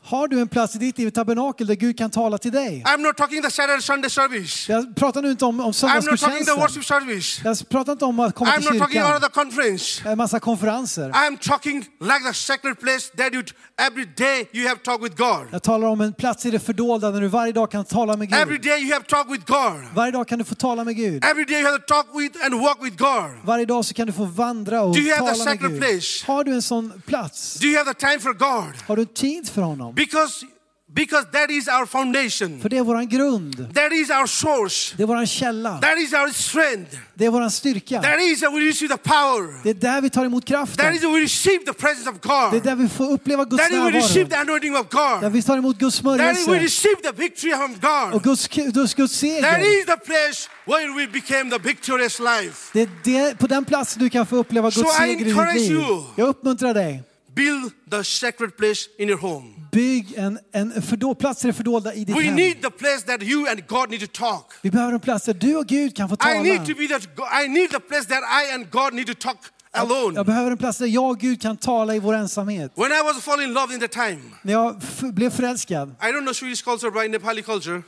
Har 0.10 0.28
du 0.28 0.40
en 0.42 0.48
plats 0.48 0.76
i 0.76 0.78
ditt 0.78 0.98
liv, 0.98 1.10
tabernakel, 1.10 1.68
där 1.68 1.76
Gud 1.76 1.98
kan 1.98 2.10
tala 2.10 2.38
till 2.38 2.52
dig? 2.52 2.84
I'm 2.86 2.98
not 2.98 3.18
talking 3.18 3.42
the 3.42 3.52
Saturday 3.52 3.82
Sunday 3.82 4.10
service. 4.10 4.70
Jag 4.70 4.96
pratar 4.96 5.22
nu 5.22 5.32
inte 5.32 5.46
om, 5.46 5.60
om 5.60 5.66
I'm 5.66 5.66
not 5.68 5.80
talking 5.80 6.02
the 6.02 6.18
söndagsgudstjänsten. 6.18 6.60
worship 6.60 6.86
service. 6.86 7.42
Jag 7.44 7.70
pratar 7.70 7.92
inte 7.92 8.06
om 8.06 8.20
att 8.20 8.36
komma 8.36 8.52
I'm 8.52 8.56
till 8.62 8.70
not 8.72 8.80
talking 8.80 9.02
kyrkan. 9.02 9.22
the 9.22 9.30
conference. 9.30 10.10
En 10.10 10.18
massa 10.18 10.40
konferenser. 10.40 11.10
I'm 11.10 11.38
talking 11.38 11.78
like 12.00 12.24
the 12.28 12.34
sacred 12.34 12.80
place 12.80 13.10
that 13.18 13.34
you 13.34 13.44
every 13.78 14.06
day 14.18 14.48
you 14.54 14.68
have 14.68 14.80
talk 14.84 15.04
with 15.04 15.16
God. 15.18 15.48
Jag 15.52 15.64
talar 15.64 15.88
om 15.88 16.02
en 16.02 16.14
plats 16.14 16.46
i 16.46 16.52
det 16.52 16.60
fördolda 16.60 17.12
där 17.12 17.22
du 17.22 17.28
varje 17.28 17.52
dag 17.54 17.72
kan 17.72 17.86
tala 17.86 18.18
med 18.18 18.34
Every 18.34 18.58
Gud. 18.58 18.62
day 18.62 18.80
you 18.84 18.94
have 18.94 19.06
talk 19.06 19.32
with 19.32 19.46
God. 19.46 19.84
Varje 19.96 20.12
dag 20.12 20.28
kan 20.28 20.40
du 20.40 20.46
få 20.46 20.56
tala 20.56 20.84
med 20.84 20.96
Gud. 20.96 21.26
Every 21.26 21.46
day 21.46 21.60
you 21.62 21.66
have 21.68 21.78
to 21.80 21.86
talk 21.94 22.06
with 22.14 22.46
and 22.46 22.62
walk 22.62 22.78
with 22.84 22.98
God. 22.98 23.32
Varje 23.46 23.66
dag 23.66 23.86
så 23.86 23.94
kan 23.94 24.08
du 24.08 24.14
få 24.14 24.26
vandra 24.26 24.82
och 24.82 24.94
Do 24.96 25.00
you 25.02 25.16
have 25.16 25.28
the 25.28 25.38
tala 25.38 25.46
med 25.46 25.54
sacred 25.54 25.72
Gud. 25.72 25.82
place? 25.82 26.26
Har 26.28 26.44
du 26.44 26.52
en 26.54 26.62
sån 26.62 27.02
plats? 27.06 27.54
Do 27.60 27.68
you 27.68 27.78
have 27.78 27.94
the 27.94 28.00
time 28.08 28.20
for 28.20 28.34
God? 28.34 28.74
Har 28.88 28.96
du 28.96 29.06
tid 29.06 29.50
för 29.50 29.62
honom? 29.62 29.97
Because 29.98 30.46
because 30.94 31.26
that 31.32 31.50
is 31.52 31.68
our 31.68 31.86
foundation. 31.86 32.62
För 32.62 32.70
det 32.70 32.78
är 32.78 32.82
våran 32.84 33.08
grund. 33.10 33.74
That 33.74 33.92
is 33.94 34.10
our 34.10 34.26
source. 34.28 34.94
Det 34.98 35.04
är 35.04 35.08
våran 35.08 35.28
källa. 35.28 35.78
That 35.82 35.98
is 36.00 36.14
our 36.14 36.30
strength. 36.34 36.98
Det 37.14 37.26
är 37.26 37.30
våran 37.30 37.52
styrka. 37.52 38.02
That 38.02 38.22
is 38.22 38.42
where 38.42 38.52
we 38.52 38.60
receive 38.70 38.98
the 38.98 39.02
power. 39.10 39.64
Det 39.64 39.70
är 39.70 39.74
där 39.74 40.02
vi 40.02 40.10
tar 40.10 40.26
emot 40.26 40.46
That 40.46 40.50
kraften. 40.50 40.94
is 40.94 41.02
where 41.04 41.14
we 41.14 41.22
receive 41.22 41.66
the 41.66 41.74
presence 41.74 42.10
of 42.10 42.16
Det 42.22 42.30
är 42.30 42.52
God. 42.52 42.64
där 42.64 42.76
vi 42.76 42.90
får 42.90 43.12
uppleva 43.12 43.46
Guds 43.46 43.64
That 43.64 43.72
is 43.72 43.78
where 43.78 43.92
we 43.92 43.98
receive 43.98 44.30
närvaro. 44.30 44.46
the 44.46 44.52
anointing 44.52 44.76
of 44.78 44.88
Där 44.90 45.22
God. 45.22 45.32
vi 45.32 45.42
tar 45.44 45.58
emot 45.58 45.78
Guds 45.78 45.96
That 46.00 46.06
is 46.06 46.18
where 46.20 46.34
we 46.34 46.36
smörjelse 46.44 46.66
receive 46.66 47.02
the 47.02 47.22
victory 47.22 47.54
och 47.54 47.82
God. 48.14 48.24
Guds, 48.24 48.48
Guds, 48.48 48.94
Guds 48.94 48.94
That 48.96 49.10
seger. 49.20 49.80
is 49.80 49.86
the 49.86 49.98
place 49.98 50.50
where 50.66 50.88
we 50.96 51.08
became 51.08 51.50
the 51.52 51.58
victorious 51.58 52.20
life. 52.20 52.70
Det 52.74 52.82
är 52.82 52.90
det, 53.04 53.38
på 53.40 53.48
den 53.48 53.66
platsen 53.66 54.04
du 54.04 54.10
kan 54.10 54.26
få 54.26 54.36
uppleva 54.36 54.72
So 54.72 54.82
Guds 54.82 54.96
I 54.96 54.98
seger 54.98 55.14
i 55.14 55.16
ditt 55.24 55.28
encourage 55.28 55.56
liv. 55.56 55.72
you. 55.72 56.04
Jag 56.16 56.28
uppmuntrar 56.28 56.74
dig. 56.74 57.04
Build 57.38 57.72
the 57.92 58.04
sacred 58.04 58.58
place 58.58 58.90
in 58.98 59.10
your 59.10 59.20
home. 59.20 59.54
Bygg 59.72 60.14
en, 60.18 60.40
en 60.52 60.82
fördol, 60.82 61.16
plats 61.16 61.44
i 61.46 61.48
det 61.48 61.54
fördolda 61.54 61.94
i 61.94 62.04
ditt 62.06 62.18
We 62.18 62.22
hem. 62.24 62.36
need 62.36 62.62
the 62.62 62.70
place 62.70 63.02
that 63.06 63.24
you 63.24 63.50
and 63.50 63.68
God 63.68 63.90
need 63.90 64.00
to 64.02 64.08
talk. 64.08 64.54
Vi 64.62 64.72
behöver 64.72 64.94
en 64.94 65.00
plats 65.00 65.26
där 65.26 65.34
du 65.34 65.56
och 65.56 65.66
Gud 65.68 65.96
kan 65.96 66.10
få 66.10 66.16
I 66.16 66.18
tala. 66.18 66.42
need 66.42 66.66
to 66.66 66.74
be 66.76 66.88
that. 66.88 67.04
I 67.46 67.48
need 67.48 67.70
the 67.70 67.80
place 67.80 68.06
that 68.08 68.24
I 68.24 68.54
and 68.56 68.72
God 68.72 68.94
need 68.94 69.08
to 69.08 69.14
talk 69.14 69.38
alone. 69.72 70.16
Jag 70.16 70.26
behöver 70.26 70.52
en 70.52 70.58
plats 70.58 70.78
där 70.78 70.86
jag 70.86 71.10
och 71.10 71.20
Gud 71.20 71.42
kan 71.42 71.58
tala 71.58 71.96
i 71.96 72.00
vår 72.00 72.14
ensamhet. 72.14 72.72
When 72.76 72.92
I 72.92 73.02
was 73.04 73.24
falling 73.24 73.48
in 73.48 73.54
love 73.54 73.74
in 73.74 73.80
the 73.80 73.88
time, 73.88 74.20
När 74.42 74.54
jag 74.54 74.82
blev 75.14 75.30
förälskad, 75.30 75.96
I 76.02 76.06
don't 76.06 76.22
know 76.22 76.34
Swedish 76.34 76.64
culture, 76.64 76.92
but 76.92 77.04
in 77.06 77.12
Nepali 77.12 77.42
culture, 77.42 77.82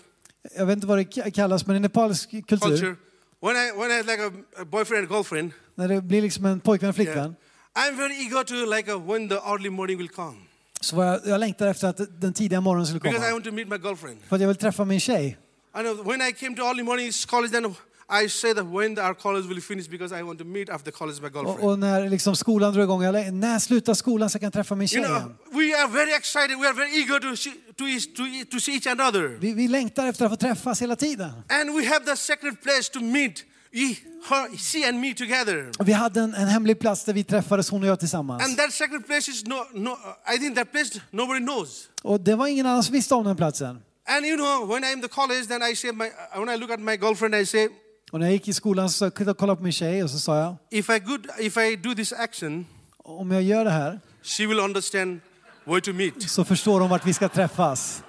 jag 0.58 0.66
vet 0.66 0.76
inte 0.76 0.88
vad 0.88 0.98
det 0.98 1.32
kallas, 1.32 1.68
men 1.68 1.76
i 1.76 1.80
nepalisk 1.80 2.30
kultur, 2.32 2.58
culture, 2.58 2.96
when 3.42 3.56
I 3.56 3.72
when 3.80 3.92
I 3.92 3.96
had 3.98 4.06
like 4.06 4.24
a, 4.24 4.32
a 4.62 4.66
boyfriend 4.66 5.04
and 5.04 5.12
girlfriend, 5.12 5.52
när 5.76 5.88
det 5.88 6.02
blir 6.02 6.22
liksom 6.22 6.46
en 6.46 6.60
pojkvän 6.60 6.90
och 6.90 7.00
yeah, 7.00 7.06
flickvän, 7.14 7.36
I'm 7.82 7.96
very 7.98 8.16
eager 8.26 8.44
to 8.44 8.56
like 8.76 8.88
uh, 8.94 9.10
when 9.12 9.30
the 9.30 9.36
early 9.52 9.70
morning 9.70 9.98
will 9.98 10.10
come 10.10 10.38
så 10.82 10.96
var 10.96 11.06
jag, 11.06 11.20
jag 11.28 11.40
längtar 11.40 11.68
efter 11.68 11.88
att 11.88 12.22
den 12.22 12.34
tidiga 12.34 12.62
morgonen 12.62 12.86
skulle 12.88 13.00
because 13.00 13.18
I 13.18 13.22
komma. 13.22 13.34
want 13.34 13.46
to 13.46 13.52
meet 13.52 13.68
my 13.70 13.78
girlfriend. 13.78 14.18
För 14.30 14.36
att 14.36 14.42
jag 14.42 14.48
vill 14.48 14.58
träffa 14.58 14.86
min 14.86 15.00
tjej. 15.00 15.38
Know 15.74 16.04
when 16.08 16.22
I 16.22 16.32
came 16.34 16.56
to 16.56 16.62
early 16.64 16.84
morning 16.84 17.12
college, 17.28 17.52
then 17.52 17.76
I 18.24 18.30
say 18.30 18.54
that 18.54 18.66
when 18.66 18.98
our 19.00 19.14
college 19.14 19.48
will 19.48 19.62
finish 19.62 19.88
because 19.90 20.20
I 20.20 20.24
want 20.24 20.40
to 20.40 20.46
meet 20.46 20.70
after 20.70 20.92
college 20.92 21.22
my 21.22 21.28
Och, 21.28 21.34
girlfriend. 21.36 21.70
och 21.72 21.80
när 21.80 22.10
liksom 22.10 22.36
skolan 22.36 22.74
drar 22.74 22.84
igång, 22.84 23.04
jag, 23.04 23.34
när 23.34 23.60
slutar 23.60 23.94
skolan 23.94 24.30
så 24.30 24.36
jag 24.36 24.42
kan 24.42 24.52
träffa 24.52 24.76
min 24.76 24.86
You 24.86 24.88
tjej 24.88 25.04
know, 25.04 25.18
igen? 25.18 25.36
we 25.52 25.82
are 25.82 25.88
very 25.88 26.12
excited. 26.14 26.58
We 26.60 26.68
are 26.68 26.74
very 26.74 26.92
eager 27.02 27.20
to 27.20 27.36
see, 27.36 27.52
to, 27.78 27.84
to, 28.18 28.24
to 28.52 28.60
see 28.60 28.74
each 28.76 28.88
another. 28.88 29.38
Vi, 29.40 29.54
vi 29.54 29.68
längtar 29.68 30.08
efter 30.08 30.26
att 30.26 30.32
få 30.32 30.36
träffas 30.38 30.82
hela 30.82 30.96
tiden. 30.96 31.32
And 31.50 31.76
we 31.78 31.86
have 31.88 32.06
the 32.06 32.16
sacred 32.16 32.62
place 32.62 32.92
to 32.94 33.00
meet 33.00 33.34
he, 33.72 33.96
her, 34.30 34.58
she 34.58 34.90
and 34.90 35.00
me 35.02 35.14
together. 35.14 35.72
Och 35.80 35.88
vi 35.88 35.94
hade 35.94 36.22
en, 36.22 36.34
en 36.34 36.48
hemlig 36.48 36.80
plats 36.80 37.04
där 37.04 37.14
vi 37.14 37.24
träffades, 37.24 37.70
hon 37.70 37.84
och 37.84 37.90
jag 37.90 38.00
tillsammans. 38.00 38.44
And 38.44 38.58
that 38.58 38.74
sacred 38.74 39.06
place 39.06 39.32
is 39.32 39.46
no, 39.46 39.56
no, 39.74 39.98
I 40.36 40.40
think 40.40 40.56
that 40.56 40.72
place 40.72 41.02
nobody 41.12 41.40
knows. 41.40 41.90
Och 42.04 42.22
det 42.22 42.36
var 42.36 42.48
ingen 42.48 42.66
annan 42.66 42.84
som 42.84 42.94
visste 42.94 43.16
om 43.16 43.26
den 43.26 43.36
platsen. 43.38 43.82
And 44.08 44.26
you 44.26 44.38
know, 44.38 44.68
when 44.68 44.84
in 44.84 45.02
the 45.02 45.08
college, 45.08 45.46
then 45.48 45.62
I 45.72 45.76
say, 45.76 45.92
my, 45.92 46.10
when 46.36 46.50
I 46.50 46.58
look 46.58 46.72
at 46.72 46.80
my 46.80 46.98
girlfriend, 46.98 47.36
I 47.36 47.46
say, 47.46 47.70
Och 48.12 48.20
när 48.20 48.26
jag 48.26 48.34
gick 48.34 48.48
i 48.48 48.54
skolan 48.54 48.90
så 48.90 49.12
kollade 49.12 49.36
jag 49.38 49.58
på 49.58 49.64
min 49.64 49.72
tjej 49.74 50.04
och 50.04 50.10
så 50.10 50.20
sa 50.20 50.38
jag, 50.40 50.56
if 50.72 50.90
I, 50.90 51.00
good, 51.00 51.28
if 51.40 51.58
I 51.58 51.76
do 51.76 51.96
this 51.96 52.14
action, 52.14 52.66
om 52.98 53.32
jag 53.32 53.44
gör 53.44 53.66
det 53.66 53.72
här 53.72 54.00
she 54.24 54.48
will 54.48 54.60
understand 54.60 55.20
where 55.66 55.82
to 55.82 55.94
meet. 55.94 56.30
så 56.30 56.44
förstår 56.46 56.80
hon 56.80 56.90
vart 56.90 57.06
vi 57.06 57.14
ska 57.14 57.30
träffas. 57.30 58.04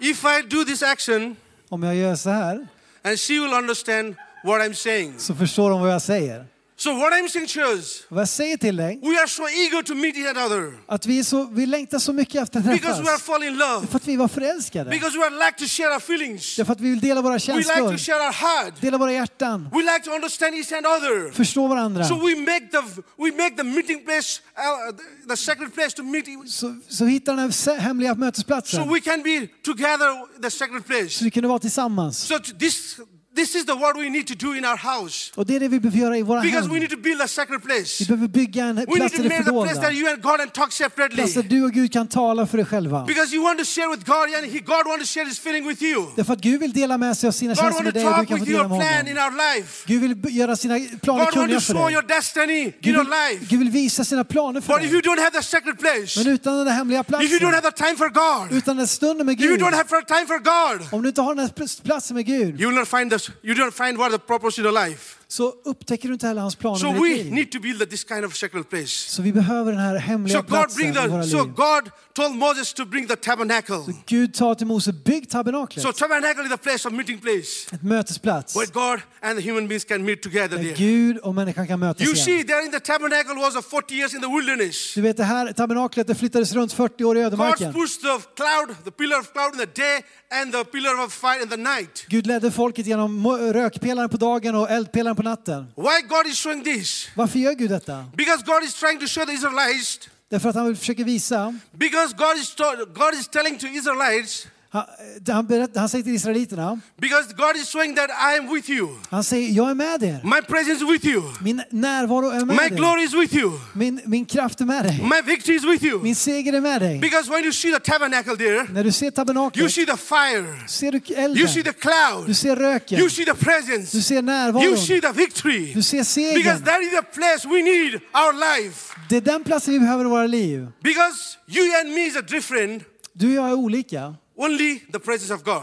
If 0.00 0.24
I 0.24 0.42
do 0.48 0.64
this 0.64 0.82
action, 0.82 1.36
Om 1.68 1.82
jag 1.82 1.96
gör 1.96 2.16
så 2.16 2.30
här 2.30 2.68
and 3.04 3.18
she 3.18 3.38
will 3.40 3.54
understand 3.54 4.16
what 4.44 4.60
I'm 4.62 4.74
saying. 4.74 5.18
så 5.18 5.34
förstår 5.34 5.70
hon 5.70 5.80
vad 5.80 5.92
jag 5.92 6.02
säger. 6.02 6.46
So 6.84 6.92
what 6.92 7.12
I'm 7.14 7.28
saying, 7.28 7.48
church, 7.48 8.02
vad 8.08 8.20
jag 8.20 8.28
säger 8.28 8.56
till 8.56 8.76
dig, 8.76 8.98
we 9.02 9.18
are 9.20 9.28
so 9.28 9.42
eager 9.48 9.82
to 9.82 9.94
meet 9.94 10.16
each 10.16 10.36
other 10.46 10.72
att 10.86 11.06
vi, 11.06 11.18
är 11.18 11.22
så, 11.22 11.44
vi 11.52 11.66
längtar 11.66 11.98
så 11.98 12.12
mycket 12.12 12.42
efter 12.42 12.58
att 12.58 12.64
because 12.64 12.88
we 12.88 12.92
are 12.92 13.04
träffas. 13.04 13.22
falling 13.22 13.48
in 13.48 13.56
love, 13.58 13.86
För 13.86 13.96
att 13.96 14.08
vi 14.08 14.16
var 14.16 14.28
förälskade. 14.28 14.90
because 14.90 15.18
we 15.18 15.24
are 15.24 15.46
like 15.46 15.58
to 15.58 15.64
share 15.66 15.88
our 15.88 15.96
feelings, 16.00 16.56
Det 16.56 16.62
är 16.62 16.64
för 16.64 16.72
att 16.72 16.80
vi 16.80 16.90
vill 16.90 17.00
dela 17.00 17.22
våra 17.22 17.32
we 17.32 17.38
like 17.38 17.52
to 17.52 17.62
känslor, 17.62 17.98
share 17.98 18.26
our 18.26 18.32
heart, 18.32 18.80
dela 18.80 18.98
våra 18.98 19.12
hjärtan, 19.12 19.68
we 19.72 19.78
like 19.82 20.00
to 20.04 20.10
understand 20.10 20.54
each 20.54 20.72
other. 20.72 21.32
förstå 21.32 21.66
varandra. 21.66 22.04
So 22.04 22.14
we 22.14 22.36
make 22.36 22.68
the 22.70 22.82
we 23.18 23.30
make 23.42 23.56
the 23.56 23.64
meeting 23.64 24.04
place, 24.04 24.40
uh, 24.58 24.96
the, 24.96 25.28
the 25.28 25.36
sacred 25.36 25.74
place 25.74 25.90
to 25.96 26.02
meet, 26.02 26.26
Så, 26.50 26.74
så 26.88 27.04
hitta 27.04 27.32
den 27.32 27.40
här 27.40 27.78
hemliga 27.78 28.14
so 28.14 28.20
mötesplatsen. 28.20 28.88
we 28.92 29.00
can 29.00 29.22
be 29.22 29.48
together, 29.62 30.40
the 30.42 30.50
sacred 30.50 30.86
place. 30.86 31.08
Så 31.10 31.24
vi 31.24 31.30
kunde 31.30 31.48
vara 31.48 31.58
tillsammans. 31.58 32.18
So 32.18 32.38
t- 32.38 32.52
this 32.58 32.96
this 33.36 33.54
is 33.54 33.66
the 33.66 33.74
what 33.74 33.96
we 33.96 34.10
need 34.10 34.26
to 34.26 34.34
do 34.34 34.54
in 34.54 34.64
our 34.64 34.76
house. 34.76 35.32
Och 35.34 35.46
det 35.46 35.56
är 35.56 35.60
det 35.60 35.68
vi 35.68 35.80
behöver 35.80 35.98
göra 35.98 36.18
i 36.18 36.22
våra 36.22 36.40
Because 36.40 36.68
we 36.68 36.74
hem. 36.74 36.80
need 36.80 36.90
to 36.90 36.96
build 36.96 37.22
a 37.22 37.28
sacred 37.28 37.60
Vi 37.60 37.66
place. 37.68 38.04
behöver 38.04 38.28
bygga 38.28 38.64
en 38.64 38.76
We 38.76 38.80
need 38.84 38.96
plats 38.96 39.16
to 39.16 39.22
där 39.22 39.28
det 39.28 39.34
make 39.38 39.44
the 39.44 39.50
place 39.50 39.74
fördolda. 39.74 39.82
that 39.88 39.92
you 39.94 40.08
and 40.12 40.22
God 40.22 40.40
and 40.40 40.52
talk 40.52 40.72
separately. 40.72 41.16
Plats 41.16 41.34
där 41.34 41.42
du 41.42 41.64
och 41.64 41.72
Gud 41.72 41.92
kan 41.92 42.06
tala 42.08 42.46
för 42.46 42.56
dig 42.58 42.66
själva. 42.66 43.04
Because 43.06 43.34
you 43.34 43.44
want 43.44 43.58
to 43.58 43.64
share 43.64 43.88
with 43.96 44.04
God 44.06 44.26
and 44.36 44.44
he, 44.52 44.58
God 44.60 44.84
wants 44.86 45.08
to 45.08 45.14
share 45.18 45.26
his 45.28 45.38
feeling 45.38 45.68
with 45.68 45.82
you. 45.82 46.06
Därför 46.16 46.32
att 46.32 46.40
Gud 46.40 46.60
vill 46.60 46.72
dela 46.72 46.98
med 46.98 47.16
sig 47.16 47.28
av 47.28 47.32
sina 47.32 47.54
känslor 47.54 47.84
med 47.84 47.94
dig 47.94 48.06
och 48.06 48.18
du 48.20 48.26
kan 48.26 48.38
få 48.38 48.44
dela 48.44 48.58
your 48.58 48.68
med 48.68 48.78
plan 48.80 49.08
in 49.08 49.16
honom. 49.16 49.34
our 49.34 49.54
life. 49.56 49.84
Gud 49.86 50.00
vill 50.02 50.36
göra 50.36 50.56
sina 50.56 50.74
planer 51.02 51.26
kunniga 51.26 51.60
för 51.60 51.74
show 51.74 51.90
your 51.90 52.02
dig. 52.02 52.16
destiny 52.16 52.60
in 52.64 52.72
Gud 52.80 52.94
your 52.94 53.04
vill, 53.04 53.12
life. 53.30 53.46
Gud 53.50 53.58
vill 53.58 53.70
visa 53.70 54.04
sina 54.04 54.24
planer 54.24 54.60
för 54.60 54.72
But 54.74 54.84
if 54.84 54.92
you 54.92 55.00
dig. 55.00 55.10
don't 55.10 55.20
have 55.20 55.30
the 55.30 55.42
sacred 55.42 55.78
place, 55.78 56.18
Men 56.24 56.26
utan 56.34 56.58
den 56.64 56.68
hemliga 56.74 57.00
if 57.00 57.06
you 57.10 57.18
don't 57.18 57.28
platsen, 57.40 57.54
have 57.54 57.70
the 57.70 57.76
time 57.84 57.96
for 57.96 58.08
God, 58.08 58.52
utan 58.58 58.76
den 58.76 58.86
stunden 58.86 59.26
med 59.26 59.34
if 59.34 59.40
you 59.40 59.56
Gud, 59.56 59.60
don't 59.66 59.74
have 59.76 59.88
time 60.06 60.26
for 60.26 60.38
God, 60.38 60.86
om 60.92 61.02
du 61.02 61.08
inte 61.08 61.20
har 61.22 61.34
den 61.34 61.44
här 61.44 61.82
platsen 61.84 62.14
med 62.16 62.26
Gud, 62.26 62.60
you 62.60 62.70
will 62.70 62.78
not 62.78 62.88
find 62.88 63.10
You 63.42 63.54
don't 63.54 63.74
find 63.74 63.98
what 63.98 64.10
the 64.12 64.18
purpose 64.18 64.58
in 64.58 64.64
your 64.64 64.72
life. 64.72 65.23
Så 65.36 65.52
upptäcker 65.64 66.08
du 66.08 66.14
inte 66.14 66.26
heller 66.26 66.42
hans 66.42 66.56
planer 66.56 66.78
So 66.78 66.92
med 66.92 67.00
we 67.02 67.08
ditt 67.08 67.24
liv. 67.24 67.32
need 67.32 67.50
to 67.52 67.60
build 67.60 67.90
this 67.90 68.04
kind 68.08 68.24
of 68.24 68.34
sacred 68.36 68.68
place. 68.70 69.10
Så 69.10 69.22
vi 69.22 69.32
behöver 69.32 69.72
den 69.72 69.80
här 69.80 69.96
hemliga 69.96 70.34
So 70.38 70.40
God 70.42 70.48
platsen 70.48 70.76
bring 70.76 70.90
i 70.90 71.08
våra 71.08 71.22
the. 71.22 71.26
liv. 71.28 71.38
So 71.38 71.44
God 71.44 71.90
told 72.14 72.34
Moses 72.36 72.72
to 72.74 72.84
bring 72.84 73.06
the 73.08 73.16
tabernacle. 73.16 73.78
Gud 74.06 74.34
tar 74.34 74.54
till 74.54 74.66
Mose, 74.66 74.92
bygg 74.92 75.30
tabernaklet, 75.30 75.82
So 75.82 75.92
tabernacle 75.92 76.42
is 76.44 76.50
the 76.50 76.56
place 76.56 76.88
of 76.88 76.94
meeting 76.94 77.18
place 77.20 77.50
ett 77.72 77.82
mötesplats, 77.82 78.56
where 78.56 78.66
God 78.72 79.00
and 79.22 79.38
the 79.38 79.50
human 79.50 79.68
beings 79.68 79.84
can 79.84 80.04
meet 80.04 80.22
together 80.22 80.56
där 80.56 80.64
there. 80.64 80.74
Gud 80.76 81.18
och 81.18 81.34
människan 81.34 81.66
kan 81.66 81.80
mötas 81.80 82.00
You 82.06 82.12
igen. 82.14 82.24
see, 82.24 82.44
there 82.44 82.64
in 82.64 82.70
the 82.72 82.80
tabernacle 82.80 83.34
was 83.34 83.56
a 83.56 83.62
40 83.62 83.94
years 83.94 84.14
in 84.14 84.20
the 84.20 84.28
wilderness. 84.36 84.94
Du 84.94 85.00
vet 85.00 85.16
det 85.16 85.24
här 85.24 85.52
tabernaklet 85.52 86.06
det 86.06 86.14
flyttades 86.14 86.52
runt 86.52 86.72
40 86.72 87.04
år 87.04 87.16
i 87.16 87.20
God 87.20 87.26
ödemarken. 87.26 87.72
pushed 87.72 88.00
the 88.02 88.16
cloud, 88.36 88.68
the 88.84 88.90
pillar 88.90 89.20
of 89.20 89.32
cloud 89.32 89.52
in 89.54 89.58
the 89.66 89.82
day 89.82 89.96
and 90.42 90.52
the 90.52 90.64
pillar 90.64 91.04
of 91.04 91.12
fire 91.12 91.42
in 91.42 91.48
the 91.48 91.56
night. 91.56 92.06
Gud 92.08 92.26
ledde 92.26 92.50
folket 92.50 92.86
genom 92.86 93.26
mo- 93.26 93.52
rökpelaren 93.52 94.08
på 94.08 94.16
dagen 94.16 94.54
och 94.54 94.70
eldpelaren 94.70 95.16
på 95.16 95.22
natten. 95.24 95.66
Why 95.76 96.02
God 96.08 96.26
is 96.26 96.38
showing 96.38 96.64
this? 96.64 97.08
Varför 97.14 97.38
gör 97.38 97.52
Gud 97.54 97.70
detta? 97.70 98.04
Because 98.16 98.44
God 98.44 98.62
is 98.64 98.74
trying 98.74 99.00
to 99.00 99.06
show 99.06 99.26
the 99.26 99.32
Israelites, 99.32 99.98
Därför 100.28 100.48
att 100.48 100.54
han 100.54 100.66
vill 100.66 100.76
försöka 100.76 101.04
visa, 101.04 101.54
because 101.72 102.14
God 102.16 102.36
is, 102.36 102.54
God 102.94 103.14
is 103.14 103.28
telling 103.28 103.58
to 103.58 103.66
Israelites, 103.66 104.46
han, 104.74 104.84
han, 105.28 105.46
berätt, 105.46 105.76
han 105.76 105.88
säger 105.88 106.04
till 106.04 106.14
israeliterna, 106.14 106.80
because 106.96 107.32
God 107.36 107.56
is 107.56 107.68
showing 107.72 107.94
that 107.96 108.10
I 108.10 108.38
am 108.38 108.54
with 108.54 108.70
you. 108.70 108.88
han 109.10 109.24
säger 109.24 109.50
jag 109.50 109.70
är 109.70 109.74
med 109.74 110.02
er. 110.02 110.20
My 110.24 110.40
presence 110.42 110.84
is 110.84 110.90
with 110.90 111.06
you. 111.06 111.22
Min 111.40 111.62
närvaro 111.70 112.30
är 112.30 112.44
med 112.44 112.56
My 112.56 112.68
dig. 112.68 112.78
glory 112.78 113.02
is 113.04 113.14
with 113.14 113.34
you. 113.36 113.52
Min, 113.72 114.00
min 114.06 114.24
kraft 114.26 114.60
är 114.60 114.64
med 114.64 114.84
dig. 114.84 115.00
My 115.02 115.32
victory 115.32 115.56
is 115.56 115.64
with 115.64 115.84
you. 115.84 116.02
Min 116.02 116.14
seger 116.16 116.52
är 116.52 116.60
med 116.60 116.80
dig. 116.80 116.98
Because 117.00 117.30
when 117.30 117.44
you 117.44 117.52
see 117.52 117.72
the 117.72 117.80
tabernacle 117.80 118.36
there, 118.36 118.66
När 118.72 118.84
du 118.84 118.92
ser 118.92 119.06
you 119.06 119.12
tabernaklet 119.12 119.72
see 119.72 119.86
the 119.86 119.96
fire, 119.96 120.68
ser 120.68 120.90
du 120.92 120.98
you 121.08 121.18
elden, 121.24 121.48
see 121.48 121.62
the 121.62 121.70
du 121.70 121.78
cloud, 121.80 122.36
ser 122.36 122.56
röken, 122.56 122.98
you 122.98 123.10
see 123.10 123.24
the 123.24 123.32
du 123.32 123.44
presence, 123.44 124.02
ser 124.02 124.14
you 124.14 124.22
närvaron, 124.22 124.76
see 124.76 125.00
the 125.00 125.12
victory. 125.12 125.72
du 125.74 125.82
ser 125.82 125.96
Because 125.98 126.10
segern. 126.14 126.64
that 126.64 126.82
is 126.82 126.90
the 126.90 127.02
place 127.20 127.48
we 127.48 127.62
need 127.62 127.94
our 128.14 128.32
life. 128.32 128.94
Det 129.08 129.16
är 129.16 129.20
den 129.20 129.44
platsen 129.44 129.72
vi 129.74 129.80
behöver 129.80 130.04
i 130.04 130.08
våra 130.08 130.26
liv. 130.26 130.66
Because 130.82 131.38
you 131.48 131.80
and 131.80 131.94
me 131.94 132.06
is 132.06 132.16
a 132.16 132.22
different, 132.22 132.82
Du 133.12 133.26
och 133.28 133.34
jag 133.34 133.48
är 133.48 133.54
olika, 133.54 134.14
only 134.36 134.78
the 134.92 134.98
presence 134.98 135.34
of 135.34 135.42
God. 135.44 135.62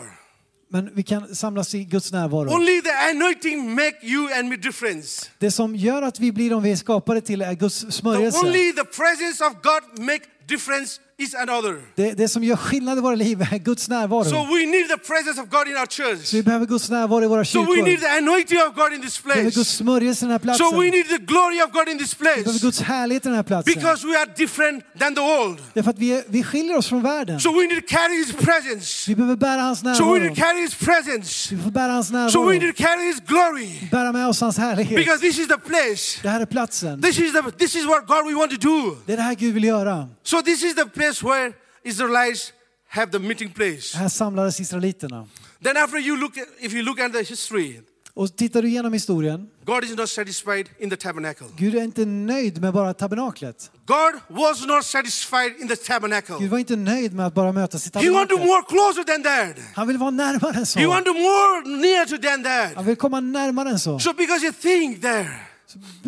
men 0.70 0.90
vi 0.94 1.04
kan 1.04 1.36
samlas 1.36 1.76
i 1.76 1.84
Guds 1.84 2.12
närvaro. 2.12 2.50
Only 2.54 2.82
the 2.82 2.92
anointing 3.12 3.76
make 3.76 3.98
you 4.04 4.30
and 4.40 4.50
me 4.50 4.56
difference. 4.56 5.30
Det 5.40 5.52
som 5.52 5.76
gör 5.76 6.02
att 6.02 6.20
vi 6.20 6.32
blir 6.32 6.50
de 6.50 6.64
vi 6.64 6.72
är 6.72 6.76
skapade 6.76 7.22
till 7.22 7.42
är 7.42 7.54
Guds 7.54 7.82
The 7.82 7.92
smörjelse. 7.92 8.40
only 8.40 8.74
the 8.74 8.84
presence 8.84 9.46
of 9.46 9.54
God 9.64 10.00
make 10.06 10.22
difference 10.48 11.02
is 11.24 11.36
another. 11.36 11.76
Det, 11.96 12.14
det 12.14 12.28
som 12.28 12.44
gör 12.44 12.56
skillnad 12.56 12.98
i 12.98 13.02
våra 13.02 13.16
liv 13.16 13.42
är 13.42 13.58
Guds 13.58 13.90
närvaro. 13.90 14.24
So 14.24 14.46
we 14.46 14.66
need 14.66 14.88
the 14.90 14.98
presence 14.98 15.42
of 15.42 15.50
God 15.50 15.68
in 15.68 15.78
our 15.78 15.88
Så 15.90 16.04
vi 16.04 16.18
church. 16.18 16.46
behöver 16.46 16.66
Guds 16.66 16.90
närvaro 16.90 17.24
i 17.24 17.28
våra 17.28 17.46
So 17.46 17.64
we 17.64 17.82
need 17.82 18.00
the 18.00 18.08
anointing 18.08 18.58
of 18.58 18.76
God 18.76 18.94
in 18.94 19.02
this 19.02 19.24
behöver 19.24 19.44
Guds 19.44 19.56
place. 19.56 19.78
smörjelse 19.78 20.26
i 20.26 20.28
den 20.28 20.32
här 20.32 20.40
platsen. 20.40 20.70
So 20.70 20.80
we 20.82 20.90
need 20.90 21.08
the 21.08 21.18
glory 21.18 21.62
of 21.62 21.72
God 21.72 21.90
in 21.90 21.98
this 21.98 22.18
behöver 22.18 22.44
place. 22.44 22.60
Guds 22.62 22.82
härlighet 22.82 23.26
i 23.26 23.28
den 23.30 23.36
här 23.36 23.44
platsen. 23.44 23.74
Because 23.74 24.08
we 24.08 24.18
are 24.18 24.30
different 24.38 24.84
than 25.00 25.16
the 25.16 25.22
world. 25.22 25.60
Därför 25.74 25.90
att 25.90 26.00
vi, 26.00 26.12
är, 26.12 26.24
vi 26.28 26.44
skiljer 26.44 26.78
oss 26.78 26.88
från 26.90 27.04
världen. 27.04 27.40
So 27.40 27.50
we 27.52 27.68
need 27.68 27.88
to 27.88 27.88
carry 27.96 28.18
His 28.18 28.32
presence. 28.34 29.10
Vi 29.12 29.16
behöver 29.16 29.36
bära 29.36 29.62
hans 29.62 29.80
So 29.98 30.14
we 30.14 30.20
need 30.20 30.36
to 30.36 30.42
carry 30.42 30.62
His 30.62 30.76
presence. 30.76 31.56
Vi 31.56 31.62
får 31.64 31.72
bära 31.72 31.92
hans 31.92 32.34
So 32.34 32.46
we 32.46 32.60
need 32.60 32.76
to 32.76 32.84
carry 32.84 33.08
His 33.08 33.20
glory. 33.28 33.70
Bära 33.92 34.12
med 34.12 34.28
oss 34.28 34.42
hans 34.42 34.58
härlighet. 34.58 34.98
Because 34.98 35.20
this 35.20 35.40
is 35.40 35.48
the 35.48 35.58
place. 35.58 36.20
Det 36.22 36.30
här 36.30 36.42
är 36.42 36.46
platsen. 36.46 37.02
This 37.02 37.20
is 37.20 37.34
the 37.34 37.42
this 37.58 37.76
is 37.76 37.86
what 37.86 38.08
God 38.08 38.28
we 38.28 38.34
want 38.34 38.52
to 38.52 38.58
do. 38.58 38.98
Det 39.06 39.14
är 39.14 39.18
det 39.18 39.24
här 39.24 39.36
Gud 39.36 39.54
vill 39.54 39.64
göra. 39.64 40.10
So 40.24 40.42
this 40.42 40.64
is 40.64 40.76
the 40.76 40.86
place 40.86 41.11
where 41.24 41.54
Israelites 41.84 42.54
have 42.90 43.12
the 43.12 43.20
meeting 43.20 43.50
place. 43.54 43.98
Här 43.98 44.10
samlades 44.10 44.60
israeliterna. 44.60 45.28
Then 45.64 45.78
after 45.78 45.98
you 46.00 46.18
look 46.18 46.38
at, 46.38 46.48
if 46.60 46.74
you 46.74 46.84
look 46.84 47.00
at 47.00 47.14
the 47.14 47.24
history, 47.24 47.82
Och 48.14 48.36
tittar 48.38 48.62
du 48.62 48.68
igenom 48.68 48.94
historien, 48.94 49.50
God 49.66 49.84
is 49.84 49.98
not 49.98 50.10
satisfied 50.10 50.70
in 50.80 50.90
the 50.90 50.96
tabernacle. 50.96 51.48
Gud 51.58 51.76
är 51.76 51.84
inte 51.84 52.06
nöjd 52.06 52.62
med 52.62 52.74
bara 52.74 52.94
tabernaklet. 52.94 53.72
God 53.86 54.14
was 54.28 54.66
not 54.66 54.86
satisfied 54.86 55.54
in 55.62 55.68
the 55.68 55.76
tabernacle. 55.76 56.36
Gud 56.40 56.50
var 56.50 56.58
inte 56.60 56.76
nöjd 56.76 57.14
med 57.14 57.26
att 57.28 57.34
bara 57.34 57.52
mötas 57.52 57.88
i 57.88 57.90
He 58.00 58.10
want 58.10 58.30
to 58.30 58.36
tabernaklet. 58.36 58.48
more 58.48 58.64
closer 58.94 59.04
than 59.04 59.24
that. 59.24 59.66
Han 59.76 59.88
vill 59.88 59.98
vara 59.98 60.10
närmare 60.12 60.52
än 60.54 60.60
He 60.60 60.66
så. 60.66 60.88
want 60.90 61.06
to 61.06 61.14
more 61.14 61.78
near 61.78 62.06
to 62.06 62.18
than 62.18 62.44
that. 62.44 62.76
Han 62.76 62.86
vill 62.86 62.96
komma 62.96 63.20
närmare 63.20 63.70
än 63.70 63.80
så. 63.80 64.00
So 64.00 64.14
because 64.14 64.46
you 64.46 64.54
think 64.54 65.02
there, 65.02 65.30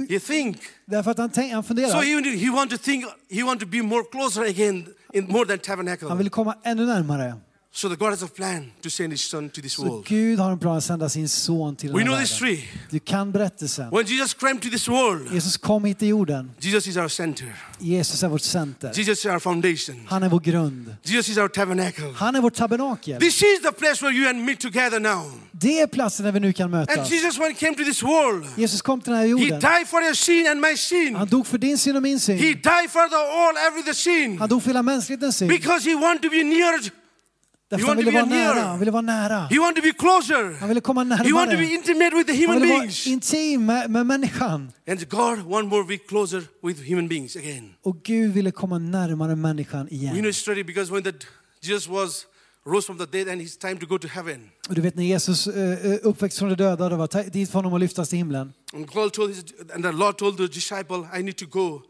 you 0.10 0.20
think. 0.20 0.58
Därför 0.86 1.12
att 1.12 1.18
han, 1.18 1.30
tänk, 1.30 1.54
han 1.54 1.64
So 1.64 1.68
funderar. 1.68 2.24
he, 2.24 2.38
he 2.38 2.50
want 2.52 2.72
to 2.72 2.78
think, 2.78 3.06
he 3.30 3.44
want 3.44 3.60
to 3.60 3.68
be 3.68 3.82
more 3.82 4.04
closer 4.12 4.42
again 4.42 4.88
in 5.14 5.28
more 5.28 5.46
than 5.46 5.60
tabernacle. 5.60 6.08
Han 6.10 6.18
vill 6.18 6.30
komma 6.30 6.56
ännu 6.64 6.86
närmare. 6.86 7.36
So 7.76 7.90
the 7.90 7.96
God 7.96 8.10
has 8.10 8.24
a 8.24 8.28
plan 8.28 8.72
to 8.84 8.90
send 8.90 9.12
his 9.14 9.22
son 9.22 9.50
to 9.50 9.62
this 9.62 9.74
Så 9.74 9.84
world. 9.84 10.06
Gud 10.08 10.40
har 10.40 10.52
en 10.52 10.60
plan 10.60 10.78
att 10.78 10.84
sända 10.84 11.10
sin 11.10 11.30
son 11.30 11.76
till 11.76 11.90
We 11.92 11.98
den 11.98 12.06
know 12.06 12.16
här 12.18 12.24
this 12.26 12.42
världen. 12.42 12.58
tree. 12.58 12.68
Du 12.90 13.00
kan 13.00 13.32
berättelsen. 13.32 13.90
When 13.92 14.06
Jesus 14.06 14.34
came 14.34 14.60
to 14.60 14.70
this 14.70 14.88
world, 14.88 15.34
Jesus 15.34 15.58
kom 15.58 15.86
hit 15.86 16.00
till 16.00 16.08
jorden. 16.08 16.52
Jesus 16.60 16.88
is 16.88 16.98
our 16.98 17.08
center. 17.08 17.48
Jesus 17.80 18.24
är 18.24 18.28
vårt 18.28 18.42
center. 18.42 18.92
Jesus 18.96 19.20
is 19.20 19.26
our 19.26 19.40
foundation. 19.40 19.96
Han 20.08 20.24
är 20.24 20.30
vår 20.30 20.40
grund. 20.40 20.96
Jesus 21.04 21.30
is 21.30 21.38
our 21.38 21.48
tabernacle. 21.48 22.14
Han 22.16 22.36
är 22.36 22.42
vårt 22.42 22.54
tabernakel. 22.54 23.20
This 23.20 23.44
is 23.44 23.62
the 23.64 23.72
place 23.72 24.06
where 24.06 24.18
you 24.18 24.30
and 24.30 24.46
me 24.46 24.56
together 24.56 25.00
now. 25.00 25.32
Det 25.52 25.80
är 25.80 25.88
platsen 25.88 26.26
där 26.26 26.32
vi 26.32 26.40
nu 26.40 26.54
kan 26.54 26.64
And 26.64 26.72
mötas. 26.74 27.12
Jesus, 27.12 27.40
when 27.40 27.48
he 27.54 27.60
came 27.60 27.76
to 27.76 27.84
this 27.84 28.04
world, 28.04 28.46
Jesus 28.58 28.82
kom 28.82 29.02
till 29.02 29.12
den 29.12 29.20
här 29.20 29.26
he 29.26 29.32
jorden. 29.32 29.60
died 29.60 29.88
for 29.88 30.02
your 30.02 30.14
sin 30.14 30.48
and 30.48 30.62
my 30.62 30.78
sin. 30.78 31.16
Han 31.16 31.28
dog 31.28 31.48
för 31.48 31.58
din 31.58 31.78
synd 31.78 31.96
och 31.98 32.04
min 32.04 32.14
He 32.14 32.20
synd. 32.20 32.40
died 32.40 32.90
for 32.90 33.10
the 33.10 33.16
all, 33.16 33.58
every 33.68 33.84
the 33.84 33.94
sin. 33.94 34.38
Han 34.40 34.50
dog 34.50 34.62
för 34.64 34.70
hela 34.70 34.84
mänsklighetens 34.84 35.38
synd. 35.38 35.50
Because 35.52 35.90
he 35.90 35.96
wanted 35.96 36.22
to 36.22 36.30
be 36.30 36.44
near. 36.44 37.03
Därför 37.78 37.86
you 37.86 37.90
han 37.90 37.98
ville 37.98 38.12
vara 38.12 38.26
nära. 38.26 38.62
Han 38.68 38.80
ville 38.80 38.92
vara 38.92 39.02
nära. 39.02 39.48
He 39.48 39.60
wanted 39.60 39.76
to 39.76 39.82
be 39.82 39.94
closer. 39.94 40.60
Han 40.60 40.68
ville 40.70 40.82
komma 40.82 41.04
He 41.04 41.10
wanted 41.10 41.26
to 41.26 41.34
närmare. 41.34 41.58
be 41.58 41.74
intimate 41.74 42.16
with 42.16 42.28
the 42.28 42.34
Han 42.34 42.42
human 42.42 42.62
ville 42.62 42.74
vara 42.74 42.80
beings. 42.82 43.08
intim 43.08 43.66
med, 43.66 43.90
med 43.92 44.06
människan. 44.06 44.72
And 44.88 45.10
God 45.10 45.40
want 45.40 45.68
more 45.70 45.84
be 45.84 45.98
closer 45.98 46.44
with 46.64 46.90
human 46.90 47.08
beings 47.08 47.36
again. 47.36 47.74
Och 47.84 48.04
Gud 48.04 48.32
ville 48.34 48.52
komma 48.52 48.80
närmare 48.80 49.36
människan 49.36 49.88
We 49.92 49.98
know 49.98 50.16
igen. 50.16 50.26
it's 50.26 50.64
because 50.64 50.92
when 50.92 51.04
the 51.04 51.14
Jesus 51.62 51.88
was 51.88 52.26
rose 52.66 52.86
from 52.86 52.98
the 52.98 53.06
dead 53.06 53.28
and 53.28 53.42
it's 53.42 53.58
time 53.58 53.78
to 53.80 53.86
go 53.86 53.98
to 53.98 54.08
heaven. 54.08 54.50
Och 54.70 54.76
du 54.76 54.82
vet 54.82 54.96
när 54.96 55.04
Jesus 55.04 55.48
uh, 55.48 55.54
uppväxt 56.04 56.40
från 56.40 56.50
de 56.50 56.56
döda, 56.56 56.90
det 56.90 56.96
var 56.96 57.30
dit 57.32 57.50
för 57.50 57.60
honom 57.60 57.74
att 57.74 57.80
lyftas 57.80 58.10
till 58.10 58.18
himlen. 58.18 58.54
And 58.74 58.88
God 58.88 59.14
told 59.14 59.36
his, 59.36 59.44
and 59.76 59.84
the 59.84 59.92
Lord 59.92 60.18
told 60.18 60.38
the 60.38 60.48
disciple, 60.48 61.08
I 61.20 61.24
need 61.24 61.38
to 61.38 61.46
go. 61.46 61.82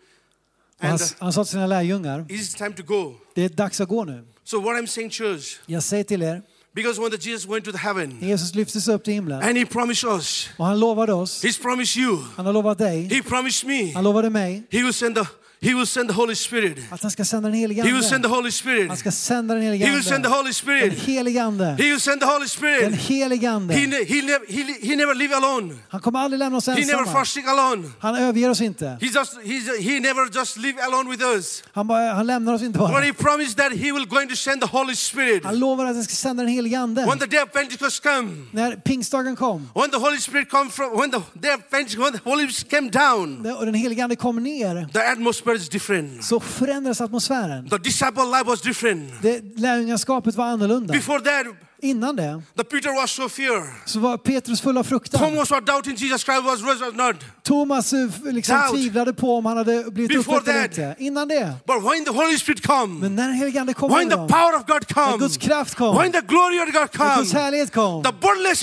Han, 0.89 0.99
han 1.19 1.33
sa 1.33 1.43
till 1.43 1.51
sina 1.51 1.67
lärjungar, 1.67 2.25
it's 2.29 2.57
time 2.57 2.73
to 2.73 2.83
go. 2.83 3.13
det 3.35 3.43
är 3.43 3.49
dags 3.49 3.81
att 3.81 3.89
gå 3.89 4.05
nu. 4.05 4.23
So 4.43 4.59
what 4.59 4.75
I'm 4.75 4.87
saying, 4.87 5.09
church, 5.09 5.59
Jag 5.65 5.83
säger 5.83 6.03
till 6.03 6.21
er, 6.21 6.41
because 6.73 7.01
when 7.01 7.11
the 7.11 7.29
Jesus 7.29 7.47
went 7.49 7.65
to 7.65 7.71
the 7.71 7.77
heaven 7.77 8.17
Jesus 8.21 8.55
lyftes 8.55 8.87
upp 8.87 9.03
till 9.03 9.13
himlen 9.13 9.41
and 9.41 9.57
he 9.57 9.65
promised 9.65 10.09
us, 10.09 10.49
och 10.57 10.65
han 10.65 10.79
lovade 10.79 11.13
oss, 11.13 11.43
he's 11.43 11.61
promised 11.61 11.97
you, 11.97 12.17
han 12.35 12.45
har 12.45 12.53
lovat 12.53 12.77
dig, 12.77 13.07
he 13.13 13.21
promised 13.21 13.67
me, 13.69 13.93
han 13.93 14.03
lovade 14.03 14.29
mig 14.29 14.63
he 14.71 14.83
will 14.83 14.93
send 14.93 15.15
the 15.15 15.25
he 15.63 15.73
will 15.73 15.85
send 15.87 16.09
the 16.09 16.15
Holy 16.15 16.35
Spirit. 16.35 16.77
att 16.89 17.01
han 17.01 17.11
ska 17.11 17.25
sända 17.25 17.49
den 17.49 17.57
helige 17.59 17.83
He 17.83 17.91
will 17.93 18.03
send 18.03 18.23
the 18.23 18.27
Ande. 18.27 18.37
Holy 18.37 18.51
Spirit. 18.51 18.87
Han 18.87 18.97
ska 18.97 19.11
sända 19.11 19.53
den 19.53 19.63
helige 19.63 19.85
He 19.85 19.91
will 19.91 20.03
send 20.03 20.23
the 20.23 20.27
Ande. 20.27 20.37
Holy 20.37 20.47
Den 20.47 20.53
Spirit. 20.53 20.93
helige 20.99 21.43
Ande. 21.43 21.65
He 21.65 21.83
will 21.83 21.99
send 21.99 22.21
the 22.21 22.25
Holy 22.27 22.39
Den 22.39 22.49
Spirit. 22.49 22.95
helige 22.95 23.47
He, 23.47 23.53
Ande. 23.55 23.73
ne- 23.73 24.05
he, 24.05 24.21
never, 24.21 24.45
he, 24.49 24.87
he 24.87 24.95
never 24.95 25.13
live 25.15 25.35
alone. 25.35 25.75
Han 25.89 26.01
kommer 26.01 26.19
aldrig 26.19 26.39
lämna 26.39 26.57
oss 26.57 26.67
He 26.67 26.73
never 26.75 26.93
ensamma. 26.99 27.11
forsake 27.19 27.49
alone. 27.49 27.91
Han 27.99 28.15
överger 28.15 28.49
oss 28.49 28.61
inte. 28.61 28.85
He 29.01 29.07
just 29.07 29.33
he's, 29.43 29.81
he 29.81 29.99
never 29.99 30.29
just 30.35 30.57
live 30.57 30.81
alone 30.81 31.09
with 31.09 31.23
us. 31.23 31.63
Han, 31.73 31.87
bara, 31.87 32.13
han 32.13 32.27
lämnar 32.27 32.53
oss 32.53 32.61
inte 32.61 32.79
But 32.79 32.89
bara. 32.89 33.01
he 33.01 33.13
promised 33.13 33.57
that 33.57 33.71
he 33.71 33.91
will 33.91 34.05
going 34.05 34.29
to 34.29 34.35
send 34.35 34.61
the 34.61 34.67
Holy 34.67 34.95
Spirit. 34.95 35.43
Han 35.45 35.59
lovar 35.59 35.85
att 35.85 35.95
han 35.95 36.03
ska 36.03 36.15
sända 36.15 36.43
den 36.43 36.51
helige 36.51 36.79
Ande. 36.79 37.05
When 37.05 37.19
the 37.19 37.25
day 37.25 37.39
of 37.43 37.51
Pentecost 37.51 38.03
come, 38.03 38.31
När 38.51 38.75
pingstdagen 38.75 39.35
kom 39.35 39.69
when 39.75 39.89
the 39.91 39.97
Holy 39.97 40.17
Spirit 40.19 40.49
come 40.49 40.69
from, 40.69 40.99
when 40.99 41.11
the 41.11 41.21
day 41.33 41.53
of 41.55 41.61
Pentecost, 41.69 41.97
when 41.99 42.13
the 42.13 42.29
Holy 42.29 42.47
Spirit 42.51 42.69
came 42.71 42.89
down, 42.89 43.45
och 43.57 43.65
den 43.65 43.73
helige 43.75 44.03
Ande 44.03 44.15
kom 44.15 44.43
ner 44.43 44.87
the 44.93 44.99
atmosphere 44.99 45.52
is 45.55 45.69
different. 45.69 46.23
så 46.23 46.39
förändrades 46.39 47.01
atmosfären. 47.01 47.69
The 47.69 47.77
disciple 47.77 48.25
life 48.25 48.43
was 48.45 48.61
different. 48.61 49.21
Det, 49.21 49.59
lärjungaskapet 49.59 50.35
var 50.35 50.45
annorlunda. 50.45 50.93
Before 50.93 51.19
that, 51.19 51.45
Innan 51.83 52.15
det 52.15 52.41
the 52.57 52.63
Peter 52.63 53.01
was 53.01 53.11
so 53.11 53.29
fear. 53.29 53.83
så 53.85 53.99
var 53.99 54.17
Petrus 54.17 54.61
full 54.61 54.77
av 54.77 54.83
fruktan. 54.83 55.19
Thomas 55.19 55.51
was 55.51 55.63
doubting 55.65 55.95
Jesus 55.95 56.23
Christ 56.23 56.43
was 56.43 56.61
not. 56.93 57.15
Thomas 57.43 57.93
eh, 57.93 58.09
liksom 58.23 58.55
Doubt. 58.57 58.71
tvivlade 58.73 59.13
på 59.13 59.37
om 59.37 59.45
han 59.45 59.57
hade 59.57 59.91
blivit 59.91 60.17
uppväckt 60.17 60.47
eller 60.47 60.63
inte. 60.63 60.95
Innan 60.99 61.27
det. 61.27 61.53
But 61.67 61.83
when 61.83 62.05
the 62.05 62.11
Holy 62.11 62.37
Spirit 62.37 62.67
come, 62.67 62.99
Men 62.99 63.15
när 63.15 63.27
den 63.27 63.35
helige 63.35 63.61
Ande 63.61 63.73
kom 63.73 63.91
when 63.91 64.09
the 64.09 64.15
power 64.15 64.55
of 64.55 64.65
God 64.67 64.83
när 64.95 65.05
come, 65.05 65.17
Guds 65.17 65.37
kraft 65.37 65.75
kom, 65.75 65.97
when 65.97 66.11
the 66.11 66.21
glory 66.21 66.59
of 66.59 66.65
God 66.65 66.75
när 66.75 66.87
come, 66.87 67.15
Guds 67.17 67.33
härlighet 67.33 67.73
kom, 67.73 68.03
the 68.03 68.13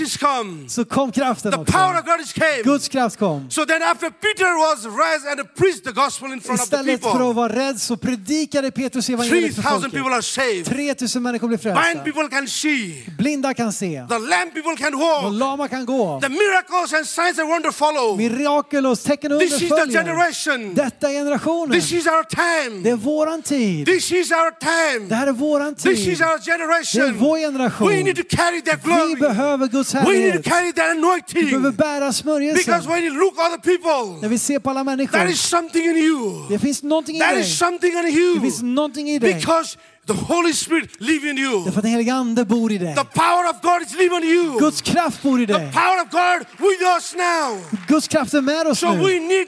is 0.03 0.17
come, 0.17 0.69
så 0.69 0.85
kom 0.85 1.13
kraften 1.13 1.53
the 1.53 1.73
power 1.73 1.91
också. 1.91 2.01
of 2.01 2.07
God 2.07 2.21
is 2.21 2.33
came. 2.33 2.63
Guds 2.65 2.89
kraft 2.89 3.17
kom. 3.19 3.51
So 3.51 3.65
then 3.67 3.83
after 3.83 4.11
Peter 4.11 4.51
was 4.69 4.85
raised 4.85 5.27
and 5.39 5.55
preached 5.55 5.85
the 5.85 5.93
gospel 5.93 6.33
in 6.33 6.41
front 6.41 6.61
of 6.61 6.69
the 6.71 6.77
Istället 6.77 7.03
för 7.03 7.31
att 7.31 7.37
vara 7.37 7.53
rädd 7.53 7.81
så 7.81 7.97
predikade 7.97 8.71
Petrus 8.71 9.09
evangeliet 9.11 9.55
för 9.55 9.63
3,000 9.63 9.91
people 9.91 9.99
folket. 10.01 10.15
are 10.17 10.23
saved. 10.23 10.65
3000 10.67 11.23
människor 11.23 11.49
blev 11.49 11.61
Blind 11.61 11.77
frälsta. 11.79 12.05
people 12.05 12.29
can 12.29 12.49
see. 12.49 13.10
Blinda 13.19 13.55
kan 13.55 13.73
se. 13.73 14.05
The 14.09 14.19
lame 14.19 14.51
people 14.55 14.77
can 14.77 14.99
walk. 14.99 15.33
lama 15.33 15.69
kan 15.69 15.87
gå. 15.87 16.21
The 16.21 16.29
miracles 16.29 16.93
and 16.93 17.07
signs 17.07 17.39
and 17.39 17.49
wonder 17.49 17.71
follow. 17.71 18.17
Mirakel 18.17 18.87
och 18.87 19.03
tecken 19.03 19.33
och 19.33 19.41
This 19.41 19.63
is 19.63 19.69
the 19.69 19.93
generation. 19.93 20.75
Detta 20.75 21.09
är 21.11 21.13
generationen. 21.13 21.81
This 21.81 21.93
is 21.93 22.07
our 22.07 22.25
time. 22.25 22.83
Det 22.83 22.91
är 22.91 22.97
våran 22.97 23.43
tid. 23.43 23.87
This 23.87 24.13
is 24.13 24.31
our 24.31 24.51
Det 24.61 24.67
time. 25.01 25.15
här 25.15 25.27
är 25.27 25.33
våran 25.33 25.75
This 25.75 25.87
is 25.99 26.05
tid. 26.05 26.23
our 26.23 26.39
Det 26.45 26.51
är 26.51 26.59
generation. 26.59 27.19
vår 27.19 27.39
generation. 27.39 27.89
We 27.89 28.03
need 28.03 28.17
to 28.17 28.37
carry 28.37 28.63
that 28.63 28.79
Vi 28.85 28.93
glory. 28.93 29.15
behöver 29.21 29.67
Guds 29.69 29.95
We 29.95 29.99
need 29.99 30.07
to 30.07 30.11
härlighet. 30.13 30.45
carry 30.45 30.73
that 30.73 31.27
Vi 31.35 31.43
behöver 31.45 31.59
anointing. 31.59 31.77
bära 31.77 32.01
Because 32.01 32.23
smörjelsen. 32.23 32.89
when 32.91 33.05
you 33.05 33.15
look 33.15 33.35
at 33.39 33.53
the 33.63 33.71
people, 33.71 34.21
När 34.23 34.29
vi 34.29 34.39
ser 34.39 34.59
på 34.59 34.71
alla 34.71 34.81
there 34.85 34.97
människor. 34.97 35.27
is 35.27 35.41
something 35.41 35.85
in 35.85 35.97
you. 35.97 36.49
Det 36.49 36.59
finns 36.59 36.83
någonting 36.83 37.17
i 37.17 37.19
There 37.19 37.33
dig. 37.35 37.41
is 37.43 37.59
something 37.59 37.93
in 37.99 38.05
Det 38.35 38.41
finns 38.41 38.63
you. 38.63 38.69
någonting 38.73 39.11
i 39.11 39.19
dig. 39.19 39.35
Because 39.35 39.77
the 40.15 40.25
Holy 40.35 40.53
Spirit 40.53 41.01
live 41.01 41.31
in 41.31 41.39
you. 41.39 41.65
Därför 41.65 41.79
att 41.79 41.83
den 41.83 41.93
helige 41.93 42.15
Ande 42.15 42.45
bor 42.45 42.73
i 42.73 42.79
dig. 42.79 42.95
The 42.95 43.05
power 43.05 43.51
of 43.51 43.61
God 43.63 43.83
is 43.83 43.93
living 43.93 44.23
in 44.23 44.31
you. 44.31 44.59
Guds 44.59 44.81
kraft 44.83 45.23
bor 45.23 45.41
i 45.41 45.47
The 45.47 45.53
power 45.73 46.03
of 46.05 46.11
God 46.11 46.47
with 46.59 46.83
us 46.97 47.15
now. 47.15 47.59
Guds 47.89 48.09
kraft 48.09 48.35
är 48.35 48.41
med 48.41 48.67
oss 48.67 48.79
So 48.81 48.93
nu. 48.93 49.03
we 49.03 49.19
need, 49.21 49.47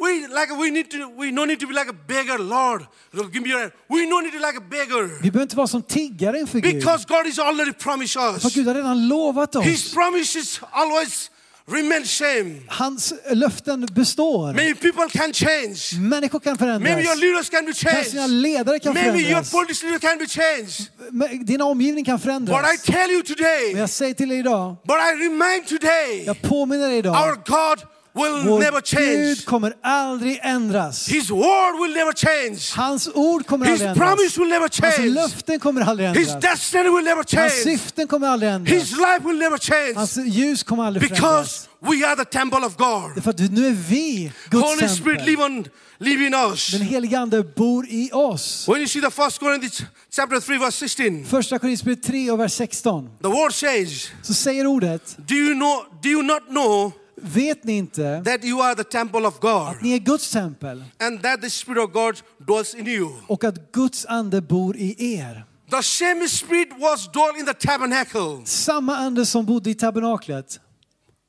we 0.00 0.28
like 0.28 0.52
we 0.58 0.70
need 0.70 0.90
to, 0.90 0.96
we 1.16 1.30
no 1.32 1.44
need 1.44 1.60
to 1.60 1.66
be 1.66 1.72
like 1.72 1.90
a 1.90 1.96
beggar, 2.08 2.38
Lord. 2.38 2.86
Give 3.32 3.42
me 3.42 3.48
your, 3.50 3.60
hand. 3.60 3.72
we 3.88 4.06
no 4.06 4.20
need 4.20 4.32
to 4.32 4.38
be 4.38 4.46
like 4.46 4.58
a 4.58 4.64
beggar. 4.70 5.22
Vi 5.22 5.30
behöver 5.30 5.42
inte 5.42 5.56
vara 5.56 5.66
som 5.66 5.82
tiggare 5.82 6.38
inför 6.40 6.58
Gud. 6.60 6.74
Because 6.74 7.04
God 7.08 7.26
is 7.26 7.38
already 7.38 7.72
promised 7.72 8.22
us 8.22 8.42
För. 8.42 8.50
Gud 8.50 8.66
har 8.66 8.74
redan 8.74 9.08
lovat 9.08 9.56
His 9.64 9.86
oss. 9.86 9.94
promises 9.94 10.60
always 10.70 11.30
remain 11.68 12.04
same. 12.06 12.54
Hans 12.68 13.14
löften 13.30 13.86
består. 13.94 14.52
Maybe 14.52 14.74
people 14.74 15.08
can 15.18 15.32
change. 15.32 15.78
Människor 16.00 16.38
kan 16.40 16.56
Maybe 16.60 16.90
your 16.90 16.96
förändras. 17.02 17.20
leaders 17.20 17.50
can 17.50 17.64
be 17.66 17.72
Kanske 17.72 18.10
dina 18.10 18.22
changed. 18.22 18.42
ledare 18.42 18.78
kan 18.78 18.94
Maybe 18.94 19.08
your 19.08 19.20
förändras. 19.22 19.50
politics 19.50 19.82
leader 19.82 19.98
can 19.98 20.18
be 20.18 20.26
changed. 20.26 20.88
Men 21.12 21.44
Din 21.44 21.60
omgivning 21.60 22.04
kan 22.04 22.16
But 22.16 22.22
I 22.22 22.26
förändras. 22.28 22.82
tell 22.82 23.10
you 23.10 23.16
Men 23.18 23.26
today, 23.26 23.72
jag 23.76 23.90
säger 23.90 24.14
till 24.14 24.28
dig 24.28 24.38
idag, 24.38 24.76
but 24.84 24.96
I 24.96 25.24
remind 25.24 25.66
today, 25.68 26.24
jag 26.26 26.42
påminner 26.42 26.86
dig 26.88 26.94
our 26.96 26.98
idag. 26.98 27.36
God 27.46 27.78
will 28.14 28.44
never 28.58 28.70
Vår 28.72 28.80
change. 28.80 29.16
Gud 29.28 29.44
kommer 29.44 29.72
aldrig 29.82 30.40
ändras. 30.42 31.08
His 31.08 31.30
word 31.30 31.80
will 31.82 31.92
never 31.94 32.12
change. 32.12 32.58
Hans 32.76 33.08
ord 33.14 33.46
kommer 33.46 33.66
His 33.66 33.72
aldrig 33.72 33.90
ändras. 33.90 34.08
promise 34.16 34.40
will 34.40 34.48
never 34.48 34.60
Hans 34.82 34.96
change. 34.96 35.08
löften 35.10 35.58
kommer 35.60 35.80
aldrig 35.80 36.08
His 36.08 36.28
ändras. 36.28 36.42
destiny 36.42 36.88
will 36.88 37.04
never 37.04 37.16
Hans 37.16 37.30
change. 37.30 37.50
syften 37.50 38.06
kommer 38.08 38.28
aldrig 38.28 38.50
ändras. 38.52 38.74
His 38.82 38.90
life 38.90 39.20
will 39.24 39.38
never 39.38 39.58
change. 39.58 39.92
Hans 39.96 40.16
ljus 40.16 40.62
kommer 40.62 40.84
aldrig 40.84 41.02
Because 41.08 41.20
förändras. 41.22 41.68
we 41.80 42.06
are 42.06 42.16
the 42.16 42.24
temple 42.24 42.66
of 42.66 42.76
God. 42.76 43.22
För 43.24 43.30
att 43.30 43.38
nu 43.52 43.66
är 43.66 43.70
vi 43.88 44.32
Guds 44.50 44.64
Holy 44.68 44.88
Spirit 44.88 45.18
tempel. 45.18 45.26
live, 45.26 45.44
on, 45.44 45.64
live 45.98 46.26
in 46.26 46.34
us. 46.34 46.70
Den 46.72 46.80
helige 46.82 47.18
Ande 47.18 47.42
bor 47.42 47.86
i 47.88 48.10
oss. 48.12 48.68
When 48.68 48.78
you 48.78 48.88
see 48.88 49.00
the 49.00 49.10
first 49.10 49.38
Corinthians 49.40 49.82
chapter 50.16 50.40
3 50.40 50.58
verse 50.58 50.78
16, 50.88 51.24
Första 51.24 51.58
Korinthierbrevet 51.58 52.02
3 52.02 52.30
och 52.30 52.40
vers 52.40 52.52
16 52.52 53.08
the 53.22 53.28
word 53.28 53.52
says, 53.54 54.10
så 54.22 54.34
säger 54.34 54.66
ordet, 54.66 55.16
do 55.28 55.34
you, 55.34 55.54
know, 55.54 55.84
do 56.02 56.08
you 56.08 56.22
not 56.22 56.42
know 56.48 56.92
vet 57.16 57.64
ni 57.64 57.72
inte 57.76 58.22
that 58.24 58.44
you 58.44 58.62
are 58.62 58.74
the 58.74 58.84
temple 58.84 59.26
of 59.26 59.40
God 59.40 59.68
att 59.68 59.82
ni 59.82 59.92
är 59.94 59.98
Guds 59.98 60.30
tempel 60.30 60.84
and 61.00 61.22
that 61.22 61.40
the 61.42 61.50
Spirit 61.50 61.84
of 61.84 61.92
God 61.92 62.20
dwells 62.46 62.74
in 62.74 62.86
you? 62.88 63.10
och 63.26 63.44
att 63.44 63.72
Guds 63.72 64.06
ande 64.06 64.40
bor 64.40 64.76
i 64.76 65.14
er? 65.14 65.44
The 65.70 65.82
same 65.82 66.28
Spirit 66.28 66.68
was 66.78 67.08
dwelt 67.12 67.36
in 67.38 67.46
the 67.46 67.54
tabernacle. 67.54 68.46
Samma 68.46 68.96
ande 68.96 69.26
som 69.26 69.46
bodde 69.46 69.70
i 69.70 69.74
tabernaklet. 69.74 70.60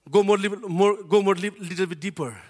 Go 0.10 0.24
more, 0.24 0.50
more, 0.68 0.96
go 1.04 1.22
more 1.22 1.40
li- 1.40 1.52
little 1.60 1.88
bit 1.88 2.02
deeper. 2.02 2.44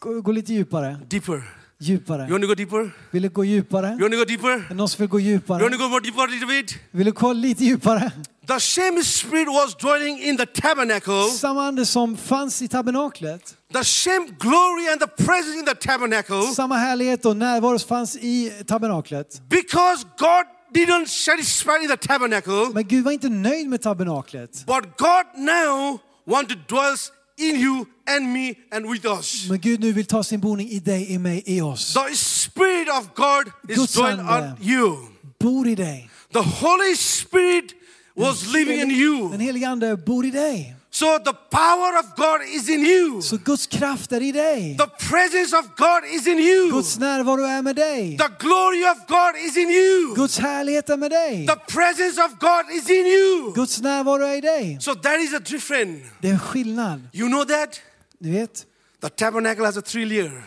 Gå, 0.00 0.20
gå 0.20 0.32
lite 0.32 0.52
djupare. 0.52 1.00
Deeper. 1.08 1.42
Djupare. 1.80 2.22
You 2.22 2.30
want 2.32 2.42
to 2.42 2.48
go 2.48 2.54
deeper? 2.54 2.90
Vill 3.10 3.22
du 3.22 3.28
gå 3.28 3.44
djupare? 3.44 3.88
You 3.88 4.00
want 4.00 4.12
to 4.12 4.18
go 4.18 4.24
deeper? 4.24 4.66
Är 4.70 4.74
någon 4.74 4.88
som 4.88 4.98
vill 5.02 5.08
gå 5.08 5.20
You 5.20 5.28
djupare? 5.32 5.62
want 5.62 5.72
to 5.74 5.78
go 5.78 5.88
more 5.88 6.00
deeper 6.00 6.28
little 6.28 6.46
bit? 6.46 6.74
Vill 6.90 7.04
du 7.06 7.12
gå 7.12 7.32
lite 7.32 7.64
djupare? 7.64 8.10
The 8.46 8.60
same 8.60 9.02
Spirit 9.04 9.48
was 9.48 9.74
dwelling 9.74 10.18
in 10.18 10.36
the 10.36 10.46
tabernacle. 10.46 11.30
Samma 11.30 11.66
ande 11.68 11.86
som 11.86 12.16
fanns 12.16 12.62
i 12.62 12.68
tabernaklet. 12.68 13.56
The 13.72 13.84
same 13.84 14.26
glory 14.38 14.88
and 14.92 15.00
the 15.00 15.24
presence 15.24 15.58
in 15.58 15.64
the 15.64 15.74
tabernacle. 15.74 16.42
Samma 16.54 16.76
härlighet 16.76 17.24
och 17.26 17.36
närvaro 17.36 17.78
fanns 17.78 18.16
i 18.16 18.52
tabernaklet. 18.66 19.40
Because 19.48 20.04
God 20.18 20.44
didn't 20.74 21.06
satisfy 21.06 21.82
in 21.82 21.88
the 21.88 21.96
tabernacle, 21.96 22.70
Men 22.74 22.84
Gud 22.88 23.04
var 23.04 23.12
inte 23.12 23.28
nöjd 23.28 23.68
med 23.68 23.82
tabernaklet. 23.82 24.64
but 24.66 24.84
God 24.98 25.24
now 25.44 25.98
want 26.26 26.48
to 26.48 26.54
dwell 26.68 26.96
in 27.36 27.60
you 27.60 27.86
and 28.06 28.32
me 28.32 28.54
and 28.72 28.86
with 28.86 29.04
us. 29.04 29.48
Men 29.48 29.58
Gud 29.58 29.80
nu 29.80 29.92
vill 29.92 30.04
ta 30.04 30.22
sin 30.22 30.40
boning 30.40 30.72
i 30.72 30.78
dig, 30.78 31.10
i 31.10 31.16
mig, 31.16 31.42
i 31.46 31.60
oss. 31.60 31.94
The 31.94 32.16
Spirit 32.16 32.88
of 32.98 33.14
God 33.14 33.52
is 33.68 33.76
Guds 33.76 33.92
dwelling 33.92 34.28
on 34.28 34.56
you. 34.60 34.96
Bor 35.38 35.66
i 35.66 35.74
dig. 35.74 36.10
The 36.32 36.42
Holy 36.42 36.94
Spirit 36.94 37.74
was 38.16 38.52
living 38.52 38.80
in 38.80 38.90
you. 38.90 39.32
Den 39.32 39.40
helige 39.40 39.68
Ande 39.68 39.96
bor 39.96 40.24
i 40.24 40.30
dig. 40.30 40.76
So 40.94 41.18
the 41.18 41.32
power 41.50 41.98
of 41.98 42.06
God 42.16 42.40
is 42.56 42.68
in 42.68 42.86
you. 42.86 43.22
Så 43.22 43.36
Guds 43.44 43.66
kraft 43.66 44.12
är 44.12 44.22
i 44.22 44.32
dig. 44.32 44.76
The 44.78 45.06
presence 45.08 45.56
of 45.56 45.64
God 45.76 46.04
is 46.14 46.26
in 46.26 46.38
you. 46.38 46.70
Guds 46.70 46.98
närvaro 46.98 47.44
är 47.44 47.62
med 47.62 47.76
dig. 47.76 48.18
The 48.18 48.28
glory 48.38 48.84
of 48.84 48.98
God 49.08 49.36
is 49.46 49.56
in 49.56 49.70
you. 49.70 50.14
Guds 50.14 50.38
härlighet 50.38 50.90
är 50.90 50.96
med 50.96 51.10
dig. 51.10 51.46
The 51.46 51.56
presence 51.74 52.22
of 52.24 52.30
God 52.40 52.76
is 52.76 52.90
in 52.90 53.06
you. 53.06 53.52
Guds 53.54 53.80
närvaro 53.82 54.22
är 54.24 54.36
i 54.36 54.40
dig. 54.40 54.78
So 54.80 54.94
that 54.94 55.20
is 55.20 55.34
a 55.34 55.38
difference. 55.38 56.04
Det 56.20 56.28
är 56.28 56.32
en 56.32 56.38
skillnad. 56.40 57.08
You 57.12 57.28
know 57.28 57.44
that? 57.44 57.80
Du 58.18 58.30
vet, 58.30 58.66
The 59.00 59.08
tabernacle 59.08 59.64
has 59.66 59.76
a 59.76 59.82
three 59.82 60.04
layer. 60.04 60.42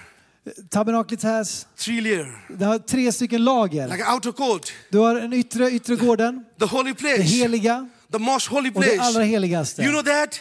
tabernaklet 0.69 1.23
här, 1.23 1.45
Three 1.77 2.01
layer. 2.01 2.25
det 2.57 2.65
har 2.65 2.77
tre 2.79 3.11
stycken 3.11 3.43
lager. 3.43 3.87
Like 3.87 4.03
an 4.03 4.13
outer 4.13 4.31
court. 4.31 4.73
Du 4.89 4.97
har 4.97 5.15
den 5.15 5.33
yttre, 5.33 5.71
yttre 5.71 5.95
gården, 5.95 6.45
The 6.59 6.65
holy 6.65 6.89
det 6.91 6.97
place. 6.97 7.21
heliga 7.23 7.87
The 8.11 8.17
most 8.19 8.47
holy 8.47 8.69
och 8.75 8.81
det 8.81 8.91
allra 8.99 9.11
place. 9.11 9.23
heligaste. 9.25 9.81
You 9.83 9.91
know 9.91 10.03
that? 10.03 10.39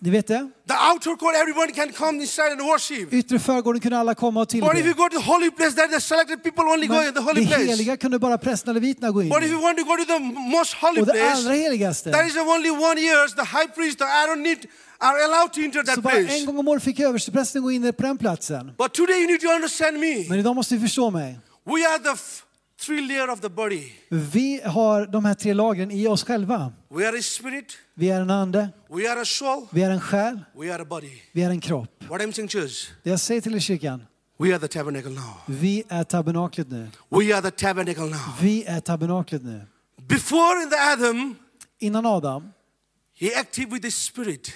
Ni 0.00 0.10
vet 0.10 0.26
det? 0.26 0.50
The 0.68 0.74
outer 0.92 1.16
court, 1.16 1.34
everyone 1.36 1.72
can 1.72 1.92
come 1.92 2.20
inside 2.22 2.52
and 2.52 2.60
worship. 2.60 3.12
Yttre 3.12 3.38
förgården 3.38 3.80
kunde 3.80 3.98
alla 3.98 4.14
komma 4.14 4.40
och 4.40 4.48
But 4.48 4.54
if 4.54 4.64
you 4.64 4.74
tillbe. 4.74 4.92
go 4.92 5.08
to 5.08 5.18
the 5.18 5.24
holy 5.24 5.50
place, 5.50 5.76
then 5.76 5.90
the 5.90 6.00
selected 6.00 6.42
people 6.42 6.64
only 6.64 6.86
go 6.86 6.94
Men 6.94 7.08
in 7.08 7.14
the 7.14 7.20
holy 7.20 7.40
det 7.40 7.46
place. 7.46 7.64
heliga 7.64 7.96
kunde 7.96 8.18
bara 8.18 8.38
prästerna 8.38 8.70
och 8.70 8.74
leviterna 8.82 9.10
gå 9.10 9.22
in 9.22 9.28
But 9.28 9.42
if 9.42 9.50
you 9.50 9.60
want 9.62 9.78
to 9.78 9.84
go 9.84 9.96
to 9.96 10.04
the 10.04 10.18
most 10.56 10.74
holy 10.74 11.00
Och 11.00 11.06
det 11.06 11.12
place, 11.12 11.32
allra 11.36 11.52
heligaste. 11.54 12.10
That 12.12 12.26
is 12.26 12.36
only 12.36 12.70
one 12.70 13.00
years 13.00 13.34
the 13.34 13.44
high 13.44 13.66
priest, 13.74 13.98
the 13.98 14.04
Aaron 14.04 14.42
need, 14.42 14.58
are 14.98 15.16
allowed 15.24 15.52
to 15.52 15.60
enter 15.60 15.80
Så 15.80 15.86
that 15.86 16.02
bara 16.02 16.14
en 16.18 16.26
place. 16.26 16.44
gång 16.46 16.58
om 16.58 16.68
året 16.68 16.82
fick 16.82 17.00
översteprästen 17.00 17.62
gå 17.62 17.70
in 17.72 17.92
på 17.92 18.02
den 18.02 18.18
platsen. 18.18 18.70
But 18.78 18.92
today 18.94 19.16
you 19.22 19.26
need 19.26 19.40
to 19.40 19.48
understand 19.48 19.98
me. 19.98 20.28
Men 20.28 20.38
idag 20.38 20.54
måste 20.56 20.74
vi 20.74 20.80
förstå 20.80 21.10
mig. 21.10 21.38
We 21.66 21.86
are 21.88 21.98
the 21.98 22.16
f- 22.84 22.86
three 22.86 23.00
layer 23.08 23.30
of 23.30 23.40
the 23.40 23.48
body. 23.48 23.82
Vi 24.08 24.60
har 24.64 25.06
de 25.06 25.24
här 25.24 25.34
tre 25.34 25.54
lagren 25.54 25.90
i 25.90 26.06
oss 26.06 26.24
själva. 26.24 26.72
We 26.90 27.08
are 27.08 27.18
a 27.18 27.22
spirit, 27.22 27.72
Vi 27.94 28.10
är 28.10 28.20
en 28.20 28.30
ande, 28.30 28.68
we 28.90 29.10
are 29.12 29.20
a 29.20 29.24
soul, 29.24 29.66
vi 29.72 29.82
är 29.82 29.90
en 29.90 30.00
själ, 30.00 30.40
we 30.58 30.74
are 30.74 30.82
a 30.82 30.84
body. 30.84 31.10
vi 31.32 31.42
är 31.42 31.50
en 31.50 31.60
kropp. 31.60 32.04
What 32.08 32.20
I'm 32.20 32.32
saying, 32.32 32.48
church, 32.48 32.88
Det 33.02 33.10
jag 33.10 33.20
säger 33.20 33.40
till 33.40 33.54
er 33.54 33.58
kyrkan, 33.60 34.02
we 34.38 34.48
are 34.50 34.58
the 34.58 34.68
tabernacle 34.68 35.10
now. 35.10 35.34
vi 35.46 35.82
är 35.88 36.04
tabernaklet 36.04 36.70
nu. 36.70 36.88
We 37.10 37.34
are 37.34 37.42
the 37.42 37.50
tabernacle 37.50 38.04
now. 38.04 38.20
Vi 38.40 38.64
är 38.64 38.80
tabernaklet 38.80 39.44
nu. 39.44 39.60
Before 40.08 40.62
in 40.62 40.70
the 40.70 40.76
Adam, 40.92 41.36
Innan 41.78 42.06
Adam 42.06 42.52
he 43.20 43.34
acted 43.40 43.70
with 43.72 43.82
the 43.82 43.90
spirit. 43.90 44.52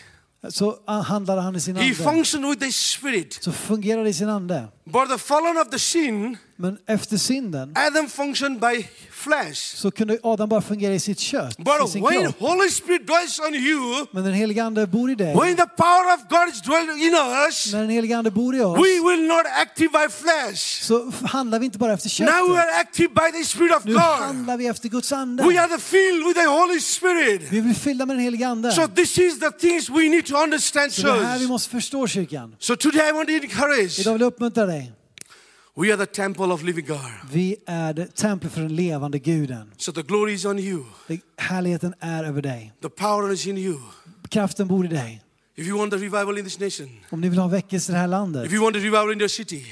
så 0.49 0.79
handlade 1.03 1.41
han 1.41 1.57
i 1.57 1.61
sin 1.61 1.77
He 1.77 1.83
ande. 1.83 1.95
functioned 1.95 2.49
with 2.51 2.61
the 2.63 2.73
spirit. 2.73 3.39
Så 3.43 3.53
fungerade 3.53 4.09
i 4.09 4.13
sin 4.13 4.29
ande. 4.29 4.69
But 4.93 5.09
the 5.11 5.19
fallen 5.19 5.57
of 5.57 5.67
the 5.71 5.79
sin, 5.79 6.37
Men 6.61 6.79
efter 6.89 7.17
synden 7.17 7.73
Adam 7.77 8.09
functioned 8.09 8.61
by 8.61 8.87
flesh. 9.11 9.77
så 9.77 9.91
kunde 9.91 10.19
Adam 10.25 10.49
bara 10.49 10.61
fungera 10.61 10.95
i 10.95 10.99
sitt 10.99 11.19
kött, 11.21 11.55
i 11.59 11.63
But 11.63 11.91
sin 11.91 12.03
when 12.05 12.23
kropp. 12.23 12.41
Holy 12.41 12.71
Spirit 12.71 13.07
dwells 13.07 13.39
on 13.41 13.55
you, 13.55 14.07
Men 14.13 14.25
den 14.25 14.35
helige 14.35 14.63
ande 14.63 14.87
bor 14.87 15.11
i 15.11 15.15
dig. 15.15 15.35
when 15.37 15.57
the 15.57 15.67
power 15.77 16.15
of 16.15 16.21
God 16.29 16.49
is 16.55 16.61
dwelling 16.61 17.03
in 17.07 17.15
us, 17.49 17.73
När 17.73 17.81
den 17.81 17.91
helige 17.91 18.17
ande 18.17 18.31
bor 18.31 18.55
i 18.55 18.61
oss 18.61 18.79
we 18.79 19.01
will 19.11 19.27
not 19.29 19.45
active 19.63 19.89
by 19.89 20.07
flesh. 20.11 20.83
så 20.83 21.13
handlar 21.27 21.59
vi 21.59 21.65
inte 21.65 21.79
bara 21.79 21.93
efter 21.93 22.25
Now 22.25 22.27
we 22.29 22.57
köttet. 22.57 22.59
are 22.59 22.81
active 22.81 23.09
by 23.09 23.39
the 23.39 23.45
Spirit 23.45 23.73
of 23.77 23.85
Nu 23.85 23.93
God. 23.93 24.03
handlar 24.03 24.57
vi 24.57 24.67
efter 24.67 24.89
Guds 24.89 25.13
ande. 25.13 25.43
We 25.43 25.61
are 25.61 25.69
the 25.69 25.79
filled 25.83 26.25
with 26.27 26.41
the 26.41 26.47
Holy 26.49 26.81
Spirit. 26.81 27.53
Vi 27.53 27.63
blir 27.63 27.75
fyllda 27.75 28.07
med 28.07 28.17
den 28.17 28.23
helige 28.25 28.47
ande. 28.47 28.73
So 28.73 28.87
this 28.87 29.19
is 29.19 29.39
the 29.39 29.51
things 29.61 29.91
we 29.91 30.09
need 30.09 30.25
to 30.27 30.37
understand, 30.37 30.91
det 30.97 31.03
är 31.03 31.23
här 31.23 31.33
vi 31.35 31.39
church. 31.39 31.49
måste 31.49 31.71
förstå 31.71 32.07
kyrkan. 32.07 32.55
So 32.59 32.77
today 32.77 33.09
I 33.09 33.13
want 33.13 33.29
to 33.29 33.35
encourage. 33.35 33.99
Idag 34.01 34.13
vill 34.13 34.21
jag 34.23 34.29
uppmuntra 34.33 34.67
dig. 34.67 34.78
We 35.81 35.93
are 35.93 35.97
the 35.97 36.07
temple 36.07 36.45
of 36.53 36.63
living 36.63 36.87
God. 36.87 36.99
Vi 37.33 37.57
är 37.67 38.07
tempel 38.15 38.51
för 38.51 38.61
den 38.61 38.77
levande 38.77 39.19
guden. 39.19 39.71
So 39.77 39.93
the 39.93 40.03
glory 40.03 40.33
is 40.33 40.45
on 40.45 40.59
you. 40.59 40.85
Härligheten 41.37 41.95
är 42.01 42.25
över 42.25 42.43
dig. 42.43 42.73
The 42.83 42.89
power 42.89 43.33
is 43.33 43.47
in 43.47 43.59
you. 43.59 43.79
Kraften 44.29 44.69
bor 44.69 44.85
i 44.85 44.89
dig. 44.89 45.23
If 45.57 45.67
you 45.67 45.79
want 45.79 45.91
the 45.93 45.97
revival 45.99 46.39
in 46.39 46.45
this 46.45 46.61
nation, 46.61 46.89
Om 47.11 47.21
ni 47.21 47.29
vill 47.29 47.39
ha 47.39 47.49
väckelse 47.49 47.93
i 47.93 47.95
det 47.95 47.99
här 47.99 48.07
landet, 48.07 48.47
if 48.47 48.53
you 48.53 48.63
want 48.65 48.75
the 48.75 48.81
revival 48.81 49.13
in 49.13 49.19
your 49.21 49.29
city, 49.29 49.65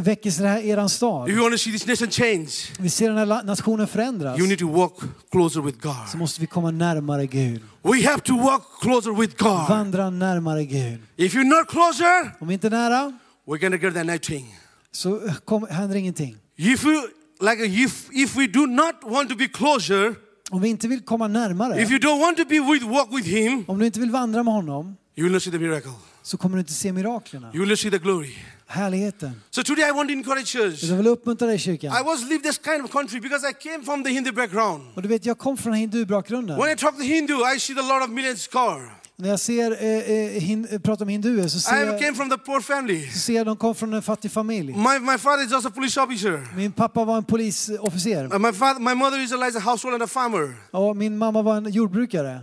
väckelse 0.00 0.42
i 0.42 0.46
här 0.46 0.60
eran 0.62 0.88
stad. 0.88 1.28
if 1.28 1.34
you 1.34 1.42
want 1.42 1.54
to 1.54 1.58
see 1.58 1.72
this 1.72 1.86
nation 1.86 2.10
change, 2.10 2.48
Vi 2.78 2.90
ser 2.90 3.08
den 3.08 3.18
här 3.18 3.42
nationen 3.44 3.86
förändras. 3.86 4.38
you 4.38 4.48
need 4.48 4.58
to 4.58 4.68
walk 4.68 4.92
closer 5.30 5.60
with 5.60 5.78
Så 5.82 5.88
God. 5.88 6.18
måste 6.20 6.40
vi 6.40 6.46
komma 6.46 6.70
närmare 6.70 7.26
Gud. 7.26 7.60
We 7.82 8.06
have 8.08 8.20
to 8.20 8.36
walk 8.36 8.62
closer 8.80 9.20
with 9.20 9.36
God. 9.42 9.68
Vandra 9.68 10.10
närmare 10.10 10.64
Gud. 10.64 10.98
If 11.16 11.34
you're 11.34 11.58
not 11.58 11.68
closer, 11.68 12.36
Om 12.40 12.48
vi 12.48 12.54
inte 12.54 12.66
är 12.66 12.70
nära 12.70 13.12
we're 13.46 13.58
gonna 13.58 13.76
get 13.76 13.94
the 13.94 14.02
nothing. 14.04 14.54
Så 14.92 15.20
kom, 15.44 15.66
händer 15.70 15.96
ingenting. 15.96 16.36
If 16.56 16.84
you 16.84 17.02
like, 17.40 17.64
if 17.64 18.08
if 18.12 18.36
we 18.36 18.46
do 18.46 18.66
not 18.66 18.94
want 19.02 19.30
to 19.30 19.36
be 19.36 19.48
closer, 19.48 20.14
Om 20.50 20.60
vi 20.60 20.68
inte 20.68 20.88
vill 20.88 21.00
komma 21.00 21.28
närmare, 21.28 21.82
if 21.82 21.90
you 21.90 21.98
don't 21.98 22.20
want 22.20 22.36
to 22.36 22.44
be 22.44 22.60
with 22.60 22.84
walk 22.84 23.08
with 23.12 23.28
Him, 23.28 23.64
om 23.68 23.78
du 23.78 23.86
inte 23.86 24.00
vill 24.00 24.10
vandra 24.10 24.42
med 24.42 24.54
honom, 24.54 24.96
you 25.16 25.24
will 25.24 25.32
not 25.32 25.42
see 25.42 25.52
the 25.52 25.58
miracle. 25.58 25.92
så 26.22 26.36
kommer 26.36 26.56
du 26.56 26.60
inte 26.60 26.72
se 26.72 26.92
miraklerna. 26.92 27.50
You 27.54 27.60
will 27.60 27.68
not 27.68 27.78
see 27.78 27.90
the 27.90 27.98
glory. 27.98 28.34
Härligheten. 28.66 29.42
So 29.50 29.62
today 29.62 29.88
I 29.88 29.92
want 29.92 30.08
to 30.08 30.12
encourage 30.12 30.46
church. 30.46 30.82
Jag 30.82 30.96
vill 30.96 31.06
uppmuntra 31.06 31.46
dig 31.48 31.58
kyrkan. 31.58 31.92
I 32.00 32.04
was 32.04 32.28
live 32.28 32.42
this 32.42 32.60
kind 32.64 32.84
of 32.84 32.90
country 32.90 33.20
because 33.20 33.48
I 33.50 33.52
came 33.52 33.84
from 33.84 34.04
the 34.04 34.10
Hindu 34.10 34.32
background. 34.32 34.82
Och 34.94 35.02
du 35.02 35.08
vet, 35.08 35.26
jag 35.26 35.38
kom 35.38 35.56
från 35.56 35.74
hindubakgrunden. 35.74 36.58
When 36.58 36.72
I 36.72 36.76
talk 36.76 36.96
to 36.96 37.02
Hindu, 37.02 37.34
I 37.56 37.60
see 37.60 37.74
the 37.74 37.82
lot 37.82 38.02
of 38.02 38.10
millions 38.10 38.48
car. 38.48 39.01
När 39.22 39.28
jag 39.28 39.40
ser, 39.40 39.70
eh, 39.70 39.98
eh, 39.98 40.42
hin, 40.42 40.66
eh, 40.70 40.78
pratar 40.78 41.04
om 41.04 41.08
hinduer 41.08 41.48
så 41.48 41.60
ser 41.60 41.76
I 41.76 41.86
jag, 41.86 42.00
came 42.00 42.14
from 42.14 42.30
the 42.30 42.38
poor 42.38 42.60
family. 42.60 43.10
så 43.10 43.18
ser 43.18 43.34
jag 43.34 43.46
de 43.46 43.56
kom 43.56 43.74
från 43.74 43.94
en 43.94 44.02
fattig 44.02 44.30
familj. 44.30 44.72
My, 44.72 44.98
my 45.12 45.18
father 45.18 45.44
is 45.46 45.52
also 45.52 45.68
a 45.68 45.72
police 45.74 46.00
officer. 46.00 46.48
Min 46.56 46.72
pappa 46.72 47.04
var 47.04 47.16
en 47.16 47.24
polisofficer 47.24 48.24
Uh, 48.24 48.38
my 48.38 48.52
father, 48.52 48.80
my 48.80 48.94
mother 48.94 49.18
is 49.24 49.32
a, 49.32 49.36
like 49.36 49.58
a 49.58 49.60
household 49.60 49.94
and 49.94 50.02
a 50.02 50.06
farmer. 50.06 50.54
och 50.70 50.96
min 50.96 51.18
mamma 51.18 51.42
var 51.42 51.56
en 51.56 51.70
jordbrukare. 51.72 52.40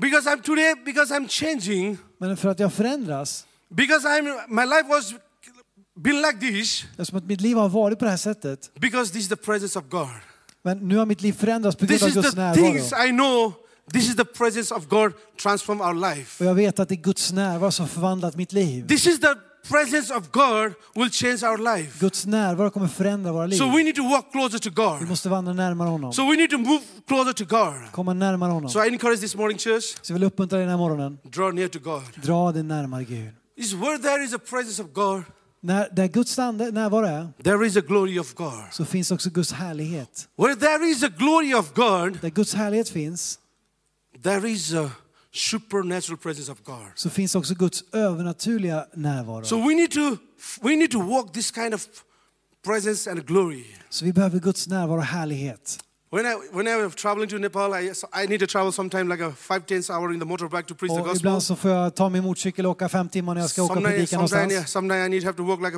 Because 0.00 0.30
I'm 0.30 0.42
today, 0.42 0.74
because 0.84 1.14
I'm 1.14 1.28
changing, 1.28 1.98
Men 2.20 2.36
för 2.36 2.48
att 2.48 2.60
jag 2.60 2.72
förändras, 2.72 3.46
because 3.70 4.08
I'm 4.08 4.24
my 4.48 4.64
life 4.64 4.88
was 4.88 5.14
been 6.00 6.16
like 6.22 6.38
this, 6.40 6.84
eftersom 6.90 7.18
att 7.18 7.24
mitt 7.24 7.40
liv 7.40 7.56
har 7.56 7.68
varit 7.68 7.98
på 7.98 8.04
det 8.04 8.10
här 8.10 8.18
sättet, 8.18 8.70
because 8.80 9.12
this 9.12 9.22
is 9.22 9.28
the 9.28 9.36
presence 9.36 9.78
of 9.78 9.84
God. 9.88 10.08
men 10.64 10.78
nu 10.88 10.96
har 10.96 11.06
mitt 11.06 11.22
liv 11.22 11.32
förändrats 11.32 11.76
på 11.76 11.86
grund 11.86 11.98
This 12.00 12.02
av 12.02 12.08
is 12.08 12.14
Guds 12.14 12.30
the 12.30 12.36
närvaro. 12.40 12.54
things 12.72 12.92
I 12.92 13.10
know. 13.10 13.52
This 13.92 14.08
is 14.08 14.16
the 14.16 14.24
presence 14.24 14.74
of 14.74 14.88
God 14.88 15.12
transform 15.42 15.80
our 15.80 15.94
life. 16.14 16.44
Och 16.44 16.50
jag 16.50 16.54
vet 16.54 16.78
att 16.80 16.88
det 16.88 16.94
är 16.94 17.02
Guds 17.02 17.32
närvaro 17.32 17.70
som 17.70 17.88
förvandlat 17.88 18.36
mitt 18.36 18.52
liv. 18.52 18.88
This 18.88 19.06
is 19.06 19.20
the 19.20 19.34
presence 19.68 20.14
of 20.14 20.30
God 20.30 20.72
will 20.94 21.10
change 21.10 21.46
our 21.52 21.76
life. 21.76 21.98
Guds 22.00 22.26
närvaro 22.26 22.70
kommer 22.70 22.88
förändra 22.88 23.32
våra 23.32 23.46
liv. 23.46 23.56
So 23.58 23.64
we 23.70 23.82
need 23.82 23.94
to 23.96 24.02
walk 24.02 24.32
closer 24.32 24.58
to 24.58 24.68
Vi 24.70 24.74
God. 24.74 25.08
måste 25.08 25.28
vandra 25.28 25.52
närmare 25.52 25.88
honom. 25.88 26.12
So 26.12 26.22
we 26.30 26.36
need 26.36 26.50
to 26.50 26.58
move 26.58 26.80
closer 27.08 27.32
to 27.32 27.44
God. 27.44 27.92
Komma 27.92 28.12
närmare 28.14 28.52
honom. 28.52 28.70
So 28.70 28.84
I 28.84 28.88
encourage 28.88 29.20
this 29.20 29.36
morning, 29.36 29.58
church, 29.58 29.84
Så 30.02 30.12
jag 30.12 30.14
vill 30.14 30.24
uppmuntra 30.24 30.56
dig 30.58 30.64
den 30.66 30.70
här 30.70 30.78
morgonen. 30.78 31.18
draw 31.24 31.54
near 31.54 31.68
to 31.68 31.78
God. 31.78 32.02
Dra 32.22 32.52
dig 32.52 32.62
närmare 32.62 33.04
Gud. 33.04 33.28
Is 33.56 33.72
where 33.72 33.98
there 33.98 34.24
is 34.24 34.34
a 34.34 34.38
presence 34.50 34.82
of 34.82 34.88
God, 34.92 35.22
När, 35.62 35.88
där 35.92 36.06
Guds 36.08 36.38
ande- 36.38 36.70
närvaro 36.70 37.06
är, 37.06 37.28
there 37.44 37.66
is 37.66 37.76
a 37.76 37.80
glory 37.80 38.18
of 38.18 38.34
God. 38.34 38.62
så 38.72 38.84
finns 38.84 39.10
också 39.10 39.30
Guds 39.30 39.52
härlighet. 39.52 40.28
Where 40.38 40.56
there 40.56 40.84
is 40.86 41.02
a 41.02 41.08
glory 41.18 41.54
of 41.54 41.74
God, 41.74 42.18
Där 42.22 42.28
Guds 42.30 42.54
härlighet 42.54 42.88
finns, 42.88 43.38
there 44.22 44.50
is 44.50 44.74
a 44.74 44.90
supernatural 45.32 46.18
presence 46.18 46.52
of 46.52 46.64
God. 46.64 46.86
så 46.94 47.10
finns 47.10 47.34
också 47.34 47.54
Guds 47.54 47.84
övernaturliga 47.92 48.86
närvaro. 48.94 49.44
So 49.44 49.56
we 49.56 49.74
need 49.74 49.90
to 49.90 50.16
we 50.62 50.76
need 50.76 50.90
to 50.90 51.02
walk 51.02 51.32
this 51.32 51.50
kind 51.50 51.74
of 51.74 51.86
presence 52.64 53.10
and 53.10 53.26
glory. 53.26 53.64
Så 53.90 54.04
vi 54.04 54.12
behöver 54.12 54.38
Guds 54.38 54.68
närvaro 54.68 54.98
och 54.98 55.04
härlighet. 55.04 55.78
When 56.12 56.26
I 56.26 56.34
when 56.52 56.66
I 56.66 56.76
was 56.76 56.94
traveling 56.94 57.28
to 57.30 57.38
Nepal, 57.38 57.72
I, 57.72 57.92
I 58.12 58.26
need 58.26 58.40
to 58.40 58.46
travel 58.46 58.72
sometime 58.72 59.08
like 59.08 59.20
a 59.20 59.32
five 59.32 59.64
ten 59.66 59.82
hour 59.90 60.12
in 60.12 60.18
the 60.18 60.26
motorbike 60.26 60.66
to 60.66 60.74
preach 60.74 60.92
the 60.92 61.02
gospel. 61.02 61.16
ibland 61.16 61.42
så 61.42 61.56
får 61.56 61.70
jag 61.70 61.94
ta 61.94 62.08
min 62.08 62.22
motorcykel 62.24 62.66
och 62.66 62.72
åka 62.72 62.88
fem 62.88 63.08
timmar 63.08 63.34
när 63.34 63.40
jag 63.40 63.50
ska 63.50 63.62
åka 63.62 63.74
och 63.74 63.84
predika 63.84 64.16
någonstans. 64.16 64.70
sometimes 64.70 65.06
I 65.06 65.10
need 65.10 65.24
have 65.24 65.36
to 65.36 65.42
walk 65.42 65.60
like 65.60 65.76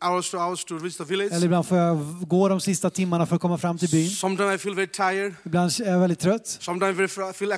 hours 0.00 0.30
to 0.30 0.38
hours 0.38 0.64
to 0.64 0.78
reach 0.78 0.96
the 0.96 1.04
village. 1.04 1.32
Eller 1.32 1.46
ibland 1.46 1.66
får 1.66 1.78
jag 1.78 1.98
gå 2.20 2.48
de 2.48 2.60
sista 2.60 2.90
timmarna 2.90 3.26
för 3.26 3.34
att 3.36 3.42
komma 3.42 3.58
fram 3.58 3.78
till 3.78 3.88
byn. 3.90 4.10
Sometimes 4.10 4.54
I 4.54 4.58
feel 4.58 4.74
very 4.74 4.86
tired. 4.86 5.34
Ibland 5.44 5.72
är 5.84 5.90
jag 5.90 5.98
väldigt 5.98 6.20
trött. 6.20 6.46
Sometimes 6.46 7.18
I 7.18 7.32
feel 7.32 7.52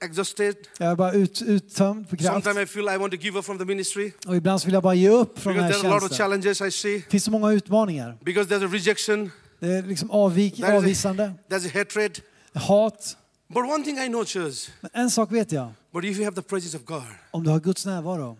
exhausted. 0.00 0.56
Jag 0.78 0.90
är 0.90 0.96
bara 0.96 1.12
ut, 1.12 1.42
uttömd 1.42 2.10
på 2.10 2.16
kraft. 2.16 2.44
Sometimes 2.44 2.70
I 2.70 2.72
feel 2.72 2.88
I 2.94 2.96
want 2.98 3.12
to 3.12 3.18
give 3.18 3.38
up 3.38 3.44
from 3.44 3.58
the 3.58 3.64
ministry 3.64 4.12
Och 4.26 4.36
ibland 4.36 4.64
vill 4.64 4.74
jag 4.74 4.82
bara 4.82 4.94
ge 4.94 5.08
upp 5.08 5.38
från 5.38 5.54
den 5.54 5.66
because 5.66 5.86
här 5.86 5.88
there's 5.88 5.92
a 5.92 5.94
lot 5.94 6.10
of 6.10 6.16
tjänsten. 6.16 6.40
challenges 6.40 6.60
I 6.60 6.70
see. 6.70 6.96
Det 6.96 7.10
finns 7.10 7.24
så 7.24 7.30
många 7.30 7.52
utmaningar. 7.52 8.18
Because 8.24 8.54
there's 8.54 8.64
a 8.64 8.68
rejection, 8.72 9.30
Det 9.60 9.72
är 9.72 9.82
liksom 9.82 10.10
avvik, 10.10 10.56
det- 10.56 10.76
avvisande, 10.76 11.32
there's 11.48 11.66
a 11.66 11.70
hatred. 11.74 12.18
hat. 12.54 13.16
But 13.48 13.56
one 13.64 13.84
thing 13.84 13.98
I 13.98 14.06
know, 14.08 14.24
church, 14.24 14.68
Men 14.80 14.90
en 14.94 15.10
sak 15.10 15.32
vet 15.32 15.52
jag. 15.52 15.72
but 15.92 16.04
if 16.04 16.16
you 16.16 16.24
have 16.24 16.34
the 16.36 16.42
presence 16.42 16.76
of 16.76 16.84
God, 16.84 17.02
Om 17.30 17.44
du 17.44 17.50
har 17.50 17.60
Guds 17.60 17.86
närvaro 17.86 18.36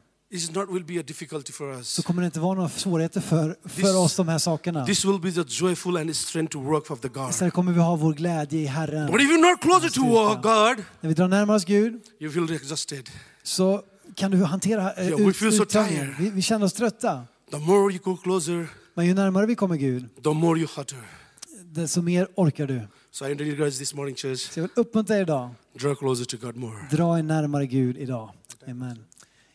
not 0.52 0.68
will 0.70 0.84
be 0.84 1.00
a 1.00 1.02
difficulty 1.06 1.52
for 1.52 1.72
us. 1.74 1.88
så 1.88 2.02
kommer 2.02 2.22
det 2.22 2.26
inte 2.26 2.40
vara 2.40 2.54
några 2.54 2.68
svårigheter 2.68 3.20
för, 3.20 3.56
This- 3.64 3.80
för 3.80 3.96
oss 3.98 4.16
de 4.16 4.28
här 4.28 4.38
sakerna. 4.38 4.86
This 4.86 5.04
will 5.04 5.20
be 5.20 5.32
the 5.32 5.44
joyful 5.48 5.96
and 5.96 6.16
strength 6.16 6.52
to 6.52 6.60
work 6.60 6.90
of 6.90 7.00
the 7.00 7.08
God. 7.08 7.30
Istället 7.30 7.54
kommer 7.54 7.72
vi 7.72 7.80
ha 7.80 7.96
vår 7.96 8.12
glädje 8.14 8.60
i 8.60 8.66
Herren. 8.66 9.12
But 9.12 9.20
if 9.20 9.30
you're 9.30 9.50
not 9.50 9.60
closer 9.60 9.88
to. 9.88 10.34
God, 10.34 10.84
När 11.00 11.08
vi 11.08 11.14
drar 11.14 11.28
närmare 11.28 11.56
oss 11.56 11.64
Gud 11.64 12.00
you 12.20 12.32
feel 12.32 12.52
exhausted. 12.52 13.10
så 13.42 13.82
kan 14.14 14.30
du 14.30 14.44
hantera 14.44 14.92
eh, 14.92 15.06
Yeah, 15.08 15.18
we 15.20 15.24
ut, 15.30 15.36
feel 15.36 15.52
so 15.52 15.64
tired. 15.64 16.14
vi, 16.18 16.30
vi 16.30 16.42
känner 16.42 16.66
oss 16.66 16.72
trötta. 16.72 17.22
The 17.50 17.58
more 17.58 17.92
you 17.92 17.98
go 18.04 18.16
closer, 18.16 18.68
Men 19.00 19.06
ju 19.06 19.14
närmare 19.14 19.46
vi 19.46 19.54
kommer 19.56 19.76
Gud, 19.76 20.22
the 20.22 20.34
more 20.34 20.58
you 20.60 20.68
hutter. 20.76 20.98
desto 21.64 22.02
mer 22.02 22.28
orkar 22.36 22.66
du. 22.66 22.82
So 23.10 23.26
I 23.26 23.30
encourage 23.30 23.52
you 23.52 23.64
guys 23.64 23.78
this 23.78 23.94
morning, 23.94 24.16
church, 24.16 24.40
Så 24.40 24.60
jag 24.60 24.62
vill 24.62 24.70
uppmuntra 24.76 25.16
er 25.16 25.20
idag. 25.22 25.54
draw 25.74 25.94
closer 25.94 26.24
to 26.24 26.36
God 26.36 26.56
more. 26.56 26.74
Dra 26.90 27.18
er 27.18 27.22
närmare 27.22 27.66
Gud 27.66 27.96
idag. 27.96 28.30
Amen. 28.68 29.04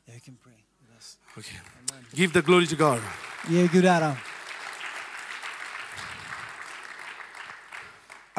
Yeah, 0.07 0.15
you 0.15 0.19
can 0.25 0.37
pray 0.43 0.53
with 0.81 0.97
us. 0.97 1.17
Okay. 1.37 1.57
Give 2.15 2.33
the 2.33 2.41
glory 2.41 2.67
to 2.67 2.75
God. 2.75 2.99
Ge 3.49 3.67
Gud 3.67 3.85
ära. 3.85 4.15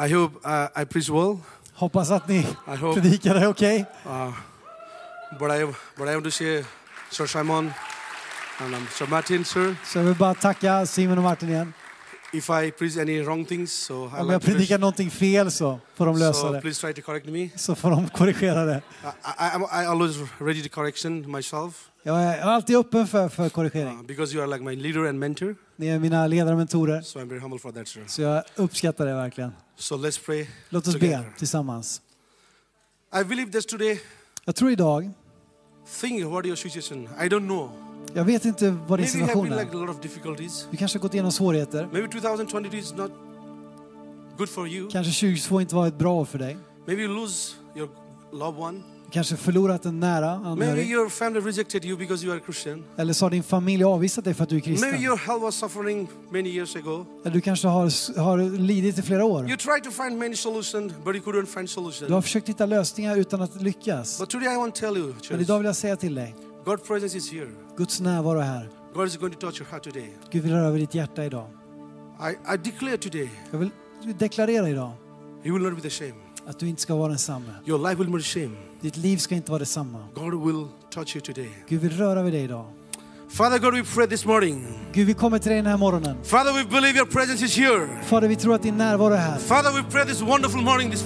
I 0.07 0.13
hope 0.13 0.35
uh, 0.45 0.81
I 0.81 0.85
preach 0.85 1.09
well. 1.09 1.37
Hoppas 1.73 2.11
att 2.11 2.27
ni 2.27 2.39
I 2.67 2.75
hope. 2.75 3.01
predikade 3.01 3.47
okej. 3.47 3.85
Uh, 4.05 4.33
but 5.39 5.51
I 5.51 5.65
but 5.97 6.07
I 6.09 6.13
want 6.13 6.23
to 6.23 6.31
say, 6.31 6.63
Sir 7.11 7.27
Simon 7.27 7.71
Sir 8.57 9.07
Martin, 9.07 9.45
sir, 9.45 9.75
Så 9.85 9.97
jag 9.99 10.05
vill 10.05 10.15
bara 10.15 10.33
tacka 10.33 10.85
Simon 10.85 11.17
och 11.17 11.23
Martin 11.23 11.49
igen. 11.49 11.73
if 12.33 12.49
I 12.49 12.71
preach 12.71 12.97
any 12.97 13.21
wrong 13.21 13.45
things, 13.45 13.71
so 13.73 13.93
Om 13.95 14.11
jag 14.17 14.27
like 14.27 14.39
predikar 14.45 14.77
någonting 14.77 15.11
fel 15.11 15.51
så 15.51 15.79
får 15.95 16.05
de 16.05 16.17
lösa 16.17 16.41
so 16.41 16.51
det. 16.51 16.61
please 16.61 16.81
try 16.81 16.93
to 16.93 17.01
correct 17.01 17.25
me. 17.27 17.49
Så 17.55 17.75
får 17.75 17.89
de 17.91 18.09
korrigera 18.09 18.65
det. 18.65 18.81
I, 19.03 19.07
I, 19.43 19.83
I 19.83 19.85
always 19.85 20.15
ready 20.39 20.63
to 20.63 20.69
correction 20.75 21.31
myself 21.31 21.89
Jag 22.03 22.23
är 22.23 22.41
alltid 22.41 22.75
öppen 22.75 23.07
för, 23.07 23.29
för 23.29 23.49
korrigering. 23.49 23.99
uh, 23.99 24.03
because 24.03 24.35
you 24.35 24.43
are 24.43 24.47
like 24.57 24.63
my 24.63 24.75
leader 24.75 25.09
and 25.09 25.19
mentor. 25.19 25.55
Ni 25.75 25.87
är 25.87 25.99
mina 25.99 26.27
ledare 26.27 26.51
och 26.51 26.57
mentorer. 26.57 27.01
So 27.01 27.19
I'm 27.19 27.29
very 27.29 27.39
humble 27.39 27.59
for 27.59 27.71
that, 27.71 27.87
sir. 27.87 28.03
Så 28.07 28.21
jag 28.21 28.43
uppskattar 28.55 29.05
det 29.05 29.13
verkligen. 29.13 29.51
So 29.75 29.95
let's 29.97 30.25
pray. 30.25 30.47
Låt 30.69 30.87
oss 30.87 30.93
be 30.93 30.99
Together. 30.99 31.33
tillsammans. 31.37 32.01
I 33.21 33.23
believe 33.23 33.51
that 33.51 33.67
today, 33.67 33.99
Jag 34.45 34.55
tror 34.55 34.71
idag, 34.71 35.11
think 36.01 36.25
what 36.25 36.45
your 36.45 36.55
situation. 36.55 37.09
I 37.21 37.27
don't 37.29 37.45
know. 37.47 37.71
Jag 38.17 38.25
vet 38.25 38.45
inte 38.45 38.77
vad 38.87 38.99
din 38.99 39.05
Maybe 39.05 39.17
you 39.19 39.21
have 39.21 39.27
situation 39.27 39.49
been 39.49 39.57
like 39.59 39.77
är. 39.77 39.81
a 39.81 39.85
lot 39.85 39.95
of 39.95 40.01
difficulties. 40.01 40.67
Du 40.71 40.77
kanske 40.77 40.97
har 40.97 41.01
gått 41.01 41.13
igenom 41.13 41.31
svårigheter. 41.31 41.89
Maybe 41.91 42.07
2022 42.07 42.77
is 42.77 42.93
not 42.95 43.11
good 44.37 44.49
for 44.49 44.67
you. 44.67 44.89
Kanske 44.91 45.13
2022 45.13 45.61
inte 45.61 45.75
var 45.75 45.87
ett 45.87 45.97
bra 45.97 46.13
år 46.13 46.25
för 46.25 46.39
dig. 46.39 46.57
Maybe 46.87 47.01
you 47.01 47.15
lose 47.15 47.53
your 47.75 47.89
loved 48.31 48.61
one. 48.63 48.81
Du 49.05 49.11
kanske 49.11 49.35
förlorat 49.37 49.85
en 49.85 49.99
nära 49.99 50.39
Maybe 50.39 50.49
anhörig. 50.65 50.91
your 50.91 51.09
family 51.09 51.41
rejected 51.41 51.85
you 51.85 51.97
because 51.97 52.25
you 52.25 52.33
are 52.33 52.39
a 52.39 52.43
Christian. 52.45 52.83
Eller 52.97 53.13
så 53.13 53.25
har 53.25 53.29
din 53.29 53.43
familj 53.43 53.83
avvisat 53.83 54.25
dig 54.25 54.33
för 54.33 54.43
att 54.43 54.49
du 54.49 54.55
är 54.55 54.59
Maybe 54.59 54.75
kristen. 54.77 55.03
your 55.03 55.17
health 55.17 55.43
was 55.43 55.55
suffering 55.55 56.07
many 56.31 56.49
years 56.49 56.75
ago. 56.75 57.05
Eller 57.25 57.33
du 57.33 57.41
kanske 57.41 57.67
har, 57.67 58.19
har 58.19 58.57
lidit 58.57 58.97
i 58.97 59.01
flera 59.01 59.25
år. 59.25 59.47
You 59.49 59.57
tried 59.57 59.83
to 59.83 59.91
find 60.03 60.17
many 60.19 60.35
solutions, 60.35 60.93
but 61.05 61.15
you 61.15 61.23
couldn't 61.23 61.45
find 61.45 62.07
Du 62.07 62.13
har 62.13 62.21
försökt 62.21 62.49
hitta 62.49 62.65
lösningar 62.65 63.15
utan 63.17 63.41
att 63.41 63.61
lyckas. 63.61 64.19
But 64.19 64.29
today 64.29 64.53
I 64.53 64.57
want 64.57 64.75
to 64.75 64.79
tell 64.79 64.97
you, 64.97 65.07
Men 65.07 65.19
church, 65.21 65.41
idag 65.41 65.57
vill 65.57 65.65
jag 65.65 65.75
säga 65.75 65.95
till 65.95 66.15
dig, 66.15 66.35
God's 66.67 66.87
presence 66.87 67.17
is 67.17 67.31
here. 67.31 67.47
Guds 67.77 67.99
närvaro 67.99 68.39
är 68.39 68.43
här. 68.43 68.69
God 68.93 69.07
is 69.07 69.17
going 69.17 69.33
to 69.33 69.39
touch 69.39 69.61
your 69.61 69.71
heart 69.71 69.83
today. 69.83 70.13
Gud 70.31 70.43
vill 70.43 70.51
röra 70.53 70.71
vid 70.71 70.81
ditt 70.81 70.95
hjärta 70.95 71.25
idag. 71.25 71.47
I, 72.19 72.53
I 72.53 72.57
declare 72.57 72.97
today, 72.97 73.29
Jag 73.51 73.59
vill 73.59 73.69
deklarera 74.17 74.69
idag 74.69 74.91
you 75.43 75.53
will 75.53 75.63
not 75.63 75.75
be 75.75 75.81
the 75.81 75.89
same. 75.89 76.13
att 76.47 76.59
du 76.59 76.67
inte 76.67 76.81
ska 76.81 76.95
vara 76.95 77.09
densamma. 77.09 77.53
Your 77.65 77.89
life 77.89 77.95
will 77.95 78.09
not 78.09 78.17
be 78.17 78.23
the 78.23 78.39
same. 78.41 78.57
Ditt 78.81 78.97
liv 78.97 79.17
ska 79.17 79.35
inte 79.35 79.51
vara 79.51 79.59
detsamma. 79.59 80.07
God 80.13 80.45
will 80.45 80.67
touch 80.89 81.15
you 81.15 81.21
today. 81.21 81.49
Gud 81.67 81.81
vill 81.81 81.97
röra 81.97 82.23
vid 82.23 82.33
dig 82.33 82.43
idag. 82.43 82.65
Father 83.29 83.59
God, 83.59 83.73
we 83.73 83.83
pray 83.83 84.07
this 84.07 84.25
morning. 84.25 84.67
Gud, 84.93 85.07
vi 85.07 85.13
kommer 85.13 85.39
till 85.39 85.49
dig 85.49 85.57
den 85.57 85.71
här 85.71 85.77
morgonen. 85.77 86.17
Father, 86.23 86.53
we 86.53 86.63
believe 86.63 86.97
your 86.97 87.07
presence 87.07 87.45
is 87.45 87.57
here. 87.57 87.87
Fader, 88.03 88.27
vi 88.27 88.35
tror 88.35 88.55
att 88.55 88.63
din 88.63 88.77
närvaro 88.77 89.13
är 89.13 89.17
här. 89.17 89.37
Father, 89.37 89.71
we 89.71 89.91
pray 89.91 90.05
this 90.05 90.21
wonderful 90.21 90.61
morning. 90.61 90.91
This, 90.91 91.03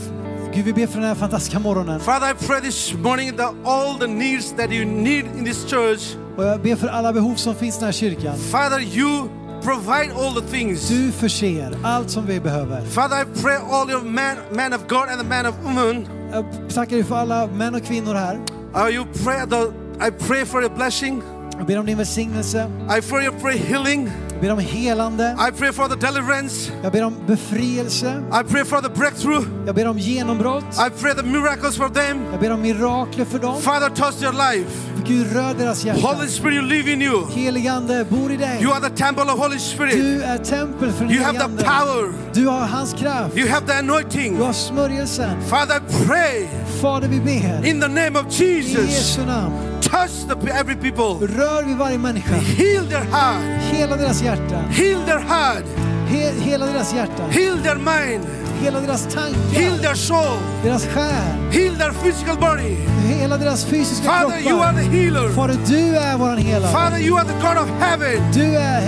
Gud, 0.54 0.66
vi 0.66 0.74
ber 0.74 0.88
för 0.88 1.00
den 1.00 1.08
här 1.08 1.16
fantastiska 1.16 1.60
morgonen. 1.60 2.00
Father, 2.00 2.32
I 2.32 2.34
pray 2.48 2.62
this 2.62 2.94
morning 2.94 3.38
that 3.38 3.54
all 3.66 4.00
the 4.00 4.08
needs 4.08 4.52
that 4.58 4.72
you 4.72 4.86
need 4.86 5.26
in 5.38 5.46
this 5.46 5.70
church, 5.70 6.16
Och 6.38 6.44
jag 6.44 6.62
ber 6.62 6.76
för 6.76 6.88
alla 6.88 7.14
behov 7.14 7.36
som 7.36 7.56
finns 7.56 7.76
i 7.76 7.80
den 7.80 7.86
här 7.86 7.94
kyrkan. 7.94 8.38
Father, 8.38 8.80
you 8.80 9.30
provide 9.64 10.14
all 10.16 10.42
the 10.42 10.48
things. 10.58 10.90
Du 10.90 11.12
förser 11.12 11.78
allt 11.84 12.10
som 12.10 12.26
vi 12.26 12.40
behöver. 12.40 12.82
Father, 12.86 13.22
I 13.22 13.26
pray 13.42 13.58
all 13.72 13.90
your 13.90 14.02
man, 14.04 14.38
man 14.56 14.74
of 14.74 14.88
God 14.88 15.10
and 15.10 15.22
the 15.22 15.28
man 15.28 15.46
of 15.46 15.56
woman. 15.64 16.08
Jag 16.32 16.46
tackar 16.74 16.96
dig 16.96 17.06
för 17.06 17.16
alla 17.16 17.48
män 17.48 17.76
och 17.76 17.84
kvinnor 17.84 18.14
här. 18.14 18.36
Uh, 18.76 18.96
you 18.96 19.06
pray 19.24 19.46
the, 19.50 19.62
I 20.08 20.12
pray 20.28 20.46
for 20.46 20.62
your 20.62 20.76
blessing. 20.76 21.22
Jag 21.58 21.68
ber 21.68 21.80
om 21.80 21.86
din 21.86 21.98
välsignelse. 21.98 22.72
I 22.98 23.02
pray 23.02 23.26
you 23.26 23.34
pray 23.42 23.58
healing. 23.58 24.12
Jag 24.42 24.48
ber 24.48 24.54
om 24.54 24.60
helande. 24.60 25.38
I 25.50 25.52
pray 25.52 25.72
for 25.72 25.88
the 25.88 25.96
deliverance. 26.08 26.72
Jag 26.84 26.92
ber 26.92 27.04
om 27.04 27.16
befrielse. 27.28 28.24
I 28.32 28.44
pray 28.52 28.66
for 28.66 28.82
the 28.82 28.90
breakthrough. 28.90 29.48
Jag 29.66 29.76
ber 29.76 29.88
om 29.88 30.00
genombrott. 30.00 30.64
I 30.64 31.02
pray 31.02 31.14
the 31.14 31.24
miracles 31.24 31.78
for 31.78 31.90
them. 31.90 32.26
Jag 32.32 32.40
ber 32.40 32.52
om 32.52 32.62
mirakler 32.62 33.26
för 33.26 33.40
dem. 33.40 33.62
Father, 33.62 33.90
touch 33.90 34.20
their 34.20 34.32
life. 34.32 34.91
Gud, 35.08 35.34
rör 35.34 35.54
deras 35.54 35.86
hjärtan. 35.86 36.04
Holy 36.04 36.28
Spirit, 36.28 36.56
you 36.56 36.66
live 36.66 36.92
in 36.94 37.02
you. 37.02 37.32
Heligande 37.36 38.06
bor 38.10 38.32
i 38.32 38.38
dig. 38.38 38.62
You 38.62 38.72
are 38.74 38.90
the 38.90 38.96
temple 38.96 39.24
of 39.24 39.40
Holy 39.40 39.60
Spirit. 39.60 39.94
Du 39.94 40.24
är 40.24 40.38
tempel 40.38 40.92
för 40.92 41.06
You 41.06 41.24
have 41.24 41.40
the 41.40 41.64
power. 41.64 42.14
Du 42.34 42.48
har 42.48 42.60
hans 42.60 42.94
kraft. 42.94 43.38
You 43.38 43.50
have 43.50 43.66
the 43.68 43.74
anointing. 43.74 44.38
Du 44.38 44.44
har 44.44 44.54
smörjelsen. 44.54 45.42
Father, 45.50 45.76
I 45.76 46.06
pray 46.08 46.48
Fader, 46.82 47.08
vi 47.08 47.20
ber. 47.20 47.66
in 47.66 47.82
the 47.82 47.88
name 47.88 48.20
of 48.20 48.26
I 48.40 48.44
Jesus. 48.44 48.90
Jesu 48.90 49.26
namn. 49.26 49.54
Touch 49.82 50.12
the, 50.28 50.52
every 50.52 50.76
people. 50.76 51.28
Rör 51.28 51.64
vid 51.64 51.78
varje 51.78 51.98
människa. 51.98 52.36
Heal 52.36 52.86
their 52.86 53.04
heart. 53.12 53.62
Hela 53.72 53.96
deras 53.96 54.22
hjärta. 54.22 54.58
Heal 54.70 55.06
their 55.06 55.20
heart. 55.20 55.66
He, 56.08 56.32
hela 56.32 56.66
deras 56.66 56.94
hjärta. 56.94 57.24
Heal 57.32 57.58
their 57.64 57.76
mind. 57.76 58.26
Hela 58.62 58.80
deras 58.80 59.08
Heal 59.52 59.78
their 59.78 59.96
soul. 59.96 60.38
Deras 60.64 60.84
själ. 60.84 61.52
Heal 61.52 61.76
their 61.78 61.92
physical 61.94 62.38
body. 62.38 62.78
Hela 63.08 63.38
deras 63.38 63.66
fysiska 63.66 64.06
Father, 64.06 64.40
you 64.40 64.60
are 64.62 64.74
kroppar. 64.74 64.92
the 64.92 64.98
healer. 64.98 65.30
Fader, 65.30 65.58
du 65.68 65.98
är 65.98 66.18
våran 66.18 66.38
helare. 66.38 66.72
Father, 66.72 67.00
you 67.00 67.18
are 67.18 67.26
the 67.26 67.34
God 67.34 67.58
of 67.58 67.70
heaven. 67.80 68.32
Du 68.34 68.44
är 68.56 68.82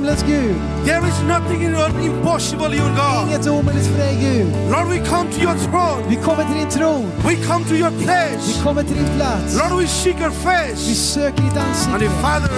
himlens 0.00 0.22
Gud. 0.22 0.54
There 0.84 1.04
is 1.08 1.22
nothing 1.28 1.62
in 1.62 1.70
your 1.72 1.88
impossible, 2.00 2.74
you 2.74 2.84
God. 2.96 3.28
Inget 3.28 3.46
är 3.46 3.50
omöjligt 3.50 3.86
för 3.86 3.98
dig 3.98 4.16
Gud. 4.20 4.46
Lord, 4.70 4.86
we 4.88 4.98
come 4.98 5.30
to 5.32 5.40
your 5.42 5.54
throne. 5.70 6.02
Vi 6.08 6.16
kommer 6.16 6.44
till 6.44 6.54
din 6.56 6.68
tron. 6.68 7.04
We 7.28 7.34
come 7.48 7.64
to 7.64 7.74
your 7.74 7.90
Vi 7.90 8.04
place. 8.04 8.62
kommer 8.64 8.82
till 8.82 8.96
din 8.96 9.10
plats. 9.16 9.56
Lord, 9.60 9.80
we 9.82 9.86
seek 9.86 10.16
your 10.20 10.30
Vi 10.30 10.36
face. 10.44 10.94
söker 10.94 11.42
ditt 11.42 11.56
And 11.56 11.68
ansikte. 11.68 12.10
Father, 12.22 12.50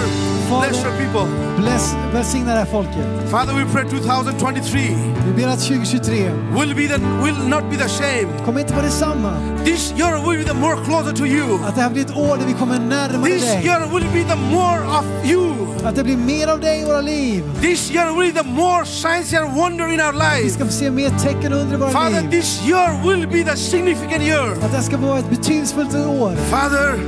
bless 0.61 0.77
your 0.85 0.93
people. 1.01 1.27
Bless, 1.57 1.95
välsigna 2.13 2.53
det 2.53 2.59
här 2.59 2.65
folket. 2.65 3.05
Father, 3.31 3.53
we 3.53 3.65
pray 3.73 3.83
2023 3.89 4.79
Vi 5.25 5.31
ber 5.43 5.47
att 5.47 5.59
2023 5.59 6.31
will 6.57 6.75
be 6.75 6.87
the 6.87 6.99
will 7.23 7.37
not 7.47 7.63
be 7.71 7.77
the 7.77 7.89
same. 7.89 8.27
kommer 8.45 8.59
inte 8.59 8.73
vara 8.73 8.85
detsamma. 8.85 9.33
This 9.65 9.93
year 9.97 10.29
will 10.29 10.37
be 10.45 10.45
the 10.53 10.59
more 10.59 10.75
closer 10.85 11.11
to 11.15 11.25
you. 11.25 11.59
Att 11.67 11.75
det 11.75 11.81
här 11.81 11.89
blir 11.89 12.05
ett 12.05 12.17
år 12.17 12.37
där 12.37 12.45
vi 12.47 12.53
kommer 12.53 12.79
närmare 12.79 13.29
This 13.29 13.43
dig. 13.45 13.65
year 13.65 13.79
will 13.93 14.07
be 14.13 14.23
the 14.33 14.39
more 14.55 14.79
of 14.99 15.05
you. 15.31 15.53
Att 15.85 15.95
det 15.95 16.03
blir 16.03 16.17
mer 16.17 16.47
av 16.47 16.59
dig 16.59 16.81
i 16.81 16.85
våra 16.85 17.01
liv. 17.01 17.32
This 17.61 17.91
year 17.91 18.11
will 18.15 18.33
be 18.33 18.39
the 18.43 18.47
more 18.49 18.85
signs 18.85 19.33
and 19.33 19.55
wonder 19.57 19.93
in 19.93 19.99
our 19.99 20.11
Vi 20.13 20.19
life. 20.43 20.49
ska 20.49 20.65
få 20.65 20.71
se 20.71 20.91
mer 20.91 21.09
tecken 21.09 21.53
under 21.53 21.75
i 21.75 21.77
våra 21.79 21.89
Father, 21.89 22.21
liv. 22.21 22.31
this 22.31 22.61
year 22.67 23.07
will 23.07 23.27
be 23.27 23.43
the 23.51 23.57
significant 23.57 24.23
year. 24.23 24.51
Att 24.65 24.71
det 24.71 24.81
ska 24.83 24.97
vara 24.97 25.19
ett 25.19 25.29
betydelsefullt 25.29 25.95
år. 25.95 26.35
Father, 26.49 26.99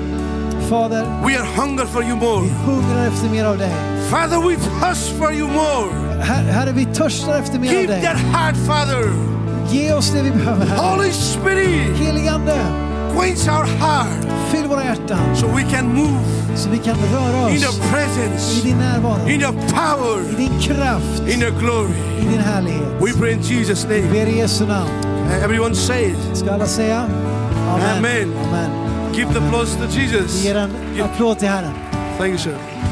Fader, 0.69 1.03
we 1.25 1.37
are 1.39 1.45
hunger 1.57 1.85
for 1.85 2.03
you 2.03 2.15
more. 2.15 2.41
vi 2.43 2.49
hungrar 2.65 3.07
efter 3.07 3.29
mer 3.29 3.45
av 3.45 3.57
dig. 3.57 3.71
Father, 4.09 4.37
we 4.49 4.55
thirst 4.55 5.09
for 5.19 5.33
you 5.33 5.47
more. 5.47 5.89
Her- 6.21 6.51
Herre, 6.51 6.71
vi 6.71 6.85
törstar 6.85 7.39
efter 7.39 7.59
mer 7.59 7.67
av 7.67 7.71
Keep 7.73 7.87
dig. 7.87 8.01
that 8.01 8.17
heart, 8.17 8.55
Father. 8.67 9.09
Ge 9.71 9.93
oss 9.93 10.11
det 10.11 10.21
vi 10.21 10.31
behöver, 10.31 10.65
Herre. 10.65 10.79
Holy 10.95 11.11
Spirit, 11.11 11.97
Heligande, 11.97 12.55
quench 13.15 13.47
our 13.47 13.65
heart 13.65 14.25
fyll 14.51 14.67
våra 14.67 14.83
hjärtan 14.83 15.35
so 15.35 15.47
we 15.47 15.63
can 15.71 15.85
move 15.93 16.19
så 16.55 16.69
vi 16.69 16.77
kan 16.77 16.95
röra 17.13 17.49
in 17.49 17.55
oss 17.57 17.63
your 17.63 17.73
i 17.75 17.91
presence, 17.91 18.63
din 18.63 18.77
närvaro, 18.77 19.27
in 19.29 19.41
i 19.41 19.43
power, 19.71 20.37
din 20.37 20.59
kraft, 20.59 21.21
in 21.27 21.41
your 21.41 21.59
glory. 21.59 21.93
i 22.19 22.25
din 22.31 22.39
härlighet. 22.39 22.81
We 23.01 23.13
pray 23.13 23.31
in 23.31 23.39
Jesus' 23.41 23.85
Vi 23.89 24.01
name. 24.01 24.11
ber 24.11 24.27
i 24.31 24.37
Jesu 24.39 24.65
namn. 24.65 24.89
Everyone 25.43 25.75
say 25.75 26.05
it. 26.05 26.37
Ska 26.37 26.51
alla 26.51 26.65
säga? 26.67 26.99
Amen. 27.69 27.97
Amen. 27.97 28.33
Amen. 28.47 28.69
Give 29.13 29.33
the 29.33 29.39
applause 29.45 29.75
to 29.77 29.87
Vi 29.87 30.01
Jesus. 30.01 30.43
ger 30.43 30.55
en 30.55 30.71
applåd 31.03 31.39
till 31.39 31.47
Herren. 31.47 31.73
Thank 32.17 32.29
you, 32.29 32.37
sir. 32.37 32.84